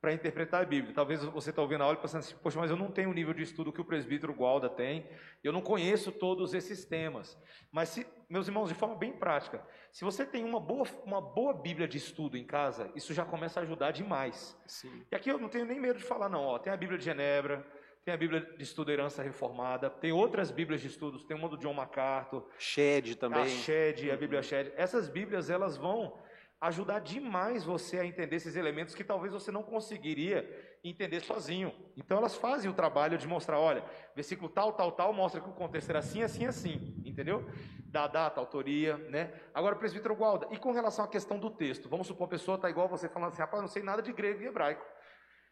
para 0.00 0.12
interpretar 0.12 0.62
a 0.62 0.64
Bíblia. 0.64 0.94
Talvez 0.94 1.24
você 1.24 1.50
está 1.50 1.60
ouvindo 1.60 1.82
a 1.82 1.84
aula 1.84 1.98
e 1.98 2.00
pensando 2.00 2.20
assim, 2.20 2.36
poxa, 2.42 2.58
mas 2.58 2.70
eu 2.70 2.76
não 2.76 2.90
tenho 2.90 3.10
o 3.10 3.12
nível 3.12 3.34
de 3.34 3.42
estudo 3.42 3.72
que 3.72 3.80
o 3.80 3.84
presbítero 3.84 4.32
Gualda 4.32 4.68
tem, 4.68 5.08
eu 5.42 5.52
não 5.52 5.60
conheço 5.60 6.12
todos 6.12 6.54
esses 6.54 6.84
temas. 6.84 7.36
Mas, 7.72 7.88
se, 7.88 8.06
meus 8.28 8.46
irmãos, 8.46 8.68
de 8.68 8.74
forma 8.74 8.94
bem 8.94 9.12
prática, 9.12 9.64
se 9.90 10.04
você 10.04 10.24
tem 10.24 10.44
uma 10.44 10.60
boa, 10.60 10.86
uma 11.04 11.20
boa 11.20 11.52
Bíblia 11.52 11.88
de 11.88 11.98
estudo 11.98 12.36
em 12.36 12.44
casa, 12.44 12.90
isso 12.94 13.12
já 13.12 13.24
começa 13.24 13.58
a 13.58 13.62
ajudar 13.64 13.90
demais. 13.90 14.56
Sim. 14.66 15.04
E 15.10 15.16
aqui 15.16 15.30
eu 15.30 15.38
não 15.38 15.48
tenho 15.48 15.64
nem 15.64 15.80
medo 15.80 15.98
de 15.98 16.04
falar, 16.04 16.28
não. 16.28 16.44
Ó, 16.44 16.58
tem 16.58 16.72
a 16.72 16.76
Bíblia 16.76 16.98
de 16.98 17.04
Genebra, 17.04 17.66
tem 18.04 18.14
a 18.14 18.16
Bíblia 18.16 18.40
de 18.40 18.62
Estudo 18.62 18.92
Herança 18.92 19.22
Reformada, 19.22 19.90
tem 19.90 20.12
outras 20.12 20.50
Bíblias 20.50 20.80
de 20.80 20.86
estudos, 20.86 21.24
tem 21.24 21.36
uma 21.36 21.48
do 21.48 21.58
John 21.58 21.74
MacArthur. 21.74 22.48
Shed 22.56 23.16
também. 23.16 23.42
A 23.42 23.46
Shed, 23.46 24.10
a 24.10 24.16
Bíblia 24.16 24.42
Shed. 24.42 24.72
Essas 24.76 25.08
Bíblias, 25.08 25.50
elas 25.50 25.76
vão 25.76 26.16
ajudar 26.60 26.98
demais 27.00 27.64
você 27.64 27.98
a 27.98 28.04
entender 28.04 28.36
esses 28.36 28.56
elementos 28.56 28.94
que 28.94 29.04
talvez 29.04 29.32
você 29.32 29.52
não 29.52 29.62
conseguiria 29.62 30.44
entender 30.82 31.20
sozinho. 31.20 31.72
Então 31.96 32.18
elas 32.18 32.34
fazem 32.34 32.70
o 32.70 32.74
trabalho 32.74 33.16
de 33.16 33.28
mostrar, 33.28 33.60
olha, 33.60 33.84
versículo 34.14 34.48
tal, 34.48 34.72
tal, 34.72 34.92
tal, 34.92 35.12
mostra 35.12 35.40
que 35.40 35.48
o 35.48 35.52
contexto 35.52 35.90
era 35.90 36.00
assim, 36.00 36.22
assim, 36.22 36.46
assim, 36.46 37.00
entendeu? 37.04 37.48
Da 37.86 38.06
data, 38.06 38.40
autoria, 38.40 38.96
né? 39.08 39.32
Agora, 39.54 39.76
presbítero 39.76 40.16
Gualda, 40.16 40.48
e 40.50 40.58
com 40.58 40.72
relação 40.72 41.04
à 41.04 41.08
questão 41.08 41.38
do 41.38 41.50
texto? 41.50 41.88
Vamos 41.88 42.06
supor, 42.06 42.26
a 42.26 42.30
pessoa 42.30 42.56
está 42.56 42.68
igual 42.68 42.88
você 42.88 43.08
falando 43.08 43.32
assim, 43.32 43.40
rapaz, 43.40 43.62
não 43.62 43.68
sei 43.68 43.82
nada 43.82 44.02
de 44.02 44.12
grego 44.12 44.42
e 44.42 44.46
hebraico. 44.46 44.84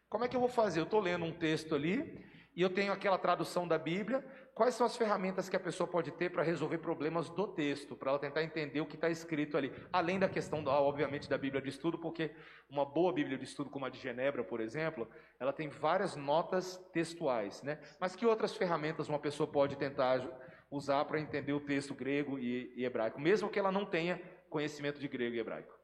Como 0.09 0.23
é 0.25 0.27
que 0.27 0.35
eu 0.35 0.39
vou 0.39 0.49
fazer? 0.49 0.79
Eu 0.79 0.85
estou 0.85 0.99
lendo 0.99 1.25
um 1.25 1.31
texto 1.31 1.75
ali 1.75 2.25
e 2.57 2.61
eu 2.63 2.71
tenho 2.71 2.91
aquela 2.91 3.19
tradução 3.19 3.67
da 3.67 3.77
Bíblia, 3.77 4.25
quais 4.55 4.73
são 4.73 4.83
as 4.83 4.97
ferramentas 4.97 5.47
que 5.47 5.55
a 5.55 5.59
pessoa 5.59 5.87
pode 5.87 6.09
ter 6.09 6.31
para 6.31 6.41
resolver 6.41 6.79
problemas 6.79 7.29
do 7.29 7.47
texto, 7.47 7.95
para 7.95 8.09
ela 8.09 8.17
tentar 8.17 8.41
entender 8.41 8.81
o 8.81 8.85
que 8.87 8.95
está 8.95 9.11
escrito 9.11 9.55
ali, 9.55 9.71
além 9.93 10.17
da 10.17 10.27
questão, 10.27 10.65
obviamente, 10.65 11.29
da 11.29 11.37
Bíblia 11.37 11.61
de 11.61 11.69
estudo, 11.69 11.99
porque 11.99 12.31
uma 12.67 12.83
boa 12.83 13.13
Bíblia 13.13 13.37
de 13.37 13.43
estudo, 13.43 13.69
como 13.69 13.85
a 13.85 13.89
de 13.89 13.99
Genebra, 13.99 14.43
por 14.43 14.59
exemplo, 14.59 15.07
ela 15.39 15.53
tem 15.53 15.69
várias 15.69 16.15
notas 16.15 16.77
textuais, 16.91 17.61
né? 17.61 17.77
Mas 17.99 18.15
que 18.15 18.25
outras 18.25 18.55
ferramentas 18.55 19.07
uma 19.07 19.19
pessoa 19.19 19.45
pode 19.45 19.75
tentar 19.75 20.27
usar 20.71 21.05
para 21.05 21.19
entender 21.19 21.53
o 21.53 21.59
texto 21.59 21.93
grego 21.93 22.39
e, 22.39 22.73
e 22.75 22.83
hebraico, 22.83 23.21
mesmo 23.21 23.49
que 23.49 23.59
ela 23.59 23.71
não 23.71 23.85
tenha 23.85 24.19
conhecimento 24.49 24.99
de 24.99 25.07
grego 25.07 25.35
e 25.35 25.39
hebraico? 25.39 25.77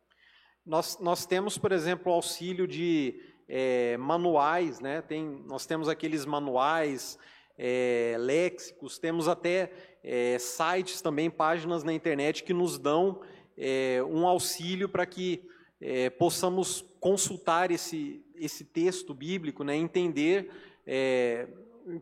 Nós, 0.65 0.97
nós 0.99 1.25
temos, 1.25 1.55
por 1.55 1.71
exemplo, 1.71 2.11
o 2.11 2.15
auxílio 2.15 2.65
de 2.65 3.21
é, 3.47 3.97
manuais, 3.97 4.79
né? 4.79 5.01
Tem, 5.01 5.43
nós 5.45 5.65
temos 5.65 5.89
aqueles 5.89 6.25
manuais 6.25 7.17
é, 7.57 8.15
léxicos, 8.19 8.97
temos 8.97 9.27
até 9.27 9.71
é, 10.03 10.37
sites 10.39 11.01
também, 11.01 11.29
páginas 11.29 11.83
na 11.83 11.93
internet 11.93 12.43
que 12.43 12.53
nos 12.53 12.77
dão 12.77 13.21
é, 13.57 14.03
um 14.03 14.27
auxílio 14.27 14.89
para 14.89 15.05
que 15.05 15.47
é, 15.79 16.09
possamos 16.09 16.85
consultar 16.99 17.71
esse, 17.71 18.23
esse 18.35 18.63
texto 18.63 19.13
bíblico, 19.13 19.63
né? 19.63 19.75
entender 19.75 20.49
é, 20.85 21.47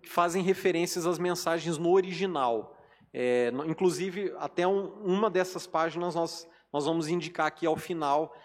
que 0.02 0.10
fazem 0.10 0.44
referências 0.44 1.06
às 1.06 1.18
mensagens 1.18 1.78
no 1.78 1.92
original. 1.92 2.78
É, 3.14 3.52
inclusive, 3.68 4.34
até 4.38 4.66
um, 4.66 4.88
uma 5.04 5.30
dessas 5.30 5.68
páginas 5.68 6.16
nós, 6.16 6.48
nós 6.72 6.86
vamos 6.86 7.08
indicar 7.08 7.48
aqui 7.48 7.66
ao 7.66 7.76
final, 7.76 8.36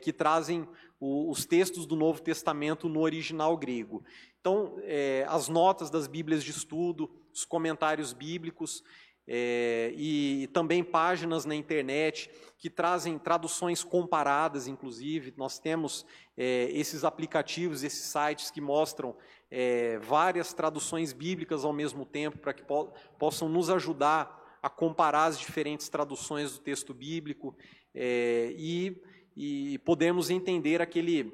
que 0.00 0.14
trazem 0.14 0.66
o, 1.00 1.30
os 1.30 1.44
textos 1.46 1.86
do 1.86 1.96
Novo 1.96 2.20
Testamento 2.20 2.88
no 2.88 3.00
original 3.00 3.56
grego. 3.56 4.04
Então, 4.40 4.76
é, 4.82 5.24
as 5.28 5.48
notas 5.48 5.90
das 5.90 6.06
Bíblias 6.06 6.42
de 6.42 6.50
estudo, 6.50 7.10
os 7.32 7.44
comentários 7.44 8.12
bíblicos 8.12 8.82
é, 9.30 9.92
e 9.94 10.48
também 10.54 10.82
páginas 10.82 11.44
na 11.44 11.54
internet 11.54 12.30
que 12.56 12.70
trazem 12.70 13.18
traduções 13.18 13.84
comparadas, 13.84 14.66
inclusive. 14.66 15.34
Nós 15.36 15.58
temos 15.58 16.06
é, 16.34 16.70
esses 16.72 17.04
aplicativos, 17.04 17.84
esses 17.84 18.06
sites 18.06 18.50
que 18.50 18.60
mostram 18.60 19.14
é, 19.50 19.98
várias 19.98 20.54
traduções 20.54 21.12
bíblicas 21.12 21.62
ao 21.62 21.74
mesmo 21.74 22.06
tempo 22.06 22.38
para 22.38 22.54
que 22.54 22.64
po 22.64 22.90
possam 23.18 23.48
nos 23.50 23.68
ajudar 23.68 24.38
a 24.62 24.70
comparar 24.70 25.26
as 25.26 25.38
diferentes 25.38 25.88
traduções 25.90 26.52
do 26.52 26.60
texto 26.60 26.94
bíblico 26.94 27.54
é, 27.94 28.54
e 28.56 29.00
e 29.40 29.78
podemos 29.78 30.30
entender 30.30 30.82
aquele, 30.82 31.32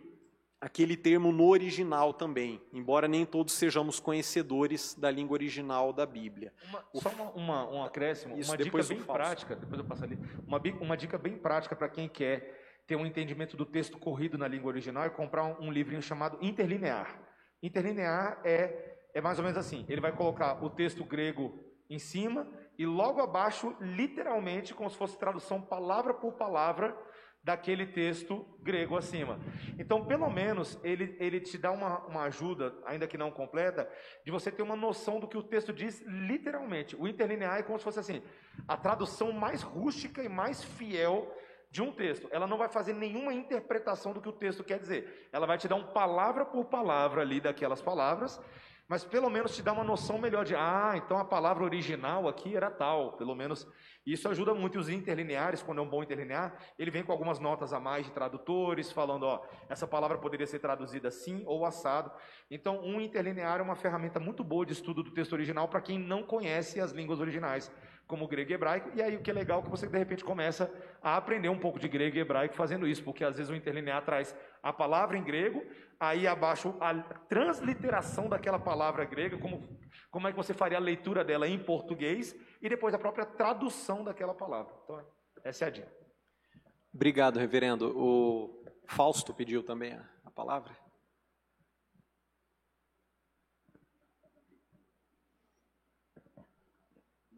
aquele 0.61 0.95
termo 0.95 1.33
no 1.33 1.49
original 1.49 2.13
também, 2.13 2.61
embora 2.71 3.09
nem 3.09 3.25
todos 3.25 3.55
sejamos 3.55 3.99
conhecedores 3.99 4.95
da 4.95 5.11
língua 5.11 5.33
original 5.33 5.91
da 5.91 6.05
Bíblia. 6.05 6.53
Uma, 6.69 6.85
só 6.93 7.09
uma, 7.09 7.31
uma, 7.31 7.71
um 7.71 7.83
acréscimo, 7.83 8.37
Isso, 8.39 8.51
uma 8.51 8.59
dica 8.59 8.83
bem 8.83 9.03
prática, 9.03 9.57
depois 9.57 9.79
eu 9.79 9.87
passo 9.87 10.05
ali, 10.05 10.19
uma, 10.47 10.61
uma 10.83 10.97
dica 10.99 11.17
bem 11.17 11.39
prática 11.39 11.75
para 11.75 11.89
quem 11.89 12.07
quer 12.07 12.83
ter 12.87 12.95
um 12.95 13.07
entendimento 13.07 13.57
do 13.57 13.65
texto 13.65 13.99
corrido 13.99 14.37
na 14.37 14.47
língua 14.47 14.69
original 14.69 15.05
é 15.05 15.09
comprar 15.09 15.45
um, 15.45 15.69
um 15.69 15.73
livrinho 15.73 16.03
chamado 16.03 16.37
Interlinear. 16.43 17.19
Interlinear 17.63 18.39
é, 18.45 18.99
é 19.15 19.21
mais 19.23 19.39
ou 19.39 19.45
menos 19.45 19.57
assim, 19.57 19.87
ele 19.89 20.03
vai 20.03 20.13
colocar 20.13 20.63
o 20.63 20.69
texto 20.69 21.03
grego 21.07 21.59
em 21.89 21.99
cima 21.99 22.47
e 22.77 22.85
logo 22.85 23.23
abaixo, 23.23 23.75
literalmente, 23.81 24.75
como 24.75 24.91
se 24.91 24.97
fosse 24.99 25.17
tradução 25.17 25.63
palavra 25.63 26.13
por 26.13 26.35
palavra, 26.35 26.95
daquele 27.45 27.87
texto 27.87 28.47
grego 28.63 28.97
acima. 28.97 29.39
Então, 29.79 30.03
pelo 30.05 30.31
menos, 30.31 30.81
ele, 30.83 31.15
ele 31.21 31.39
te 31.41 31.59
dá 31.59 31.71
uma, 31.71 31.99
uma 32.07 32.23
ajuda, 32.23 32.75
ainda 32.87 33.07
que 33.07 33.19
não 33.19 33.31
completa, 33.31 33.89
de 34.25 34.31
você 34.31 34.51
ter 34.51 34.63
uma 34.63 34.75
noção 34.75 35.21
do 35.21 35.29
que 35.29 35.37
o 35.37 35.43
texto 35.43 35.71
diz 35.71 36.01
literalmente. 36.07 36.97
O 36.97 37.07
interlinear 37.07 37.59
é 37.59 37.63
como 37.63 37.79
se 37.79 37.85
fosse 37.85 38.01
assim, 38.01 38.23
a 38.67 38.77
tradução 38.77 39.31
mais 39.31 39.63
rústica 39.63 40.23
e 40.23 40.29
mais 40.29 40.65
fiel 40.65 41.31
de 41.71 41.83
um 41.83 41.93
texto. 41.93 42.29
Ela 42.31 42.47
não 42.47 42.57
vai 42.57 42.69
fazer 42.69 42.95
nenhuma 42.95 43.35
interpretação 43.35 44.15
do 44.15 44.23
que 44.23 44.29
o 44.29 44.33
texto 44.33 44.65
quer 44.65 44.79
dizer. 44.79 45.29
Ela 45.31 45.47
vai 45.47 45.59
te 45.59 45.69
dar 45.69 45.75
um 45.75 45.93
palavra 45.93 46.47
por 46.47 46.65
palavra 46.65 47.21
ali 47.21 47.41
daquelas 47.41 47.83
palavras, 47.83 48.41
mas 48.89 49.05
pelo 49.05 49.31
menos 49.31 49.55
te 49.55 49.63
dá 49.63 49.73
uma 49.73 49.85
noção 49.85 50.19
melhor 50.19 50.45
de, 50.45 50.55
ah, 50.55 50.93
então 50.95 51.19
a 51.19 51.25
palavra 51.25 51.65
original 51.65 52.29
aqui 52.29 52.55
era 52.55 52.71
tal, 52.71 53.13
pelo 53.17 53.35
menos 53.35 53.67
isso 54.07 54.29
ajuda 54.29 54.53
muito 54.53 54.79
os 54.79 54.91
interlineares, 54.91 55.63
quando 55.63 55.79
é 55.79 55.83
um 55.83 55.89
bom 55.89 56.03
interlinear, 56.03 56.55
ele 56.79 56.91
vem 56.91 57.03
com 57.03 57.11
algumas 57.11 57.39
notas 57.39 57.73
a 57.73 57.81
mais 57.81 58.05
de 58.05 58.13
tradutores, 58.13 58.93
falando, 58.93 59.23
ó, 59.23 59.43
essa 59.69 59.87
palavra 59.87 60.19
poderia 60.19 60.47
ser 60.47 60.59
traduzida 60.59 61.09
assim 61.09 61.43
ou 61.47 61.65
assado. 61.65 62.13
Então, 62.51 62.81
um 62.85 63.01
interlinear 63.01 63.61
é 63.61 63.63
uma 63.63 63.75
ferramenta 63.75 64.21
muito 64.21 64.45
boa 64.45 64.67
de 64.67 64.75
estudo 64.75 65.03
do 65.03 65.11
texto 65.11 65.33
original 65.33 65.69
para 65.69 65.81
quem 65.81 65.99
não 65.99 66.23
conhece 66.23 66.79
as 66.81 66.93
línguas 66.93 67.19
originais, 67.19 67.73
como 68.07 68.29
grego 68.29 68.51
e 68.51 68.55
hebraico. 68.55 68.91
E 68.95 69.03
aí 69.03 69.17
o 69.17 69.23
que 69.23 69.31
é 69.31 69.35
legal 69.35 69.61
é 69.61 69.63
que 69.63 69.71
você 69.71 69.87
de 69.87 69.99
repente 69.99 70.25
começa 70.25 70.73
a 71.03 71.17
aprender 71.17 71.49
um 71.49 71.59
pouco 71.59 71.79
de 71.79 71.89
grego 71.89 72.17
e 72.17 72.21
hebraico 72.21 72.55
fazendo 72.55 72.87
isso, 72.87 73.03
porque 73.03 73.25
às 73.25 73.37
vezes 73.37 73.51
o 73.51 73.55
interlinear 73.55 74.05
traz 74.05 74.35
a 74.63 74.73
palavra 74.73 75.17
em 75.17 75.25
grego, 75.25 75.65
aí 75.99 76.27
abaixo 76.27 76.75
a 76.81 76.95
transliteração 77.29 78.29
daquela 78.29 78.59
palavra 78.59 79.05
grega, 79.05 79.39
como, 79.39 79.69
como 80.11 80.29
é 80.29 80.31
que 80.31 80.37
você 80.37 80.53
faria 80.53 80.79
a 80.79 80.81
leitura 80.81 81.25
dela 81.25 81.49
em 81.49 81.59
português, 81.59 82.35
e 82.61 82.69
depois 82.69 82.95
a 82.95 82.99
própria 82.99 83.25
tradução 83.25 84.05
daquela 84.05 84.35
palavra. 84.35 84.75
Então, 84.85 85.05
essa 85.43 85.65
é 85.65 85.69
a 85.69 85.71
dica. 85.71 85.93
Obrigado, 86.93 87.39
reverendo. 87.39 87.93
O 87.97 88.65
Fausto 88.87 89.35
pediu 89.35 89.63
também 89.63 89.95
a, 89.95 90.09
a 90.25 90.31
palavra. 90.31 90.84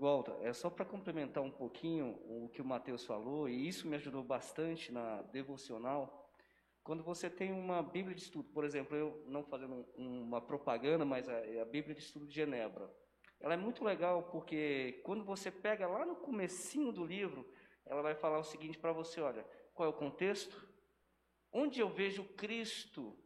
Walter, 0.07 0.37
é 0.43 0.53
só 0.53 0.71
para 0.71 0.85
complementar 0.85 1.43
um 1.43 1.51
pouquinho 1.51 2.17
o 2.29 2.49
que 2.49 2.63
o 2.63 2.65
Mateus 2.65 3.05
falou, 3.05 3.49
e 3.49 3.67
isso 3.67 3.89
me 3.89 3.97
ajudou 3.97 4.23
bastante 4.23 4.93
na 4.93 5.23
devocional. 5.23 6.31
Quando 6.85 7.03
você 7.03 7.29
tem 7.29 7.53
uma 7.53 7.83
Bíblia 7.83 8.15
de 8.15 8.23
estudo, 8.23 8.49
por 8.51 8.65
exemplo, 8.65 8.97
eu 8.97 9.25
não 9.27 9.43
fazendo 9.43 9.85
uma 9.97 10.41
propaganda, 10.41 11.05
mas 11.05 11.29
a, 11.29 11.37
a 11.61 11.65
Bíblia 11.65 11.93
de 11.93 12.03
estudo 12.03 12.25
de 12.25 12.33
Genebra. 12.33 12.89
Ela 13.41 13.55
é 13.55 13.57
muito 13.57 13.83
legal 13.83 14.23
porque 14.31 15.03
quando 15.05 15.25
você 15.25 15.51
pega 15.51 15.89
lá 15.89 16.07
no 16.07 16.15
comecinho 16.15 16.93
do 16.93 17.05
livro, 17.05 17.45
ela 17.85 18.01
vai 18.01 18.15
falar 18.15 18.39
o 18.39 18.45
seguinte 18.45 18.79
para 18.79 18.93
você, 18.93 19.21
olha, 19.21 19.45
qual 19.75 19.89
é 19.89 19.91
o 19.91 19.99
contexto? 19.99 20.69
Onde 21.53 21.81
eu 21.81 21.89
vejo 21.89 22.23
Cristo 22.37 23.19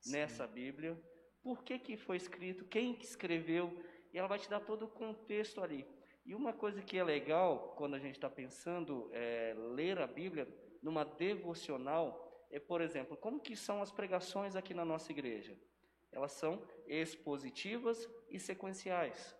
Sim. 0.00 0.12
nessa 0.12 0.46
Bíblia? 0.46 1.02
Por 1.42 1.64
que, 1.64 1.78
que 1.78 1.96
foi 1.96 2.18
escrito? 2.18 2.66
Quem 2.66 2.94
que 2.94 3.06
escreveu? 3.06 3.72
E 4.12 4.18
ela 4.18 4.28
vai 4.28 4.38
te 4.38 4.50
dar 4.50 4.60
todo 4.60 4.84
o 4.84 4.88
contexto 4.88 5.62
ali. 5.62 5.95
E 6.26 6.34
uma 6.34 6.52
coisa 6.52 6.82
que 6.82 6.98
é 6.98 7.04
legal 7.04 7.72
quando 7.78 7.94
a 7.94 8.00
gente 8.00 8.16
está 8.16 8.28
pensando 8.28 9.08
é, 9.12 9.54
ler 9.74 10.00
a 10.00 10.08
Bíblia 10.08 10.48
numa 10.82 11.04
devocional 11.04 12.26
é, 12.50 12.58
por 12.58 12.80
exemplo, 12.80 13.16
como 13.16 13.40
que 13.40 13.56
são 13.56 13.80
as 13.80 13.92
pregações 13.92 14.56
aqui 14.56 14.74
na 14.74 14.84
nossa 14.84 15.12
igreja? 15.12 15.56
Elas 16.10 16.32
são 16.32 16.62
expositivas 16.86 18.08
e 18.28 18.40
sequenciais. 18.40 19.36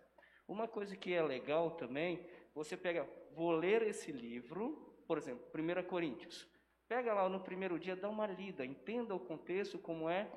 Uma 0.47 0.67
coisa 0.67 0.95
que 0.95 1.13
é 1.13 1.21
legal 1.21 1.71
também, 1.71 2.25
você 2.53 2.77
pega, 2.77 3.05
vou 3.33 3.51
ler 3.51 3.81
esse 3.81 4.11
livro, 4.11 4.95
por 5.05 5.17
exemplo, 5.17 5.45
1 5.53 5.83
Coríntios. 5.87 6.47
Pega 6.87 7.13
lá 7.13 7.27
no 7.27 7.41
primeiro 7.41 7.77
dia, 7.77 7.97
dá 7.97 8.07
uma 8.07 8.27
lida, 8.27 8.65
entenda 8.65 9.13
o 9.13 9.19
contexto, 9.19 9.77
como 9.77 10.09
é, 10.09 10.31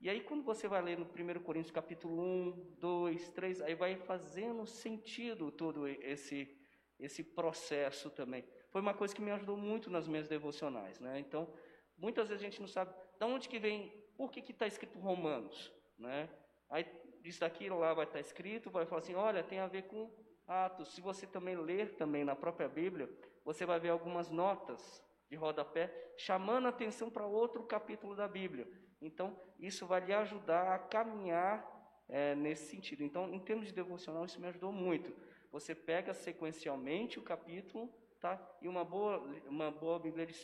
e 0.00 0.08
aí 0.08 0.20
quando 0.20 0.42
você 0.42 0.68
vai 0.68 0.82
ler 0.82 0.98
no 0.98 1.04
1 1.04 1.42
Coríntios 1.42 1.70
capítulo 1.70 2.20
1, 2.20 2.76
2, 2.78 3.30
3, 3.30 3.62
aí 3.62 3.74
vai 3.74 3.96
fazendo 3.96 4.66
sentido 4.66 5.50
todo 5.50 5.88
esse, 5.88 6.54
esse 6.98 7.22
processo 7.22 8.10
também. 8.10 8.44
Foi 8.70 8.80
uma 8.80 8.94
coisa 8.94 9.14
que 9.14 9.22
me 9.22 9.30
ajudou 9.30 9.56
muito 9.56 9.90
nas 9.90 10.06
minhas 10.06 10.28
devocionais, 10.28 11.00
né? 11.00 11.18
Então, 11.18 11.52
muitas 11.96 12.28
vezes 12.28 12.42
a 12.42 12.48
gente 12.48 12.60
não 12.60 12.68
sabe 12.68 12.94
de 13.18 13.24
onde 13.24 13.48
que 13.48 13.58
vem, 13.58 13.90
por 14.16 14.30
que 14.30 14.40
está 14.40 14.66
escrito 14.66 14.98
Romanos, 14.98 15.72
né? 15.98 16.28
Aí 16.68 16.84
isso 17.24 17.40
daqui 17.40 17.68
lá 17.68 17.94
vai 17.94 18.04
estar 18.04 18.14
tá 18.14 18.20
escrito, 18.20 18.70
vai 18.70 18.86
falar 18.86 19.00
assim, 19.00 19.14
olha, 19.14 19.42
tem 19.42 19.58
a 19.58 19.66
ver 19.66 19.84
com 19.84 20.10
Atos. 20.46 20.94
Se 20.94 21.00
você 21.00 21.26
também 21.26 21.56
ler 21.56 21.96
também 21.96 22.24
na 22.24 22.36
própria 22.36 22.68
Bíblia, 22.68 23.10
você 23.44 23.66
vai 23.66 23.80
ver 23.80 23.88
algumas 23.88 24.30
notas 24.30 25.02
de 25.28 25.36
rodapé 25.36 25.92
chamando 26.16 26.66
a 26.66 26.68
atenção 26.68 27.10
para 27.10 27.26
outro 27.26 27.64
capítulo 27.64 28.14
da 28.14 28.28
Bíblia. 28.28 28.68
Então, 29.00 29.38
isso 29.58 29.86
vai 29.86 30.04
lhe 30.04 30.12
ajudar 30.12 30.74
a 30.74 30.78
caminhar 30.78 31.64
é, 32.08 32.34
nesse 32.34 32.70
sentido. 32.70 33.02
Então, 33.02 33.32
em 33.32 33.38
termos 33.38 33.66
de 33.66 33.72
devocional, 33.72 34.24
isso 34.24 34.40
me 34.40 34.46
ajudou 34.46 34.72
muito. 34.72 35.14
Você 35.52 35.74
pega 35.74 36.14
sequencialmente 36.14 37.18
o 37.18 37.22
capítulo, 37.22 37.92
tá? 38.20 38.40
E 38.60 38.68
uma 38.68 38.84
boa, 38.84 39.18
uma 39.46 39.70
boa 39.70 39.98
Bíblia 39.98 40.26
de, 40.26 40.34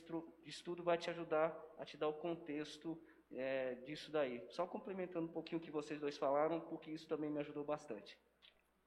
estudo 0.46 0.82
vai 0.82 0.98
te 0.98 1.10
ajudar 1.10 1.56
a 1.78 1.84
te 1.84 1.96
dar 1.96 2.08
o 2.08 2.14
contexto 2.14 2.98
é, 3.32 3.74
disso 3.86 4.10
daí. 4.10 4.42
Só 4.48 4.66
complementando 4.66 5.26
um 5.26 5.32
pouquinho 5.32 5.60
o 5.60 5.64
que 5.64 5.70
vocês 5.70 6.00
dois 6.00 6.16
falaram, 6.16 6.60
porque 6.60 6.90
isso 6.90 7.06
também 7.06 7.30
me 7.30 7.40
ajudou 7.40 7.64
bastante. 7.64 8.18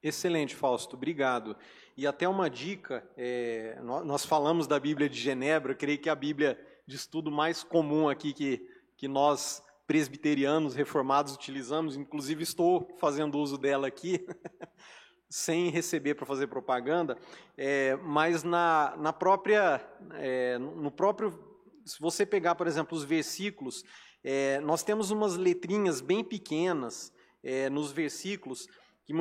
Excelente, 0.01 0.55
Fausto, 0.55 0.95
obrigado. 0.95 1.57
E 1.97 2.05
até 2.05 2.27
uma 2.29 2.49
dica: 2.49 3.09
é, 3.17 3.79
nós 3.81 4.23
falamos 4.23 4.67
da 4.67 4.79
Bíblia 4.79 5.09
de 5.09 5.19
Genebra, 5.19 5.71
eu 5.71 5.77
creio 5.77 5.97
que 5.97 6.09
a 6.09 6.15
Bíblia 6.15 6.59
de 6.85 6.95
estudo 6.95 7.31
mais 7.31 7.63
comum 7.63 8.07
aqui 8.07 8.31
que, 8.31 8.69
que 8.97 9.07
nós 9.07 9.61
presbiterianos 9.87 10.73
reformados 10.73 11.35
utilizamos, 11.35 11.95
inclusive 11.95 12.43
estou 12.43 12.87
fazendo 12.97 13.37
uso 13.37 13.57
dela 13.57 13.87
aqui, 13.87 14.25
sem 15.29 15.69
receber 15.69 16.15
para 16.15 16.25
fazer 16.25 16.47
propaganda, 16.47 17.17
é, 17.57 17.95
mas 17.97 18.43
na, 18.43 18.95
na 18.97 19.13
própria, 19.13 19.85
é, 20.13 20.57
no 20.57 20.91
próprio, 20.91 21.37
se 21.83 21.99
você 21.99 22.25
pegar, 22.25 22.55
por 22.55 22.67
exemplo, 22.67 22.97
os 22.97 23.03
versículos, 23.03 23.83
é, 24.23 24.59
nós 24.61 24.81
temos 24.81 25.11
umas 25.11 25.35
letrinhas 25.35 26.01
bem 26.01 26.23
pequenas 26.23 27.13
é, 27.43 27.69
nos 27.69 27.91
versículos 27.91 28.67
que, 29.05 29.13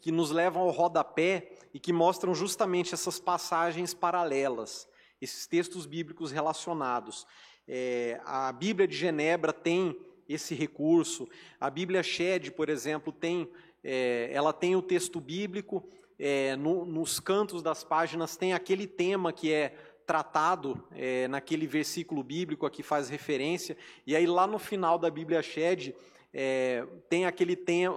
que 0.00 0.12
nos 0.12 0.30
levam 0.30 0.62
ao 0.62 0.70
rodapé 0.70 1.58
e 1.74 1.80
que 1.80 1.92
mostram 1.92 2.32
justamente 2.34 2.94
essas 2.94 3.18
passagens 3.18 3.92
paralelas, 3.92 4.88
esses 5.20 5.46
textos 5.46 5.84
bíblicos 5.84 6.30
relacionados. 6.30 7.26
É, 7.66 8.20
a 8.24 8.52
Bíblia 8.52 8.88
de 8.88 8.96
Genebra 8.96 9.52
tem 9.52 9.96
esse 10.28 10.54
recurso, 10.54 11.28
a 11.60 11.68
Bíblia 11.68 12.02
Shed, 12.02 12.50
por 12.52 12.68
exemplo, 12.68 13.12
tem, 13.12 13.48
é, 13.84 14.30
ela 14.32 14.52
tem 14.52 14.74
o 14.74 14.82
texto 14.82 15.20
bíblico, 15.20 15.88
é, 16.18 16.56
no, 16.56 16.84
nos 16.84 17.20
cantos 17.20 17.62
das 17.62 17.84
páginas 17.84 18.36
tem 18.36 18.52
aquele 18.52 18.86
tema 18.86 19.32
que 19.32 19.52
é 19.52 19.74
tratado 20.06 20.82
é, 20.92 21.28
naquele 21.28 21.66
versículo 21.66 22.22
bíblico 22.22 22.66
a 22.66 22.70
que 22.70 22.82
faz 22.82 23.08
referência, 23.08 23.76
e 24.06 24.16
aí 24.16 24.26
lá 24.26 24.46
no 24.46 24.58
final 24.58 24.98
da 24.98 25.10
Bíblia 25.10 25.42
Shed 25.42 25.94
é, 26.32 26.86
tem 27.08 27.26
aquele 27.26 27.54
tema, 27.54 27.94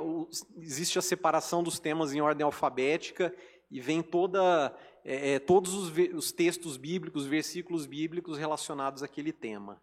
existe 0.60 1.00
a 1.00 1.02
separação 1.02 1.64
dos 1.64 1.80
temas 1.80 2.14
em 2.14 2.22
ordem 2.22 2.44
alfabética 2.44 3.34
e 3.72 3.80
vem 3.80 4.02
toda 4.02 4.76
é, 5.06 5.34
é 5.34 5.40
todos 5.40 5.74
os, 5.76 5.94
os, 6.16 6.32
textos 6.32 6.76
bíblicos, 6.76 7.28
versículos 7.28 7.86
bíblicos 7.86 8.38
relacionados 8.38 9.04
àquele 9.04 9.32
tema. 9.32 9.80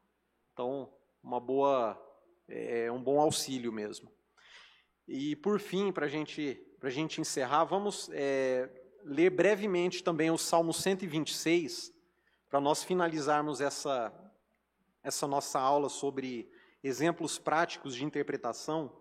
Então, 0.52 0.92
uma 1.22 1.38
boa, 1.38 1.96
é, 2.48 2.86
é 2.86 2.92
um 2.92 3.00
bom 3.00 3.20
auxílio 3.20 3.72
mesmo. 3.72 4.10
E 5.06 5.36
por 5.36 5.60
fim, 5.60 5.92
para 5.92 6.08
gente, 6.08 6.60
a 6.82 6.90
gente 6.90 7.20
encerrar, 7.20 7.64
vamos 7.64 8.10
é, 8.12 8.68
ler 9.04 9.30
brevemente 9.30 10.02
também 10.02 10.30
o 10.30 10.38
Salmo 10.38 10.74
126, 10.74 11.92
para 12.48 12.60
nós 12.60 12.82
finalizarmos 12.82 13.60
essa, 13.60 14.12
essa 15.02 15.26
nossa 15.26 15.60
aula 15.60 15.88
sobre 15.88 16.50
exemplos 16.82 17.38
práticos 17.38 17.94
de 17.94 18.04
interpretação. 18.04 18.92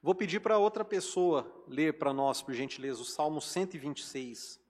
Vou 0.00 0.14
pedir 0.14 0.40
para 0.40 0.58
outra 0.58 0.84
pessoa 0.84 1.64
ler 1.66 1.98
para 1.98 2.12
nós, 2.12 2.40
por 2.40 2.54
gentileza, 2.54 3.02
o 3.02 3.04
Salmo 3.04 3.40
126. 3.40 4.60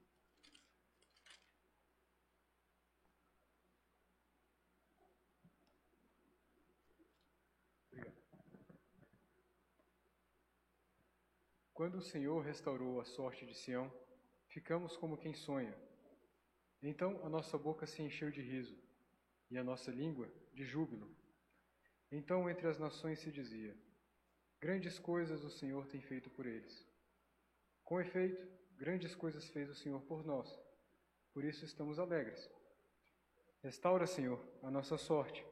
Quando 11.75 11.99
o 11.99 12.03
Senhor 12.03 12.41
restaurou 12.43 13.01
a 13.01 13.05
sorte 13.05 13.47
de 13.47 13.55
Sião, 13.55 13.93
ficamos 14.49 14.97
como 14.97 15.17
quem 15.17 15.35
sonha. 15.35 15.77
Então 16.83 17.21
a 17.25 17.29
nossa 17.29 17.57
boca 17.57 17.87
se 17.87 18.03
encheu 18.03 18.31
de 18.31 18.41
riso 18.41 18.77
e 19.51 19.59
a 19.59 19.63
nossa 19.63 19.91
língua 19.91 20.29
de 20.53 20.65
júbilo. 20.65 21.15
Então 22.11 22.49
entre 22.51 22.67
as 22.67 22.79
nações 22.79 23.21
se 23.21 23.31
dizia: 23.31 23.77
Grandes 24.61 24.99
coisas 24.99 25.45
o 25.45 25.51
Senhor 25.51 25.87
tem 25.87 26.01
feito 26.01 26.29
por 26.31 26.45
eles. 26.45 26.85
Com 27.85 28.01
efeito, 28.01 28.45
grandes 28.77 29.15
coisas 29.15 29.49
fez 29.51 29.71
o 29.71 29.75
Senhor 29.75 30.01
por 30.03 30.27
nós. 30.27 30.59
Por 31.33 31.45
isso 31.45 31.65
estamos 31.65 32.01
alegres. 32.01 32.51
Restaura, 33.63 34.07
Senhor, 34.07 34.45
a 34.63 34.71
nossa 34.71 34.99
sorte, 34.99 35.47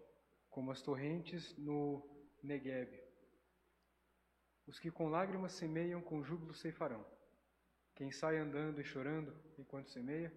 como 0.51 0.73
as 0.73 0.83
torrentes 0.83 1.57
no 1.57 2.03
Negueb. 2.43 3.01
Os 4.67 4.81
que 4.81 4.91
com 4.91 5.09
lágrimas 5.09 5.53
semeiam, 5.53 6.03
com 6.03 6.25
júbilo 6.25 6.53
ceifarão. 6.53 7.07
Quem 7.95 8.11
sai 8.11 8.39
andando 8.39 8.81
e 8.81 8.85
chorando 8.85 9.33
enquanto 9.57 9.91
semeia, 9.91 10.35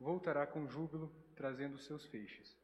voltará 0.00 0.44
com 0.44 0.68
júbilo, 0.68 1.08
trazendo 1.36 1.78
seus 1.78 2.04
feixes. 2.06 2.57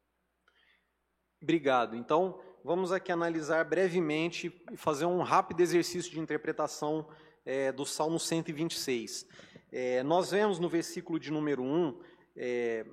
Obrigado. 1.45 1.95
Então, 1.95 2.41
vamos 2.65 2.91
aqui 2.91 3.13
analisar 3.13 3.67
brevemente 3.67 4.51
e 4.73 4.79
fazer 4.79 5.05
um 5.05 5.21
rápido 5.21 5.61
exercício 5.61 6.11
de 6.11 6.19
interpretação 6.19 7.07
é, 7.45 7.71
do 7.71 7.85
Salmo 7.85 8.19
126. 8.19 9.27
É, 9.71 10.03
nós 10.03 10.31
vemos 10.31 10.59
no 10.59 10.67
versículo 10.67 11.21
de 11.21 11.31
número 11.31 11.63
1 11.63 12.01
é, 12.35 12.87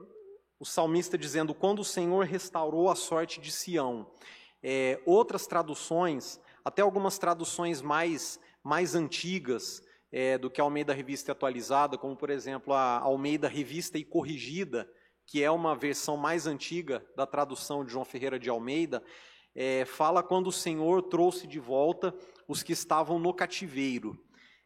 o 0.59 0.65
salmista 0.65 1.17
dizendo: 1.17 1.53
Quando 1.53 1.79
o 1.79 1.85
Senhor 1.85 2.25
restaurou 2.25 2.89
a 2.89 2.95
sorte 2.95 3.39
de 3.39 3.53
Sião. 3.53 4.11
Outras 5.05 5.47
traduções, 5.47 6.37
até 6.65 6.81
algumas 6.81 7.17
traduções 7.17 7.81
mais, 7.81 8.37
mais 8.61 8.95
antigas, 8.95 9.81
do 10.41 10.49
que 10.49 10.59
a 10.59 10.63
Almeida 10.65 10.93
Revista 10.93 11.31
Atualizada, 11.31 11.97
como 11.97 12.17
por 12.17 12.29
exemplo 12.29 12.73
a 12.73 12.99
Almeida 12.99 13.47
Revista 13.47 13.97
e 13.97 14.03
Corrigida, 14.03 14.91
que 15.31 15.41
é 15.41 15.49
uma 15.49 15.73
versão 15.73 16.17
mais 16.17 16.45
antiga 16.45 17.01
da 17.15 17.25
tradução 17.25 17.85
de 17.85 17.91
João 17.93 18.03
Ferreira 18.03 18.37
de 18.37 18.49
Almeida, 18.49 19.01
é, 19.55 19.85
fala 19.85 20.21
quando 20.21 20.47
o 20.47 20.51
Senhor 20.51 21.03
trouxe 21.03 21.47
de 21.47 21.57
volta 21.57 22.13
os 22.49 22.61
que 22.61 22.73
estavam 22.73 23.17
no 23.17 23.33
cativeiro. 23.33 24.21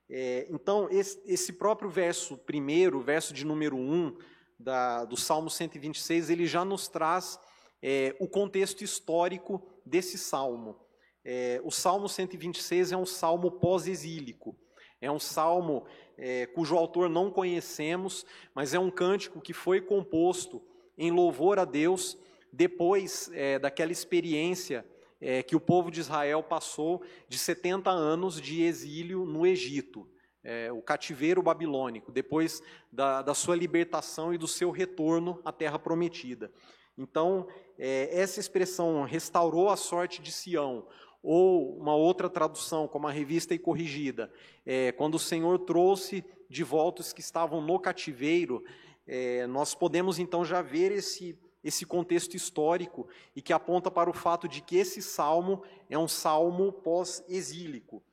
É, 0.10 0.48
então, 0.50 0.90
esse, 0.90 1.22
esse, 1.28 1.54
próprio 1.54 1.88
verso 1.88 2.36
primeiro, 2.36 3.00
verso 3.00 3.32
de 3.32 3.46
número 3.46 3.78
1 3.78 4.18
da, 4.60 5.06
do 5.06 5.16
Salmo 5.16 5.52
126, 5.52 6.32
ele 6.32 6.48
já 6.48 6.66
nos 6.66 6.88
traz 6.88 7.40
é, 7.80 8.16
o 8.20 8.28
contexto 8.28 8.84
histórico 8.84 9.62
desse 9.86 10.18
salmo. 10.18 10.84
É, 11.24 11.62
o 11.64 11.70
Salmo 11.70 12.10
126 12.10 12.92
é 12.92 12.98
um 12.98 13.06
salmo 13.06 13.52
pós-exílico. 13.52 14.58
É 15.02 15.12
um 15.12 15.20
salmo 15.20 15.86
é, 16.18 16.46
cujo 16.48 16.76
autor 16.76 17.10
não 17.10 17.30
conhecemos, 17.30 18.26
mas 18.54 18.74
é 18.74 18.80
um 18.80 18.90
cântico 18.90 19.42
que 19.42 19.54
foi 19.54 19.82
composto 19.82 20.62
em 20.98 21.12
louvor 21.12 21.60
a 21.60 21.66
Deus 21.66 22.18
depois 22.52 23.30
é, 23.34 23.60
daquela 23.60 23.92
experiência 23.92 24.86
é, 25.20 25.44
que 25.44 25.56
o 25.56 25.60
povo 25.60 25.92
de 25.92 26.00
Israel 26.00 26.42
passou 26.42 27.04
de 27.28 27.38
70 27.38 27.90
anos 27.90 28.40
de 28.40 28.64
exílio 28.64 29.26
no 29.26 29.46
Egito, 29.46 30.08
é, 30.44 30.72
o 30.72 30.82
cativeiro 30.82 31.42
babilônico, 31.42 32.12
depois 32.12 32.62
da, 32.92 33.22
da, 33.22 33.34
sua 33.34 33.56
libertação 33.56 34.34
e 34.34 34.38
do 34.38 34.48
seu 34.48 34.72
retorno 34.72 35.42
à 35.44 35.52
terra 35.52 35.80
prometida. 35.80 36.52
Então, 36.98 37.48
é, 37.78 38.10
essa 38.18 38.40
expressão 38.40 39.04
restaurou 39.04 39.70
a 39.70 39.76
sorte 39.76 40.22
de 40.22 40.32
Sião, 40.32 40.88
ou 41.26 41.76
uma 41.76 41.96
outra 41.96 42.30
tradução, 42.30 42.88
como 42.88 43.08
a 43.08 43.12
revista 43.12 43.56
e 43.56 43.60
corrigida, 43.60 44.32
é, 44.64 44.92
quando 44.92 45.16
o 45.16 45.20
Senhor 45.20 45.58
trouxe 45.58 46.24
de 46.48 46.64
volta 46.64 47.02
os 47.02 47.12
que 47.12 47.20
estavam 47.20 47.60
no 47.62 47.80
cativeiro, 47.80 48.64
é, 49.08 49.48
nós 49.48 49.74
podemos 49.74 50.20
então 50.20 50.46
já 50.46 50.62
ver 50.62 50.92
esse, 50.92 51.36
esse 51.64 51.84
contexto 51.84 52.36
histórico 52.36 53.08
e 53.36 53.42
que 53.42 53.52
aponta 53.52 53.90
para 53.90 54.08
o 54.08 54.14
fato 54.14 54.48
de 54.48 54.62
que 54.62 54.78
esse 54.78 55.02
salmo 55.02 55.64
é 55.90 55.98
um 55.98 56.08
salmo 56.08 56.72
pós-exílico. 56.72 58.04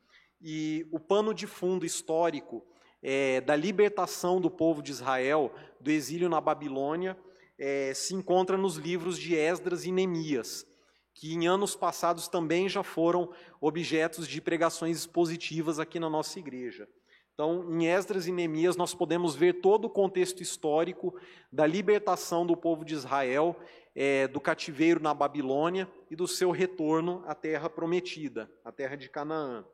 E 0.41 0.87
o 0.91 0.99
pano 0.99 1.35
de 1.35 1.47
fundo 1.47 1.85
histórico 1.85 2.65
é, 3.03 3.43
da 3.43 3.55
libertação 3.55 4.41
do 4.41 4.51
povo 4.51 4.81
de 4.81 4.91
Israel 4.91 5.53
do 5.79 5.91
exílio 5.91 6.31
na 6.31 6.41
Babilônia 6.41 7.15
é, 7.59 7.93
se 7.93 8.15
encontra 8.15 8.57
nos 8.57 8.77
livros 8.77 9.19
de 9.19 9.37
Esdras 9.37 9.85
e 9.85 9.93
Neemias 9.93 10.72
que 11.15 11.35
em 11.35 11.47
anos 11.47 11.77
passados 11.77 12.29
também 12.29 12.69
já 12.69 12.83
foram 12.83 13.33
objetos 13.61 14.27
de 14.27 14.41
pregações 14.41 14.99
expositivas 14.99 15.79
aqui 15.79 16.01
na 16.01 16.09
nossa 16.09 16.39
igreja. 16.39 16.89
Então, 17.35 17.67
em 17.71 17.87
Esdras 17.87 18.27
e 18.27 18.33
Neemias, 18.33 18.77
nós 18.77 18.95
podemos 18.95 19.35
ver 19.35 19.61
todo 19.61 19.87
o 19.87 19.91
contexto 19.91 20.43
histórico 20.43 21.19
da 21.51 21.67
libertação 21.67 22.47
do 22.47 22.57
povo 22.57 22.85
de 22.85 22.95
Israel 22.95 23.57
é, 23.95 24.29
do 24.29 24.41
cativeiro 24.41 25.01
na 25.01 25.15
Babilônia 25.15 25.91
e 26.11 26.17
do 26.17 26.27
seu 26.27 26.51
retorno 26.51 27.23
à 27.27 27.35
terra 27.35 27.69
prometida, 27.69 28.51
à 28.65 28.71
terra 28.71 28.97
de 28.97 29.09
Canaã. 29.09 29.65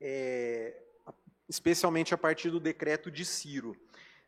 É, 0.00 0.82
especialmente 1.48 2.14
a 2.14 2.18
partir 2.18 2.50
do 2.50 2.60
decreto 2.60 3.10
de 3.10 3.24
Ciro. 3.24 3.76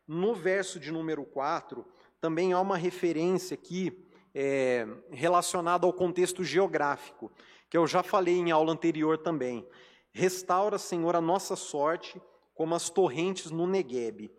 No 0.07 0.33
verso 0.33 0.79
de 0.79 0.91
número 0.91 1.25
4, 1.25 1.85
também 2.21 2.53
há 2.53 2.59
uma 2.59 2.77
referência 2.77 3.55
aqui 3.55 4.05
é, 4.39 4.87
relacionado 5.09 5.87
ao 5.87 5.91
contexto 5.91 6.43
geográfico, 6.43 7.31
que 7.67 7.75
eu 7.75 7.87
já 7.87 8.03
falei 8.03 8.35
em 8.35 8.51
aula 8.51 8.71
anterior 8.71 9.17
também. 9.17 9.67
Restaura, 10.11 10.77
Senhor, 10.77 11.15
a 11.15 11.21
nossa 11.21 11.55
sorte 11.55 12.21
como 12.53 12.75
as 12.75 12.87
torrentes 12.87 13.49
no 13.49 13.65
Negueb. 13.65 14.29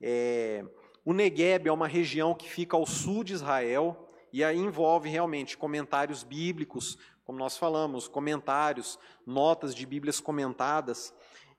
É, 0.00 0.64
o 1.04 1.12
Negueb 1.12 1.68
é 1.68 1.72
uma 1.72 1.86
região 1.86 2.34
que 2.34 2.48
fica 2.48 2.76
ao 2.76 2.84
sul 2.84 3.22
de 3.22 3.34
Israel 3.34 4.10
e 4.32 4.42
aí 4.42 4.58
envolve 4.58 5.08
realmente 5.08 5.56
comentários 5.56 6.24
bíblicos, 6.24 6.98
como 7.24 7.38
nós 7.38 7.56
falamos, 7.56 8.08
comentários, 8.08 8.98
notas 9.24 9.76
de 9.76 9.86
Bíblias 9.86 10.18
comentadas, 10.18 11.14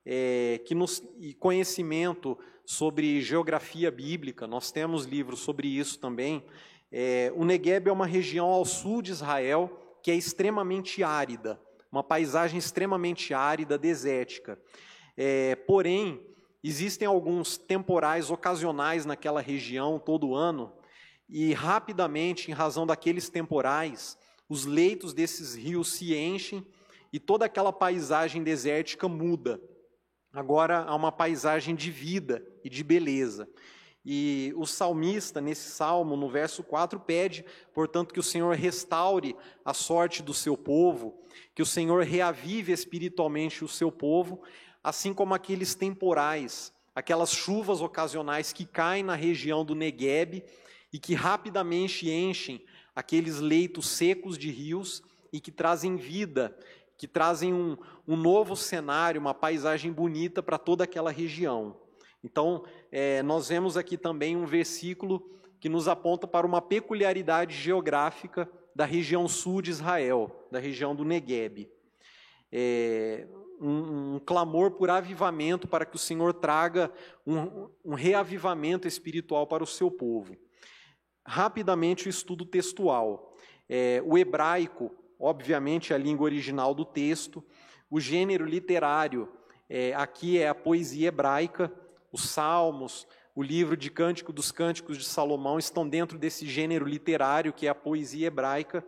é, 0.06 0.60
que 0.66 0.76
nos, 0.76 1.02
e 1.20 1.34
conhecimento 1.34 2.38
sobre 2.66 3.22
geografia 3.22 3.90
bíblica. 3.90 4.46
Nós 4.46 4.74
temos 4.74 5.06
livros 5.06 5.40
sobre 5.40 5.70
isso 5.70 5.98
também. 6.00 6.44
É, 6.92 7.32
o 7.36 7.44
Negueb 7.44 7.90
é 7.90 7.92
uma 7.92 8.06
região 8.06 8.48
ao 8.48 8.66
sul 8.66 9.02
de 9.02 9.12
Israel 9.12 10.00
que 10.02 10.12
é 10.12 10.16
extremamente 10.16 11.04
árida, 11.04 11.60
uma 11.92 12.04
paisagem 12.04 12.58
extremamente 12.58 13.34
árida, 13.34 13.78
desértica. 13.78 14.58
É, 15.18 15.56
porém, 15.56 16.26
existem 16.64 17.08
alguns 17.08 17.58
temporais 17.58 18.32
ocasionais 18.32 19.06
naquela 19.06 19.42
região 19.42 20.00
todo 20.00 20.36
ano, 20.36 20.72
e 21.30 21.54
rapidamente, 21.54 22.50
em 22.50 22.54
razão 22.54 22.88
daqueles 22.88 23.30
temporais, 23.30 24.18
os 24.48 24.66
leitos 24.66 25.14
desses 25.14 25.56
rios 25.56 25.92
se 25.94 26.16
enchem 26.16 26.66
e 27.12 27.20
toda 27.20 27.46
aquela 27.46 27.74
paisagem 27.74 28.44
desértica 28.44 29.10
muda. 29.10 29.60
Agora 30.32 30.84
há 30.84 30.96
uma 30.96 31.12
paisagem 31.12 31.76
de 31.76 31.92
vida 31.92 32.46
e 32.64 32.70
de 32.70 32.84
beleza. 32.84 33.50
E 34.10 34.54
o 34.56 34.66
salmista, 34.66 35.42
nesse 35.42 35.70
salmo, 35.70 36.16
no 36.16 36.30
verso 36.30 36.64
4, 36.64 36.98
pede, 36.98 37.44
portanto, 37.74 38.14
que 38.14 38.22
o 38.22 38.24
Senhor 38.24 38.56
restaure 38.56 39.36
a 39.66 39.74
sorte 39.74 40.24
do 40.24 40.34
seu 40.34 40.56
povo, 40.56 41.20
que 41.54 41.62
o 41.62 41.66
Senhor 41.66 42.06
reavive 42.06 42.72
espiritualmente 42.72 43.66
o 43.66 43.68
seu 43.68 43.92
povo, 43.92 44.42
assim 44.82 45.14
como 45.14 45.34
aqueles 45.34 45.76
temporais, 45.76 46.72
aquelas 46.96 47.34
chuvas 47.34 47.82
ocasionais 47.82 48.54
que 48.54 48.64
caem 48.66 49.04
na 49.04 49.14
região 49.14 49.66
do 49.66 49.76
Negueb 49.76 50.42
e 50.94 50.98
que 50.98 51.14
rapidamente 51.14 52.10
enchem 52.10 52.64
aqueles 52.96 53.42
leitos 53.42 53.90
secos 53.90 54.38
de 54.38 54.50
rios 54.50 55.04
e 55.34 55.42
que 55.42 55.52
trazem 55.52 55.98
vida, 55.98 56.58
que 56.98 57.10
trazem 57.10 57.54
um, 57.54 57.76
um 58.08 58.16
novo 58.16 58.56
cenário, 58.56 59.20
uma 59.20 59.34
paisagem 59.34 59.92
bonita 59.92 60.42
para 60.42 60.58
toda 60.58 60.86
aquela 60.86 61.12
região. 61.12 61.76
Então, 62.28 62.66
é, 62.92 63.24
nós 63.24 63.48
vemos 63.48 63.78
aqui 63.78 63.98
também 63.98 64.36
um 64.36 64.46
versículo 64.46 65.32
que 65.62 65.70
nos 65.70 65.88
aponta 65.88 66.28
para 66.28 66.46
uma 66.46 66.62
peculiaridade 66.62 67.56
geográfica 67.56 68.52
da 68.76 68.84
região 68.84 69.30
sul 69.30 69.62
de 69.62 69.72
Israel, 69.72 70.46
da 70.52 70.60
região 70.60 70.94
do 70.94 71.06
Negueb. 71.06 71.70
É, 72.52 73.26
um, 73.62 74.16
um, 74.16 74.20
clamor 74.20 74.72
por 74.72 74.90
avivamento 74.90 75.70
para 75.70 75.86
que 75.86 75.96
o 75.96 76.00
Senhor 76.00 76.34
traga 76.34 76.92
um, 77.26 77.70
um 77.84 77.94
reavivamento 77.94 78.90
espiritual 78.90 79.48
para 79.48 79.64
o 79.64 79.68
seu 79.68 79.90
povo. 79.90 80.36
Rapidamente 81.26 82.08
o 82.08 82.10
estudo 82.10 82.46
textual. 82.46 83.38
É, 83.70 84.04
o 84.06 84.18
hebraico, 84.18 84.92
obviamente, 85.18 85.94
é 85.94 85.96
a 85.96 86.00
língua 86.00 86.26
original 86.26 86.76
do 86.76 86.84
texto. 86.84 87.42
O 87.90 88.02
gênero 88.02 88.44
literário, 88.44 89.32
é, 89.70 89.94
aqui 89.94 90.38
é 90.38 90.50
a 90.50 90.56
poesia 90.56 91.08
hebraica 91.08 91.72
os 92.12 92.30
Salmos, 92.30 93.08
o 93.36 93.44
livro 93.44 93.78
de 93.78 93.92
Cântico 93.92 94.34
dos 94.34 94.52
Cânticos 94.52 94.98
de 94.98 95.06
Salomão 95.06 95.60
estão 95.60 95.88
dentro 95.88 96.18
desse 96.18 96.48
gênero 96.48 96.86
literário 96.86 97.54
que 97.54 97.68
é 97.68 97.70
a 97.70 97.76
poesia 97.76 98.28
hebraica. 98.28 98.84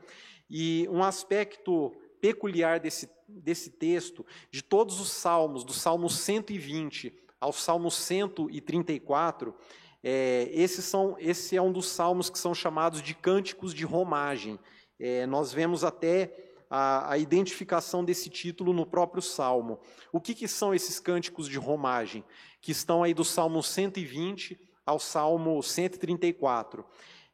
E 0.50 0.88
um 0.90 1.04
aspecto 1.04 1.96
peculiar 2.20 2.80
desse, 2.80 3.10
desse 3.28 3.70
texto, 3.70 4.26
de 4.50 4.64
todos 4.64 5.00
os 5.00 5.12
salmos, 5.12 5.64
do 5.64 5.74
Salmo 5.74 6.10
120 6.10 7.14
ao 7.40 7.54
Salmo 7.54 7.90
134, 7.92 9.56
é, 10.04 10.50
esses 10.52 10.84
são, 10.86 11.16
esse 11.20 11.56
é 11.56 11.62
um 11.62 11.72
dos 11.72 11.88
salmos 11.88 12.30
que 12.30 12.40
são 12.40 12.54
chamados 12.54 13.02
de 13.02 13.14
cânticos 13.14 13.74
de 13.74 13.86
romagem. 13.86 14.60
É, 15.00 15.26
nós 15.26 15.54
vemos 15.54 15.84
até 15.84 16.49
a, 16.70 17.14
a, 17.14 17.18
identificação 17.18 18.06
desse 18.06 18.30
título 18.30 18.72
no 18.72 18.86
próprio 18.86 19.22
Salmo. 19.22 19.80
O 20.12 20.22
que, 20.22 20.36
que 20.36 20.48
são 20.48 20.74
esses 20.74 21.00
cânticos 21.00 21.48
de 21.48 21.58
romagem? 21.58 22.24
Que 22.62 22.72
estão 22.72 23.02
aí 23.02 23.14
do 23.14 23.26
Salmo 23.26 23.64
120 23.64 24.60
ao 24.86 25.00
Salmo 25.00 25.62
134. 25.64 26.86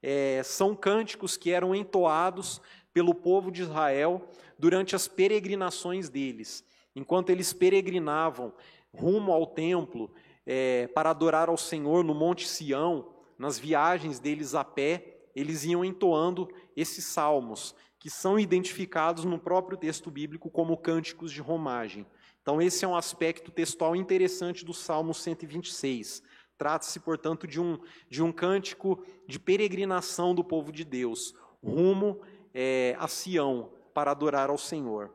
É, 0.02 0.42
são 0.44 0.76
cânticos 0.76 1.36
que 1.36 1.52
eram 1.52 1.76
entoados 1.76 2.62
pelo 2.94 3.14
povo 3.14 3.52
de 3.52 3.64
Israel 3.64 4.30
durante 4.58 4.96
as 4.96 5.08
peregrinações 5.08 6.08
deles. 6.08 6.64
Enquanto 6.96 7.30
eles 7.30 7.52
peregrinavam 7.52 8.54
rumo 8.94 9.34
ao 9.34 9.46
templo 9.48 10.14
é, 10.46 10.88
para 10.88 11.10
adorar 11.10 11.50
ao 11.50 11.58
Senhor 11.58 12.04
no 12.04 12.14
Monte 12.14 12.48
Sião, 12.48 13.10
nas 13.38 13.60
viagens 13.60 14.20
deles 14.20 14.56
a 14.56 14.64
pé, 14.64 15.28
eles 15.36 15.66
iam 15.66 15.84
entoando 15.84 16.48
esses 16.76 17.04
salmos 17.04 17.76
que 18.06 18.10
são 18.12 18.38
identificados 18.38 19.26
no 19.26 19.40
próprio 19.40 19.76
texto 19.76 20.12
bíblico 20.12 20.48
como 20.48 20.78
cânticos 20.78 21.32
de 21.32 21.42
romagem. 21.42 22.06
Então, 22.40 22.62
esse 22.62 22.86
é 22.86 22.88
um 22.88 22.96
aspecto 22.96 23.50
textual 23.50 23.96
interessante 23.96 24.64
do 24.64 24.76
Salmo 24.76 25.12
126. 25.12 26.22
Trata-se, 26.56 27.00
portanto, 27.00 27.48
de 27.48 27.60
um, 27.60 27.80
de 28.08 28.22
um 28.22 28.32
cântico 28.32 29.04
de 29.28 29.40
peregrinação 29.40 30.36
do 30.36 30.44
povo 30.44 30.72
de 30.72 30.86
Deus, 30.86 31.34
rumo 31.64 32.22
é, 32.54 32.96
a 33.00 33.08
Sião, 33.08 33.74
para 33.92 34.12
adorar 34.12 34.52
ao 34.52 34.58
Senhor. 34.60 35.12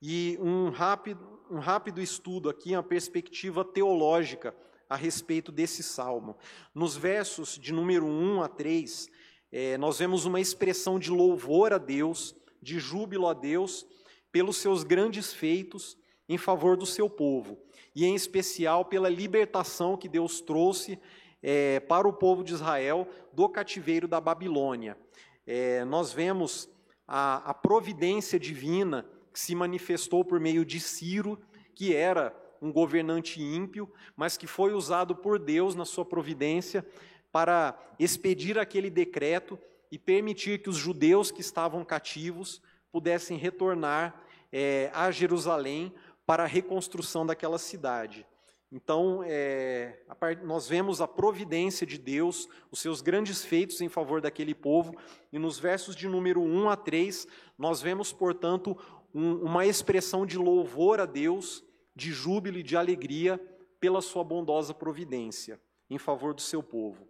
E 0.00 0.38
um 0.40 0.70
rápido, 0.70 1.40
um 1.50 1.58
rápido 1.58 2.00
estudo 2.00 2.48
aqui, 2.48 2.70
uma 2.70 2.84
perspectiva 2.84 3.64
teológica 3.64 4.54
a 4.88 4.94
respeito 4.94 5.50
desse 5.50 5.82
salmo. 5.82 6.36
Nos 6.72 6.96
versos 6.96 7.58
de 7.58 7.72
número 7.72 8.06
1 8.06 8.42
a 8.42 8.48
3, 8.48 9.10
é, 9.52 9.76
nós 9.76 9.98
vemos 9.98 10.24
uma 10.24 10.40
expressão 10.40 10.98
de 10.98 11.10
louvor 11.10 11.72
a 11.72 11.78
Deus, 11.78 12.36
de 12.62 12.78
júbilo 12.78 13.26
a 13.26 13.34
Deus, 13.34 13.86
pelos 14.30 14.58
seus 14.58 14.84
grandes 14.84 15.32
feitos 15.32 15.98
em 16.28 16.38
favor 16.38 16.76
do 16.76 16.86
seu 16.86 17.10
povo, 17.10 17.58
e 17.94 18.04
em 18.04 18.14
especial 18.14 18.84
pela 18.84 19.08
libertação 19.08 19.96
que 19.96 20.08
Deus 20.08 20.40
trouxe 20.40 20.98
é, 21.42 21.80
para 21.80 22.06
o 22.06 22.12
povo 22.12 22.44
de 22.44 22.52
Israel 22.52 23.08
do 23.32 23.48
cativeiro 23.48 24.06
da 24.06 24.20
Babilônia. 24.20 24.96
É, 25.44 25.84
nós 25.84 26.12
vemos 26.12 26.68
a, 27.08 27.50
a 27.50 27.54
providência 27.54 28.38
divina 28.38 29.04
que 29.32 29.40
se 29.40 29.54
manifestou 29.54 30.24
por 30.24 30.38
meio 30.38 30.64
de 30.64 30.78
Ciro, 30.78 31.38
que 31.74 31.94
era 31.94 32.32
um 32.62 32.70
governante 32.70 33.42
ímpio, 33.42 33.90
mas 34.16 34.36
que 34.36 34.46
foi 34.46 34.72
usado 34.72 35.16
por 35.16 35.38
Deus 35.38 35.74
na 35.74 35.84
sua 35.84 36.04
providência 36.04 36.86
para 37.32 37.78
expedir 37.98 38.58
aquele 38.58 38.90
decreto 38.90 39.58
e 39.90 39.98
permitir 39.98 40.62
que 40.62 40.70
os 40.70 40.76
judeus 40.76 41.30
que 41.30 41.40
estavam 41.40 41.84
cativos 41.84 42.62
pudessem 42.92 43.36
retornar 43.36 44.22
é, 44.52 44.90
a 44.92 45.10
Jerusalém 45.10 45.92
para 46.26 46.44
a 46.44 46.46
reconstrução 46.46 47.26
daquela 47.26 47.58
cidade. 47.58 48.26
Então, 48.72 49.24
é, 49.26 49.98
nós 50.44 50.68
vemos 50.68 51.00
a 51.00 51.08
providência 51.08 51.84
de 51.84 51.98
Deus, 51.98 52.48
os 52.70 52.78
seus 52.78 53.00
grandes 53.00 53.44
feitos 53.44 53.80
em 53.80 53.88
favor 53.88 54.20
daquele 54.20 54.54
povo, 54.54 54.94
e 55.32 55.38
nos 55.40 55.58
versos 55.58 55.96
de 55.96 56.06
número 56.06 56.40
1 56.40 56.68
a 56.68 56.76
3, 56.76 57.26
nós 57.58 57.82
vemos, 57.82 58.12
portanto, 58.12 58.78
um, 59.12 59.42
uma 59.42 59.66
expressão 59.66 60.24
de 60.24 60.38
louvor 60.38 61.00
a 61.00 61.06
Deus, 61.06 61.64
de 61.96 62.12
júbilo 62.12 62.58
e 62.58 62.62
de 62.62 62.76
alegria 62.76 63.40
pela 63.80 64.00
sua 64.00 64.22
bondosa 64.22 64.72
providência 64.72 65.60
em 65.88 65.98
favor 65.98 66.32
do 66.32 66.40
seu 66.40 66.62
povo. 66.62 67.09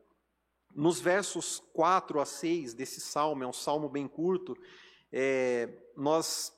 Nos 0.74 1.00
versos 1.00 1.62
4 1.72 2.20
a 2.20 2.24
6 2.24 2.74
desse 2.74 3.00
salmo, 3.00 3.42
é 3.42 3.46
um 3.46 3.52
salmo 3.52 3.88
bem 3.88 4.06
curto, 4.06 4.56
é, 5.12 5.68
nós, 5.96 6.52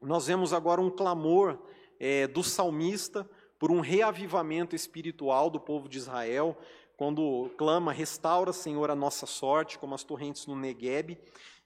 nós 0.00 0.26
vemos 0.26 0.52
agora 0.52 0.80
um 0.80 0.90
clamor 0.90 1.58
é, 1.98 2.26
do 2.26 2.42
salmista 2.42 3.28
por 3.58 3.70
um 3.70 3.80
reavivamento 3.80 4.74
espiritual 4.74 5.50
do 5.50 5.60
povo 5.60 5.88
de 5.88 5.98
Israel, 5.98 6.56
quando 6.96 7.50
clama, 7.56 7.92
restaura, 7.92 8.52
Senhor, 8.52 8.90
a 8.90 8.94
nossa 8.94 9.26
sorte, 9.26 9.78
como 9.78 9.94
as 9.94 10.04
torrentes 10.04 10.46
no 10.46 10.54
Negueb. 10.54 11.18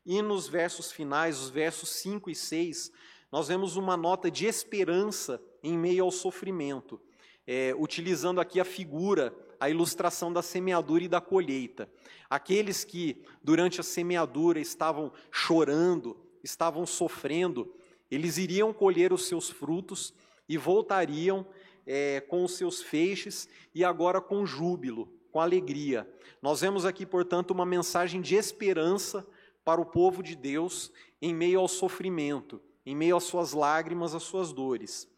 E 0.07 0.23
nos 0.23 0.47
versos 0.47 0.93
finais, 0.93 1.41
os 1.41 1.51
versos 1.51 1.89
5 1.91 2.31
e 2.31 2.35
6, 2.35 2.93
nós 3.33 3.49
vemos 3.49 3.77
uma 3.77 3.97
nota 3.97 4.31
de 4.31 4.47
esperança 4.47 5.43
em 5.63 5.77
meio 5.77 6.05
ao 6.05 6.11
sofrimento, 6.11 7.01
é, 7.47 7.75
utilizando 7.77 8.41
aqui 8.41 8.61
a 8.61 8.65
figura, 8.65 9.35
a 9.61 9.69
ilustração 9.69 10.33
da 10.33 10.43
semeadura 10.43 11.05
e 11.05 11.09
da 11.09 11.21
colheita. 11.21 11.89
Aqueles 12.29 12.85
que, 12.85 13.23
durante 13.43 13.81
a 13.81 13.85
semeadura, 13.85 14.61
estavam 14.61 15.13
chorando, 15.31 16.17
estavam 16.43 16.87
sofrendo, 16.87 17.75
eles 18.11 18.39
iriam 18.39 18.73
colher 18.73 19.13
os 19.13 19.27
seus 19.27 19.51
frutos 19.51 20.15
e 20.49 20.57
voltariam 20.57 21.47
é, 21.87 22.21
com 22.21 22.45
os 22.45 22.57
seus 22.57 22.83
feixes 22.83 23.49
e 23.75 23.85
agora 23.85 24.21
com 24.21 24.47
júbilo, 24.47 25.09
com 25.31 25.41
alegria. 25.41 26.09
Nós 26.41 26.61
vemos 26.61 26.85
aqui, 26.85 27.07
portanto, 27.07 27.51
uma 27.51 27.67
mensagem 27.67 28.21
de 28.21 28.35
esperança 28.35 29.27
para 29.65 29.81
o 29.81 29.87
povo 29.87 30.23
de 30.23 30.37
Deus 30.37 30.93
em 31.21 31.35
meio 31.35 31.59
ao 31.59 31.69
sofrimento, 31.69 32.61
em 32.85 32.95
meio 32.95 33.17
às 33.17 33.25
suas 33.25 33.53
lágrimas, 33.53 34.15
às 34.15 34.23
suas 34.23 34.53
dores. 34.53 35.09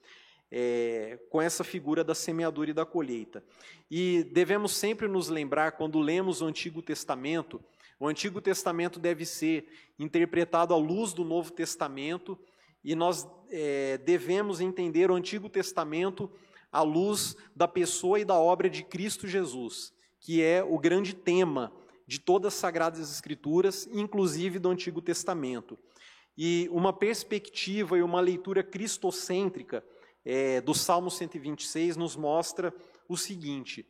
É, 0.49 1.19
com 1.29 1.43
essa 1.43 1.65
figura 1.65 2.05
da 2.05 2.15
semeadura 2.15 2.71
e 2.71 2.75
da 2.75 2.87
colheita. 2.87 3.45
E 3.91 4.23
devemos 4.33 4.77
sempre 4.77 5.09
nos 5.09 5.29
lembrar, 5.29 5.73
quando 5.73 5.99
lemos 5.99 6.41
o 6.41 6.47
Antigo 6.47 6.81
Testamento, 6.81 7.61
o 7.99 8.07
Antigo 8.07 8.41
Testamento 8.41 9.01
deve 9.01 9.25
ser 9.25 9.67
interpretado 9.99 10.73
à 10.73 10.77
luz 10.77 11.13
do 11.13 11.25
Novo 11.25 11.51
Testamento, 11.51 12.39
e 12.85 12.95
nós 12.95 13.27
é, 13.51 13.99
devemos 13.99 14.61
entender 14.61 15.11
o 15.11 15.15
Antigo 15.15 15.49
Testamento 15.49 16.31
à 16.71 16.83
luz 16.83 17.37
da 17.55 17.67
pessoa 17.67 18.21
e 18.21 18.25
da 18.25 18.39
obra 18.39 18.69
de 18.69 18.85
Cristo 18.85 19.27
Jesus, 19.27 19.93
que 20.21 20.43
é 20.43 20.63
o 20.63 20.79
grande 20.79 21.15
tema 21.15 21.73
de 22.07 22.21
todas 22.21 22.55
as 22.55 22.61
Sagradas 22.61 23.11
Escrituras, 23.11 23.89
inclusive 23.93 24.59
do 24.59 24.71
Antigo 24.71 25.01
Testamento. 25.01 25.79
E 26.37 26.69
uma 26.71 26.93
perspectiva 26.93 27.97
e 27.99 28.03
uma 28.03 28.21
leitura 28.21 28.63
cristocêntrica 28.63 29.83
é, 30.27 30.61
do 30.61 30.75
Salmo 30.75 31.09
126 31.09 31.97
nos 31.97 32.17
mostra 32.17 32.75
o 33.09 33.17
seguinte: 33.17 33.87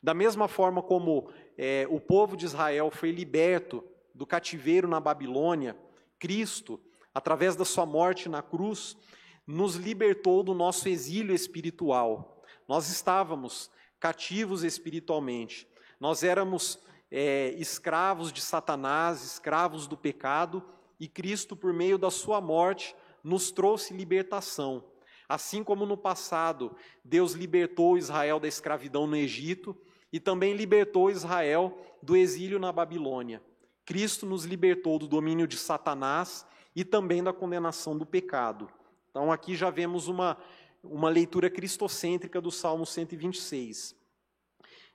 da 0.00 0.14
mesma 0.14 0.46
forma 0.46 0.80
como 0.80 1.32
é, 1.58 1.84
o 1.90 1.98
povo 1.98 2.36
de 2.36 2.46
Israel 2.46 2.90
foi 2.92 3.10
liberto 3.10 3.84
do 4.14 4.24
cativeiro 4.24 4.86
na 4.86 5.00
Babilônia, 5.00 5.76
Cristo, 6.18 6.80
através 7.12 7.56
da 7.56 7.64
sua 7.64 7.84
morte 7.84 8.28
na 8.28 8.40
cruz, 8.40 8.96
nos 9.44 9.74
libertou 9.74 10.44
do 10.44 10.54
nosso 10.54 10.88
exílio 10.88 11.34
espiritual. 11.34 12.40
Nós 12.68 12.88
estávamos 12.88 13.68
cativos 13.98 14.62
espiritualmente, 14.62 15.66
nós 15.98 16.22
éramos 16.22 16.78
é, 17.10 17.48
escravos 17.58 18.32
de 18.32 18.40
Satanás, 18.40 19.24
escravos 19.24 19.88
do 19.88 19.96
pecado, 19.96 20.62
e 21.00 21.08
Cristo, 21.08 21.56
por 21.56 21.72
meio 21.72 21.98
da 21.98 22.10
sua 22.10 22.40
morte, 22.40 22.94
nos 23.24 23.50
trouxe 23.50 23.92
libertação. 23.92 24.84
Assim 25.30 25.62
como 25.62 25.86
no 25.86 25.96
passado, 25.96 26.74
Deus 27.04 27.34
libertou 27.34 27.96
Israel 27.96 28.40
da 28.40 28.48
escravidão 28.48 29.06
no 29.06 29.14
Egito 29.14 29.76
e 30.12 30.18
também 30.18 30.54
libertou 30.54 31.08
Israel 31.08 31.78
do 32.02 32.16
exílio 32.16 32.58
na 32.58 32.72
Babilônia. 32.72 33.40
Cristo 33.84 34.26
nos 34.26 34.44
libertou 34.44 34.98
do 34.98 35.06
domínio 35.06 35.46
de 35.46 35.56
Satanás 35.56 36.44
e 36.74 36.84
também 36.84 37.22
da 37.22 37.32
condenação 37.32 37.96
do 37.96 38.04
pecado. 38.04 38.68
Então, 39.08 39.30
aqui 39.30 39.54
já 39.54 39.70
vemos 39.70 40.08
uma, 40.08 40.36
uma 40.82 41.08
leitura 41.08 41.48
cristocêntrica 41.48 42.40
do 42.40 42.50
Salmo 42.50 42.84
126. 42.84 43.94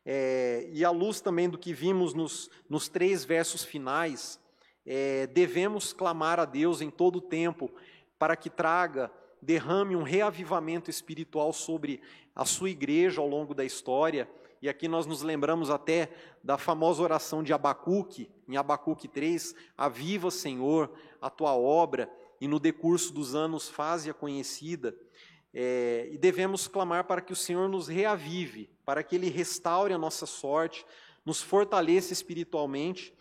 É, 0.05 0.69
e 0.69 0.83
à 0.83 0.91
luz 0.91 1.21
também 1.21 1.49
do 1.49 1.57
que 1.57 1.71
vimos 1.71 2.13
nos, 2.13 2.49
nos 2.69 2.89
três 2.89 3.23
versos 3.23 3.63
finais, 3.63 4.37
é, 4.85 5.27
devemos 5.27 5.93
clamar 5.93 6.41
a 6.41 6.45
Deus 6.45 6.81
em 6.81 6.89
todo 6.89 7.19
o 7.19 7.21
tempo 7.21 7.71
para 8.19 8.35
que 8.35 8.49
traga, 8.49 9.09
derrame 9.45 9.95
um 9.95 10.03
reavivamento 10.03 10.89
espiritual 10.89 11.53
sobre 11.53 12.01
a 12.35 12.43
sua 12.43 12.69
igreja 12.69 13.21
ao 13.21 13.27
longo 13.27 13.53
da 13.53 13.63
história. 13.63 14.27
E 14.61 14.67
aqui 14.67 14.87
nós 14.87 15.05
nos 15.05 15.21
lembramos 15.21 15.69
até 15.69 16.09
da 16.43 16.57
famosa 16.57 17.03
oração 17.03 17.43
de 17.43 17.53
Abacuque, 17.53 18.29
em 18.47 18.57
Abacuque 18.57 19.07
3, 19.07 19.55
aviva, 19.77 20.31
Senhor, 20.31 20.91
a 21.21 21.29
tua 21.29 21.55
obra, 21.55 22.11
e 22.41 22.47
no 22.47 22.59
decurso 22.59 23.13
dos 23.13 23.35
anos 23.35 23.69
faze-a 23.69 24.13
conhecida. 24.13 24.95
É, 25.53 26.09
e 26.11 26.17
devemos 26.17 26.67
clamar 26.67 27.05
para 27.05 27.21
que 27.21 27.31
o 27.31 27.35
Senhor 27.35 27.69
nos 27.69 27.87
reavive, 27.87 28.69
para 28.83 29.03
que 29.03 29.15
Ele 29.15 29.29
restaure 29.29 29.93
a 29.93 29.97
nossa 29.97 30.25
sorte, 30.25 30.85
nos 31.23 31.41
fortaleça 31.41 32.11
espiritualmente, 32.11 33.13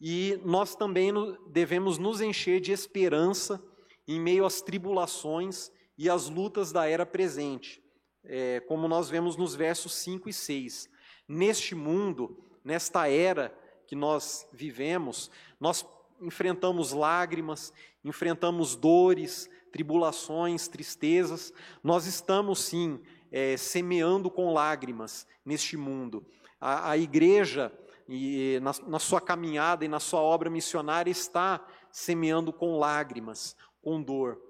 e 0.00 0.40
nós 0.44 0.74
também 0.74 1.12
devemos 1.46 1.98
nos 1.98 2.20
encher 2.20 2.60
de 2.60 2.72
esperança 2.72 3.62
em 4.06 4.20
meio 4.20 4.44
às 4.44 4.60
tribulações 4.60 5.70
e 5.98 6.08
às 6.08 6.28
lutas 6.28 6.72
da 6.72 6.88
era 6.88 7.06
presente, 7.06 7.82
é, 8.24 8.60
como 8.60 8.86
nós 8.86 9.08
vemos 9.08 9.36
nos 9.36 9.54
versos 9.54 9.94
5 9.94 10.28
e 10.28 10.32
6. 10.32 10.88
Neste 11.28 11.74
mundo, 11.74 12.44
nesta 12.64 13.08
era 13.08 13.56
que 13.86 13.96
nós 13.96 14.46
vivemos, 14.52 15.30
nós 15.60 15.86
enfrentamos 16.20 16.92
lágrimas, 16.92 17.72
enfrentamos 18.04 18.76
dores, 18.76 19.48
tribulações, 19.72 20.68
tristezas, 20.68 21.52
nós 21.82 22.06
estamos 22.06 22.60
sim 22.60 23.00
é, 23.30 23.56
semeando 23.56 24.30
com 24.30 24.52
lágrimas 24.52 25.26
neste 25.44 25.76
mundo. 25.76 26.26
A, 26.60 26.90
a 26.90 26.96
igreja, 26.96 27.72
e, 28.08 28.58
na, 28.62 28.72
na 28.86 28.98
sua 28.98 29.20
caminhada 29.20 29.84
e 29.84 29.88
na 29.88 30.00
sua 30.00 30.20
obra 30.20 30.48
missionária, 30.48 31.10
está 31.10 31.64
semeando 31.90 32.52
com 32.52 32.78
lágrimas, 32.78 33.56
com 33.86 34.02
dor. 34.02 34.42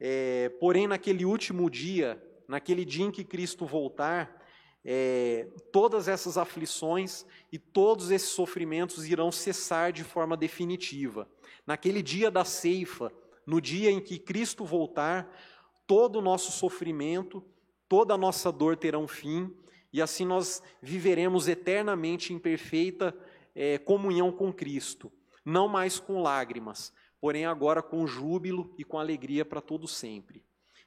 É, 0.00 0.48
porém, 0.58 0.88
naquele 0.88 1.24
último 1.24 1.70
dia, 1.70 2.20
naquele 2.48 2.84
dia 2.84 3.04
em 3.04 3.10
que 3.12 3.22
Cristo 3.22 3.64
voltar, 3.64 4.44
é, 4.84 5.46
todas 5.70 6.08
essas 6.08 6.36
aflições 6.36 7.24
e 7.52 7.58
todos 7.58 8.10
esses 8.10 8.30
sofrimentos 8.30 9.06
irão 9.06 9.30
cessar 9.30 9.92
de 9.92 10.02
forma 10.02 10.36
definitiva. 10.36 11.28
Naquele 11.64 12.02
dia 12.02 12.32
da 12.32 12.44
ceifa, 12.44 13.12
no 13.46 13.60
dia 13.60 13.92
em 13.92 14.00
que 14.00 14.18
Cristo 14.18 14.64
voltar, 14.64 15.32
todo 15.86 16.16
o 16.16 16.22
nosso 16.22 16.50
sofrimento, 16.50 17.44
toda 17.88 18.14
a 18.14 18.18
nossa 18.18 18.50
dor 18.50 18.76
terão 18.76 19.06
fim, 19.06 19.54
e 19.92 20.02
assim 20.02 20.24
nós 20.24 20.60
viveremos 20.82 21.46
eternamente 21.46 22.34
em 22.34 22.40
perfeita 22.40 23.16
é, 23.54 23.78
comunhão 23.78 24.32
com 24.32 24.52
Cristo, 24.52 25.12
não 25.44 25.68
mais 25.68 26.00
com 26.00 26.20
lágrimas, 26.20 26.92
porém 27.20 27.44
agora 27.44 27.82
com 27.82 28.06
júbilo 28.06 28.74
e 28.78 28.84
com 28.84 28.98
alegria 28.98 29.44
para 29.44 29.60
todo 29.60 29.86
sempre. 29.86 30.42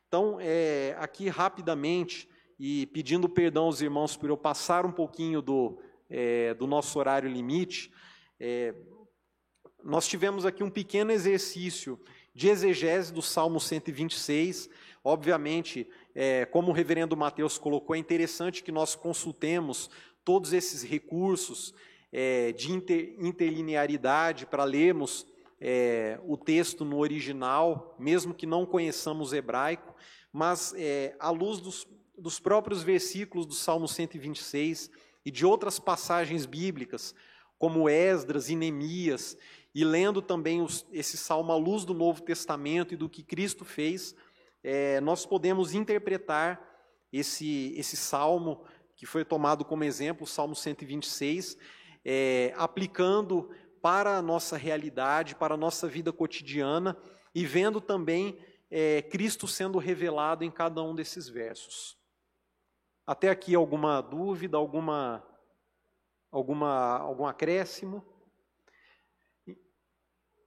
Então, 0.08 0.38
é, 0.40 0.96
aqui 1.00 1.30
rapidamente, 1.30 2.28
e 2.60 2.86
pedindo 2.88 3.28
perdão 3.30 3.66
aos 3.66 3.82
irmãos 3.82 4.16
por 4.16 4.30
eu 4.30 4.38
passar 4.38 4.86
um 4.86 4.92
pouquinho 4.92 5.42
do, 5.42 5.80
é, 6.10 6.54
do 6.54 6.68
nosso 6.68 6.98
horário 7.00 7.30
limite, 7.30 7.92
é, 8.40 8.76
nós 9.84 10.08
tivemos 10.08 10.46
aqui 10.46 10.64
um 10.64 10.70
pequeno 10.70 11.12
exercício 11.12 12.00
de 12.34 12.48
exegese 12.48 13.14
do 13.14 13.22
Salmo 13.22 13.60
126. 13.60 14.70
Obviamente, 15.04 15.90
é, 16.16 16.46
como 16.46 16.70
o 16.70 16.74
reverendo 16.74 17.18
Mateus 17.18 17.58
colocou, 17.58 17.96
é 17.96 18.00
interessante 18.00 18.64
que 18.64 18.72
nós 18.72 18.96
consultemos 18.96 19.90
todos 20.24 20.54
esses 20.54 20.84
recursos 20.84 21.74
é, 22.12 22.52
de 22.54 22.72
inter, 22.72 23.16
interlinearidade 23.20 24.46
para 24.46 24.64
lermos 24.64 25.28
é, 25.66 26.20
o 26.26 26.36
texto 26.36 26.84
no 26.84 26.97
original, 26.97 27.95
mesmo 27.97 28.34
que 28.34 28.45
não 28.45 28.66
conheçamos 28.66 29.32
hebraico, 29.32 29.95
mas 30.30 30.74
é, 30.76 31.16
à 31.18 31.30
luz 31.30 31.61
dos, 31.61 31.88
dos 32.18 32.38
próprios 32.38 32.84
versículos 32.84 33.45
do 33.45 33.53
Salmo 33.53 33.88
126 33.88 34.91
e 35.26 35.32
de 35.32 35.45
outras 35.45 35.80
passagens 35.80 36.45
bíblicas, 36.45 37.16
como 37.57 37.88
Esdras 37.88 38.49
e 38.49 38.57
Neemias, 38.57 39.38
e 39.74 39.86
lendo 39.86 40.22
também 40.22 40.61
os, 40.61 40.86
esse 40.91 41.16
salmo 41.16 41.53
à 41.53 41.55
luz 41.55 41.86
do 41.86 41.93
Novo 41.93 42.22
Testamento 42.22 42.93
e 42.93 42.97
do 42.97 43.07
que 43.07 43.24
Cristo 43.24 43.64
fez, 43.64 44.14
é, 44.61 44.99
nós 44.99 45.26
podemos 45.26 45.74
interpretar 45.74 46.61
esse, 47.09 47.74
esse 47.78 47.95
salmo, 47.95 48.66
que 48.97 49.05
foi 49.05 49.24
tomado 49.24 49.64
como 49.64 49.86
exemplo, 49.86 50.26
o 50.26 50.28
Salmo 50.28 50.55
126, 50.57 51.57
é, 52.03 52.53
aplicando 52.57 53.49
para 53.84 54.16
a 54.16 54.22
nossa 54.22 54.56
realidade, 54.56 55.36
para 55.36 55.56
a 55.56 55.58
nossa 55.58 55.90
vida 55.90 56.14
cotidiana, 56.14 56.98
e 57.36 57.46
vendo 57.46 57.82
também 57.82 58.40
é, 58.72 59.02
Cristo 59.02 59.46
sendo 59.46 59.78
revelado 59.78 60.46
em 60.46 60.50
cada 60.50 60.82
um 60.82 60.96
desses 60.96 61.28
versos. 61.28 62.00
Até 63.06 63.30
aqui 63.30 63.54
alguma 63.54 64.00
dúvida, 64.00 64.56
alguma, 64.56 65.22
alguma, 66.32 66.98
algum 67.00 67.26
acréscimo? 67.26 68.06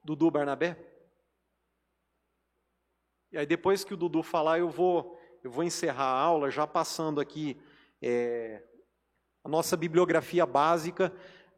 Dudu 0.03 0.31
Barnabé? 0.31 0.79
E 3.31 3.37
aí 3.37 3.45
depois 3.45 3.85
que 3.85 3.93
o 3.93 3.99
Dudu 3.99 4.23
falar, 4.23 4.61
eu 4.61 4.71
vou, 4.71 5.21
eu 5.45 5.51
vou 5.51 5.63
encerrar 5.63 6.07
a 6.07 6.19
aula 6.19 6.51
já 6.51 6.67
passando 6.67 7.21
aqui 7.21 7.61
é, 8.01 8.65
a 9.45 9.49
nossa 9.49 9.77
bibliografia 9.77 10.47
básica 10.47 11.13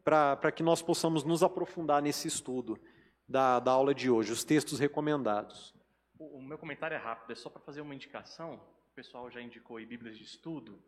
para 0.09 0.51
que 0.51 0.63
nós 0.63 0.81
possamos 0.81 1.23
nos 1.23 1.43
aprofundar 1.43 2.01
nesse 2.01 2.27
estudo 2.27 2.79
da, 3.27 3.59
da 3.59 3.71
aula 3.71 3.93
de 3.93 4.09
hoje, 4.09 4.31
os 4.31 4.43
textos 4.43 4.79
recomendados. 4.79 5.75
O, 6.17 6.39
o 6.39 6.41
meu 6.41 6.57
comentário 6.57 6.95
é 6.95 6.97
rápido, 6.97 7.31
é 7.31 7.35
só 7.35 7.49
para 7.49 7.61
fazer 7.61 7.81
uma 7.81 7.93
indicação. 7.93 8.55
O 8.91 8.95
pessoal 8.95 9.29
já 9.29 9.39
indicou 9.39 9.77
aí 9.77 9.85
Bíblias 9.85 10.17
de 10.17 10.23
estudo. 10.23 10.81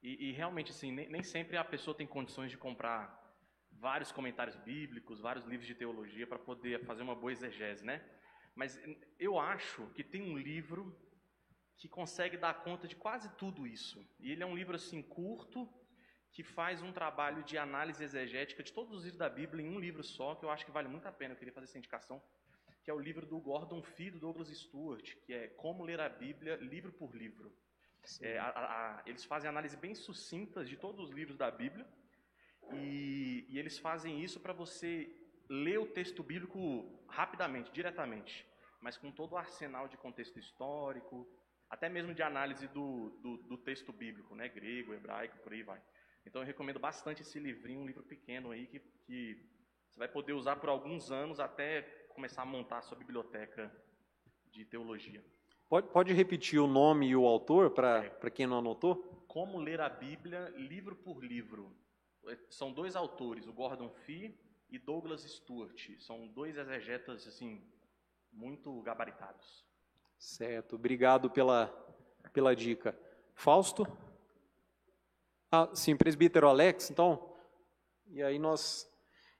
E, 0.00 0.28
e 0.28 0.32
realmente, 0.32 0.70
assim, 0.70 0.92
nem, 0.92 1.08
nem 1.08 1.22
sempre 1.24 1.56
a 1.56 1.64
pessoa 1.64 1.96
tem 1.96 2.06
condições 2.06 2.50
de 2.50 2.56
comprar 2.56 3.20
vários 3.72 4.12
comentários 4.12 4.56
bíblicos, 4.56 5.20
vários 5.20 5.44
livros 5.44 5.66
de 5.66 5.74
teologia 5.74 6.26
para 6.26 6.38
poder 6.38 6.84
fazer 6.84 7.02
uma 7.02 7.16
boa 7.16 7.32
exegese, 7.32 7.84
né? 7.84 8.00
Mas 8.54 8.80
eu 9.18 9.40
acho 9.40 9.86
que 9.94 10.04
tem 10.04 10.22
um 10.22 10.38
livro 10.38 10.96
que 11.76 11.88
consegue 11.88 12.36
dar 12.36 12.62
conta 12.62 12.86
de 12.86 12.94
quase 12.94 13.28
tudo 13.36 13.66
isso. 13.66 14.00
E 14.20 14.30
ele 14.30 14.42
é 14.44 14.46
um 14.46 14.54
livro 14.54 14.76
assim 14.76 15.02
curto, 15.02 15.68
que 16.32 16.42
faz 16.42 16.80
um 16.82 16.92
trabalho 16.92 17.42
de 17.44 17.58
análise 17.58 18.02
exegética 18.02 18.62
de 18.62 18.72
todos 18.72 18.92
os 18.96 19.02
livros 19.04 19.18
da 19.18 19.28
Bíblia 19.28 19.64
em 19.64 19.70
um 19.70 19.78
livro 19.78 20.02
só, 20.02 20.34
que 20.34 20.44
eu 20.44 20.50
acho 20.50 20.64
que 20.64 20.70
vale 20.70 20.88
muito 20.88 21.06
a 21.06 21.12
pena. 21.12 21.34
Eu 21.34 21.38
queria 21.38 21.52
fazer 21.52 21.66
essa 21.66 21.78
indicação, 21.78 22.22
que 22.82 22.90
é 22.90 22.94
o 22.94 22.98
livro 22.98 23.26
do 23.26 23.38
Gordon 23.38 23.82
Fee, 23.82 24.10
do 24.10 24.18
Douglas 24.18 24.48
Stewart, 24.48 25.14
que 25.26 25.34
é 25.34 25.48
Como 25.48 25.84
Ler 25.84 26.00
a 26.00 26.08
Bíblia, 26.08 26.56
livro 26.56 26.90
por 26.92 27.14
livro. 27.14 27.54
É, 28.20 28.38
a, 28.38 28.48
a, 28.48 29.02
eles 29.06 29.24
fazem 29.24 29.48
análise 29.48 29.76
bem 29.76 29.94
sucintas 29.94 30.68
de 30.68 30.76
todos 30.76 31.00
os 31.00 31.10
livros 31.10 31.36
da 31.36 31.50
Bíblia, 31.50 31.86
e, 32.72 33.46
e 33.48 33.58
eles 33.58 33.78
fazem 33.78 34.22
isso 34.22 34.40
para 34.40 34.52
você 34.52 35.14
ler 35.48 35.78
o 35.78 35.86
texto 35.86 36.22
bíblico 36.22 37.04
rapidamente, 37.08 37.70
diretamente, 37.72 38.46
mas 38.80 38.96
com 38.96 39.12
todo 39.12 39.32
o 39.32 39.36
arsenal 39.36 39.86
de 39.86 39.98
contexto 39.98 40.38
histórico, 40.38 41.28
até 41.68 41.88
mesmo 41.88 42.14
de 42.14 42.22
análise 42.22 42.66
do, 42.68 43.10
do, 43.22 43.36
do 43.36 43.58
texto 43.58 43.92
bíblico, 43.92 44.34
né, 44.34 44.48
grego, 44.48 44.94
hebraico, 44.94 45.38
por 45.38 45.52
aí 45.52 45.62
vai. 45.62 45.80
Então 46.24 46.42
eu 46.42 46.46
recomendo 46.46 46.78
bastante 46.78 47.22
esse 47.22 47.38
livrinho, 47.38 47.80
um 47.80 47.86
livro 47.86 48.02
pequeno 48.02 48.50
aí 48.50 48.66
que, 48.66 48.80
que 49.06 49.38
você 49.88 49.98
vai 49.98 50.08
poder 50.08 50.32
usar 50.32 50.56
por 50.56 50.68
alguns 50.68 51.10
anos 51.10 51.40
até 51.40 51.82
começar 52.14 52.42
a 52.42 52.46
montar 52.46 52.78
a 52.78 52.82
sua 52.82 52.96
biblioteca 52.96 53.70
de 54.50 54.64
teologia. 54.64 55.24
Pode, 55.68 55.88
pode 55.88 56.12
repetir 56.12 56.60
o 56.60 56.66
nome 56.66 57.08
e 57.08 57.16
o 57.16 57.26
autor 57.26 57.70
para 57.70 58.04
é. 58.04 58.30
quem 58.30 58.46
não 58.46 58.58
anotou? 58.58 59.24
Como 59.26 59.58
ler 59.58 59.80
a 59.80 59.88
Bíblia 59.88 60.52
livro 60.56 60.94
por 60.94 61.24
livro. 61.24 61.74
São 62.50 62.72
dois 62.72 62.94
autores, 62.94 63.46
o 63.46 63.52
Gordon 63.52 63.90
Fee 63.90 64.38
e 64.70 64.78
Douglas 64.78 65.22
Stewart. 65.22 65.98
São 65.98 66.28
dois 66.28 66.56
exegetas 66.56 67.26
assim 67.26 67.62
muito 68.32 68.80
gabaritados. 68.82 69.66
Certo, 70.18 70.76
obrigado 70.76 71.30
pela, 71.30 71.66
pela 72.32 72.54
dica. 72.54 72.98
Fausto? 73.34 73.86
Ah, 75.54 75.68
sim, 75.74 75.94
presbítero 75.94 76.48
Alex, 76.48 76.90
então. 76.90 77.30
E 78.06 78.22
aí 78.22 78.38
nós. 78.38 78.90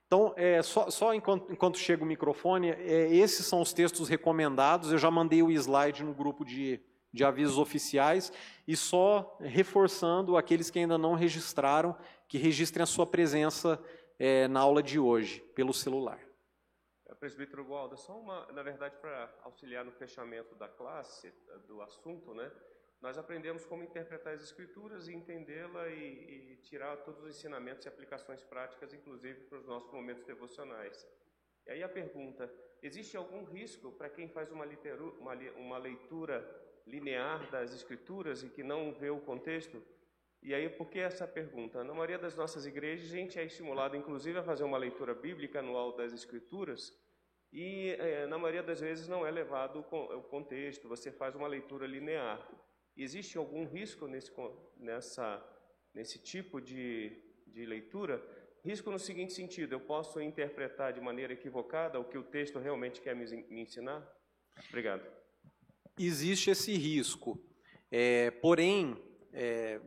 Então, 0.05 0.31
é, 0.37 0.61
só, 0.61 0.91
só 0.91 1.11
enquanto, 1.11 1.51
enquanto 1.51 1.79
chega 1.79 2.03
o 2.03 2.05
microfone, 2.05 2.69
é, 2.69 3.11
esses 3.11 3.47
são 3.47 3.59
os 3.59 3.73
textos 3.73 4.07
recomendados. 4.07 4.91
Eu 4.91 4.99
já 4.99 5.09
mandei 5.09 5.41
o 5.41 5.49
slide 5.49 6.03
no 6.03 6.13
grupo 6.13 6.45
de, 6.45 6.79
de 7.11 7.23
avisos 7.23 7.57
oficiais. 7.57 8.31
E 8.67 8.75
só 8.75 9.35
reforçando 9.39 10.37
aqueles 10.37 10.69
que 10.69 10.77
ainda 10.77 10.99
não 10.99 11.15
registraram, 11.15 11.97
que 12.27 12.37
registrem 12.37 12.83
a 12.83 12.85
sua 12.85 13.07
presença 13.07 13.83
é, 14.19 14.47
na 14.47 14.59
aula 14.59 14.83
de 14.83 14.99
hoje, 14.99 15.39
pelo 15.55 15.73
celular. 15.73 16.19
É, 17.07 17.15
presbítero 17.15 17.65
Gualda, 17.65 17.97
só 17.97 18.15
uma, 18.19 18.45
na 18.51 18.61
verdade, 18.61 18.95
para 18.97 19.33
auxiliar 19.43 19.83
no 19.83 19.91
fechamento 19.91 20.53
da 20.53 20.67
classe, 20.67 21.33
do 21.67 21.81
assunto, 21.81 22.35
né? 22.35 22.51
Nós 23.03 23.17
aprendemos 23.17 23.65
como 23.65 23.83
interpretar 23.83 24.33
as 24.33 24.41
escrituras 24.41 25.09
e 25.09 25.13
entendê-la 25.13 25.89
e, 25.89 26.53
e, 26.53 26.55
tirar 26.63 26.95
todos 27.03 27.21
os 27.21 27.35
ensinamentos 27.35 27.83
e 27.85 27.89
aplicações 27.89 28.41
práticas, 28.41 28.93
inclusive 28.93 29.41
para 29.41 29.57
os 29.57 29.65
nossos 29.65 29.91
momentos 29.91 30.23
devocionais. 30.23 31.05
E 31.67 31.71
aí 31.71 31.83
a 31.83 31.89
pergunta, 31.89 32.49
existe 32.81 33.17
algum 33.17 33.43
risco 33.43 33.91
para 33.91 34.09
quem 34.09 34.29
faz 34.29 34.53
uma, 34.53 34.63
literu, 34.63 35.17
uma, 35.19 35.33
uma 35.57 35.77
leitura 35.77 36.49
linear 36.87 37.51
das 37.51 37.73
escrituras 37.73 38.41
e 38.41 38.47
que 38.47 38.63
não 38.63 38.93
vê 38.93 39.09
o 39.09 39.19
contexto? 39.19 39.83
E 40.41 40.53
aí, 40.53 40.69
por 40.69 40.89
que 40.89 40.99
essa 40.99 41.27
pergunta? 41.27 41.83
Na 41.83 41.93
maioria 41.93 42.17
das 42.17 42.35
nossas 42.35 42.65
igrejas, 42.65 43.11
a 43.11 43.15
gente 43.15 43.37
é 43.37 43.43
estimulado, 43.43 43.97
inclusive, 43.97 44.39
a 44.39 44.43
fazer 44.43 44.63
uma 44.63 44.77
leitura 44.77 45.13
bíblica 45.13 45.59
anual 45.59 45.95
das 45.95 46.13
Escrituras, 46.13 46.97
e 47.51 47.95
é, 47.99 48.25
na 48.27 48.37
maioria 48.37 48.63
das 48.63 48.79
vezes 48.79 49.07
não 49.07 49.25
é 49.25 49.31
levado 49.31 49.79
o 49.79 50.21
contexto, 50.23 50.87
você 50.87 51.11
faz 51.11 51.35
uma 51.35 51.47
leitura 51.47 51.85
linear. 51.85 52.45
Existe 52.95 53.37
algum 53.37 53.65
risco 53.65 54.07
nesse, 54.07 54.31
nessa, 54.77 55.43
nesse 55.93 56.19
tipo 56.19 56.61
de, 56.61 57.11
de 57.47 57.65
leitura? 57.65 58.23
Risco 58.63 58.91
no 58.91 58.99
seguinte 58.99 59.33
sentido: 59.33 59.73
eu 59.73 59.79
posso 59.79 60.21
interpretar 60.21 60.93
de 60.93 61.01
maneira 61.01 61.33
equivocada 61.33 61.99
o 61.99 62.05
que 62.05 62.17
o 62.17 62.23
texto 62.23 62.59
realmente 62.59 63.01
quer 63.01 63.15
me, 63.15 63.25
me 63.49 63.61
ensinar? 63.61 64.07
Obrigado. 64.69 65.03
Existe 65.97 66.51
esse 66.51 66.73
risco. 66.73 67.39
É, 67.91 68.31
porém, 68.31 68.95
é, 69.31 69.79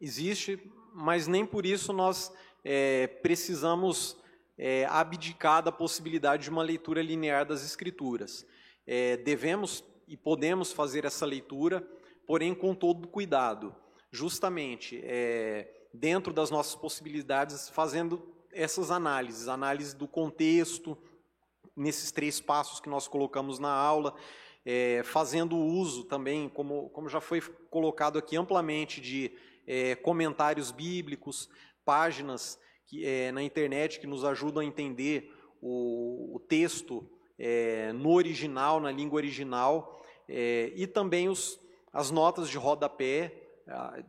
existe, 0.00 0.60
mas 0.94 1.26
nem 1.26 1.44
por 1.44 1.64
isso 1.64 1.92
nós 1.92 2.32
é, 2.64 3.06
precisamos 3.06 4.18
é, 4.56 4.84
abdicar 4.86 5.62
da 5.62 5.72
possibilidade 5.72 6.44
de 6.44 6.50
uma 6.50 6.62
leitura 6.62 7.02
linear 7.02 7.46
das 7.46 7.64
Escrituras. 7.64 8.46
É, 8.86 9.16
devemos 9.16 9.84
e 10.06 10.16
podemos 10.16 10.72
fazer 10.72 11.04
essa 11.04 11.24
leitura 11.24 11.86
porém 12.30 12.54
com 12.54 12.76
todo 12.76 13.08
cuidado, 13.08 13.74
justamente 14.12 15.00
é, 15.02 15.68
dentro 15.92 16.32
das 16.32 16.48
nossas 16.48 16.76
possibilidades, 16.76 17.68
fazendo 17.68 18.22
essas 18.52 18.92
análises, 18.92 19.48
análise 19.48 19.96
do 19.96 20.06
contexto, 20.06 20.96
nesses 21.76 22.12
três 22.12 22.40
passos 22.40 22.78
que 22.78 22.88
nós 22.88 23.08
colocamos 23.08 23.58
na 23.58 23.72
aula, 23.72 24.14
é, 24.64 25.02
fazendo 25.02 25.56
uso 25.56 26.04
também, 26.04 26.48
como, 26.48 26.88
como 26.90 27.08
já 27.08 27.20
foi 27.20 27.40
colocado 27.68 28.16
aqui 28.16 28.36
amplamente, 28.36 29.00
de 29.00 29.32
é, 29.66 29.96
comentários 29.96 30.70
bíblicos, 30.70 31.50
páginas 31.84 32.60
que, 32.86 33.04
é, 33.04 33.32
na 33.32 33.42
internet 33.42 33.98
que 33.98 34.06
nos 34.06 34.24
ajudam 34.24 34.62
a 34.62 34.64
entender 34.64 35.34
o, 35.60 36.36
o 36.36 36.38
texto 36.38 37.10
é, 37.36 37.92
no 37.92 38.12
original, 38.12 38.78
na 38.78 38.92
língua 38.92 39.16
original, 39.16 40.00
é, 40.28 40.72
e 40.76 40.86
também 40.86 41.28
os, 41.28 41.59
as 41.92 42.10
notas 42.10 42.48
de 42.48 42.56
rodapé 42.56 43.32
ah, 43.68 44.02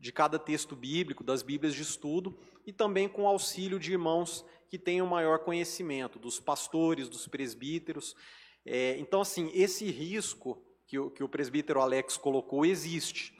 de 0.00 0.12
cada 0.12 0.38
texto 0.38 0.76
bíblico, 0.76 1.24
das 1.24 1.42
Bíblias 1.42 1.74
de 1.74 1.82
estudo, 1.82 2.38
e 2.66 2.72
também 2.72 3.08
com 3.08 3.26
auxílio 3.26 3.78
de 3.78 3.92
irmãos 3.92 4.44
que 4.68 4.78
tenham 4.78 5.06
maior 5.06 5.40
conhecimento, 5.40 6.18
dos 6.18 6.38
pastores, 6.38 7.08
dos 7.08 7.26
presbíteros. 7.26 8.14
É, 8.64 8.96
então, 8.98 9.22
assim, 9.22 9.50
esse 9.54 9.90
risco 9.90 10.62
que 10.86 10.98
o, 10.98 11.10
que 11.10 11.22
o 11.22 11.28
presbítero 11.28 11.80
Alex 11.80 12.16
colocou 12.16 12.64
existe, 12.64 13.36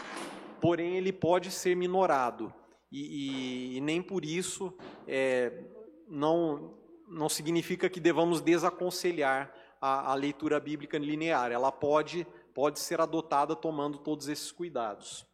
porém 0.60 0.96
ele 0.96 1.12
pode 1.12 1.50
ser 1.50 1.76
minorado, 1.76 2.52
e, 2.90 3.74
e, 3.74 3.76
e 3.76 3.80
nem 3.80 4.02
por 4.02 4.24
isso 4.24 4.76
é, 5.06 5.64
não, 6.08 6.74
não 7.06 7.28
significa 7.28 7.88
que 7.88 8.00
devamos 8.00 8.40
desaconselhar 8.40 9.52
a, 9.80 10.12
a 10.12 10.14
leitura 10.14 10.58
bíblica 10.58 10.98
linear. 10.98 11.52
Ela 11.52 11.70
pode 11.70 12.26
pode 12.59 12.80
ser 12.80 13.00
adotada 13.00 13.54
tomando 13.54 13.98
todos 13.98 14.26
esses 14.26 14.50
cuidados. 14.50 15.24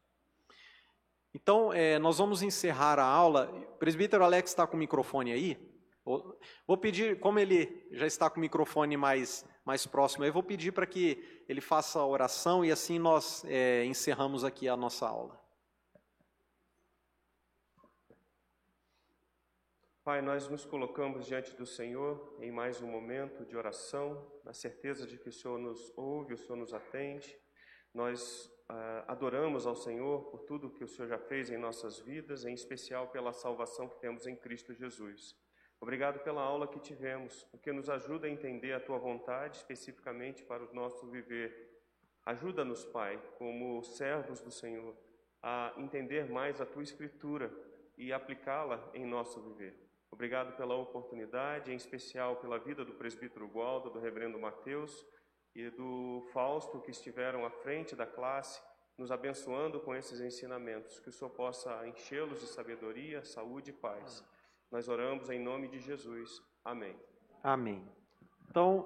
Então, 1.33 1.72
é, 1.72 1.99
nós 1.99 2.18
vamos 2.18 2.43
encerrar 2.43 2.99
a 2.99 3.05
aula. 3.07 3.51
O 3.51 3.79
presbítero 3.79 4.22
Alex 4.22 4.51
está 4.51 4.66
com 4.66 4.77
o 4.77 4.79
microfone 4.79 5.33
aí. 5.33 5.59
Vou 6.66 6.77
pedir, 6.77 7.18
como 7.20 7.39
ele 7.39 7.89
já 7.93 8.07
está 8.07 8.29
com 8.29 8.37
o 8.37 8.41
microfone 8.43 8.95
mais, 8.99 9.43
mais 9.64 9.87
próximo, 9.87 10.22
eu 10.27 10.35
vou 10.35 10.43
pedir 10.43 10.72
para 10.72 10.85
que 10.85 11.43
ele 11.49 11.62
faça 11.62 11.99
a 11.99 12.07
oração 12.07 12.62
e 12.62 12.70
assim 12.70 12.99
nós 12.99 13.43
é, 13.47 13.87
encerramos 13.87 14.45
aqui 14.45 14.68
a 14.68 14.77
nossa 14.77 15.09
aula. 15.09 15.43
Pai, 20.05 20.21
nós 20.21 20.51
nos 20.51 20.67
colocamos 20.67 21.25
diante 21.25 21.57
do 21.57 21.65
Senhor 21.65 22.37
em 22.39 22.53
mais 22.53 22.83
um 22.83 22.87
momento 22.87 23.43
de 23.43 23.57
oração, 23.57 24.31
na 24.45 24.53
certeza 24.53 25.07
de 25.07 25.17
que 25.17 25.31
o 25.31 25.33
Senhor 25.33 25.59
nos 25.59 25.91
ouve, 25.97 26.35
o 26.35 26.37
Senhor 26.37 26.57
nos 26.57 26.75
atende. 26.75 27.35
Nós 27.95 28.53
ah, 28.69 29.05
adoramos 29.09 29.67
ao 29.67 29.75
Senhor 29.75 30.25
por 30.25 30.41
tudo 30.43 30.69
que 30.69 30.85
o 30.85 30.87
Senhor 30.87 31.09
já 31.09 31.17
fez 31.17 31.49
em 31.49 31.57
nossas 31.57 31.99
vidas, 32.01 32.45
em 32.45 32.53
especial 32.53 33.09
pela 33.09 33.33
salvação 33.33 33.89
que 33.89 33.99
temos 33.99 34.27
em 34.27 34.37
Cristo 34.37 34.75
Jesus. 34.75 35.35
Obrigado 35.81 36.21
pela 36.21 36.43
aula 36.43 36.69
que 36.69 36.81
tivemos, 36.81 37.45
porque 37.45 37.73
nos 37.73 37.89
ajuda 37.89 38.27
a 38.27 38.31
entender 38.31 38.75
a 38.75 38.81
Tua 38.81 38.99
vontade 38.99 39.57
especificamente 39.57 40.45
para 40.45 40.65
o 40.65 40.75
nosso 40.75 41.09
viver. 41.09 41.81
Ajuda-nos, 42.27 42.85
Pai, 42.85 43.19
como 43.39 43.83
servos 43.83 44.43
do 44.43 44.51
Senhor, 44.51 44.95
a 45.43 45.73
entender 45.79 46.31
mais 46.31 46.61
a 46.61 46.67
tua 46.67 46.83
Escritura 46.83 47.51
e 47.97 48.13
aplicá-la 48.13 48.91
em 48.93 49.07
nosso 49.07 49.41
viver. 49.41 49.84
Obrigado 50.15 50.57
pela 50.57 50.77
oportunidade, 50.77 51.73
em 51.73 51.75
especial 51.75 52.37
pela 52.37 52.57
vida 52.57 52.85
do 52.85 52.95
presbítero 52.95 53.49
Gualdo, 53.49 53.91
do 53.91 53.99
reverendo 53.99 54.39
Mateus 54.39 55.05
e 55.57 55.69
do 55.71 56.25
Fausto, 56.33 56.81
que 56.81 56.93
estiveram 56.93 57.45
à 57.45 57.51
frente 57.51 57.97
da 57.97 58.07
classe, 58.07 58.62
nos 58.97 59.11
abençoando 59.11 59.81
com 59.81 59.93
esses 59.93 60.21
ensinamentos. 60.21 61.01
Que 61.01 61.09
o 61.09 61.12
Senhor 61.12 61.31
possa 61.31 61.85
enchê-los 61.89 62.39
de 62.39 62.47
sabedoria, 62.47 63.25
saúde 63.25 63.71
e 63.71 63.73
paz. 63.73 64.25
Nós 64.71 64.89
oramos 64.89 65.31
em 65.31 65.41
nome 65.41 65.67
de 65.67 65.81
Jesus. 65.81 66.41
Amém. 66.65 66.97
Amém. 67.43 67.85
Então, 68.49 68.83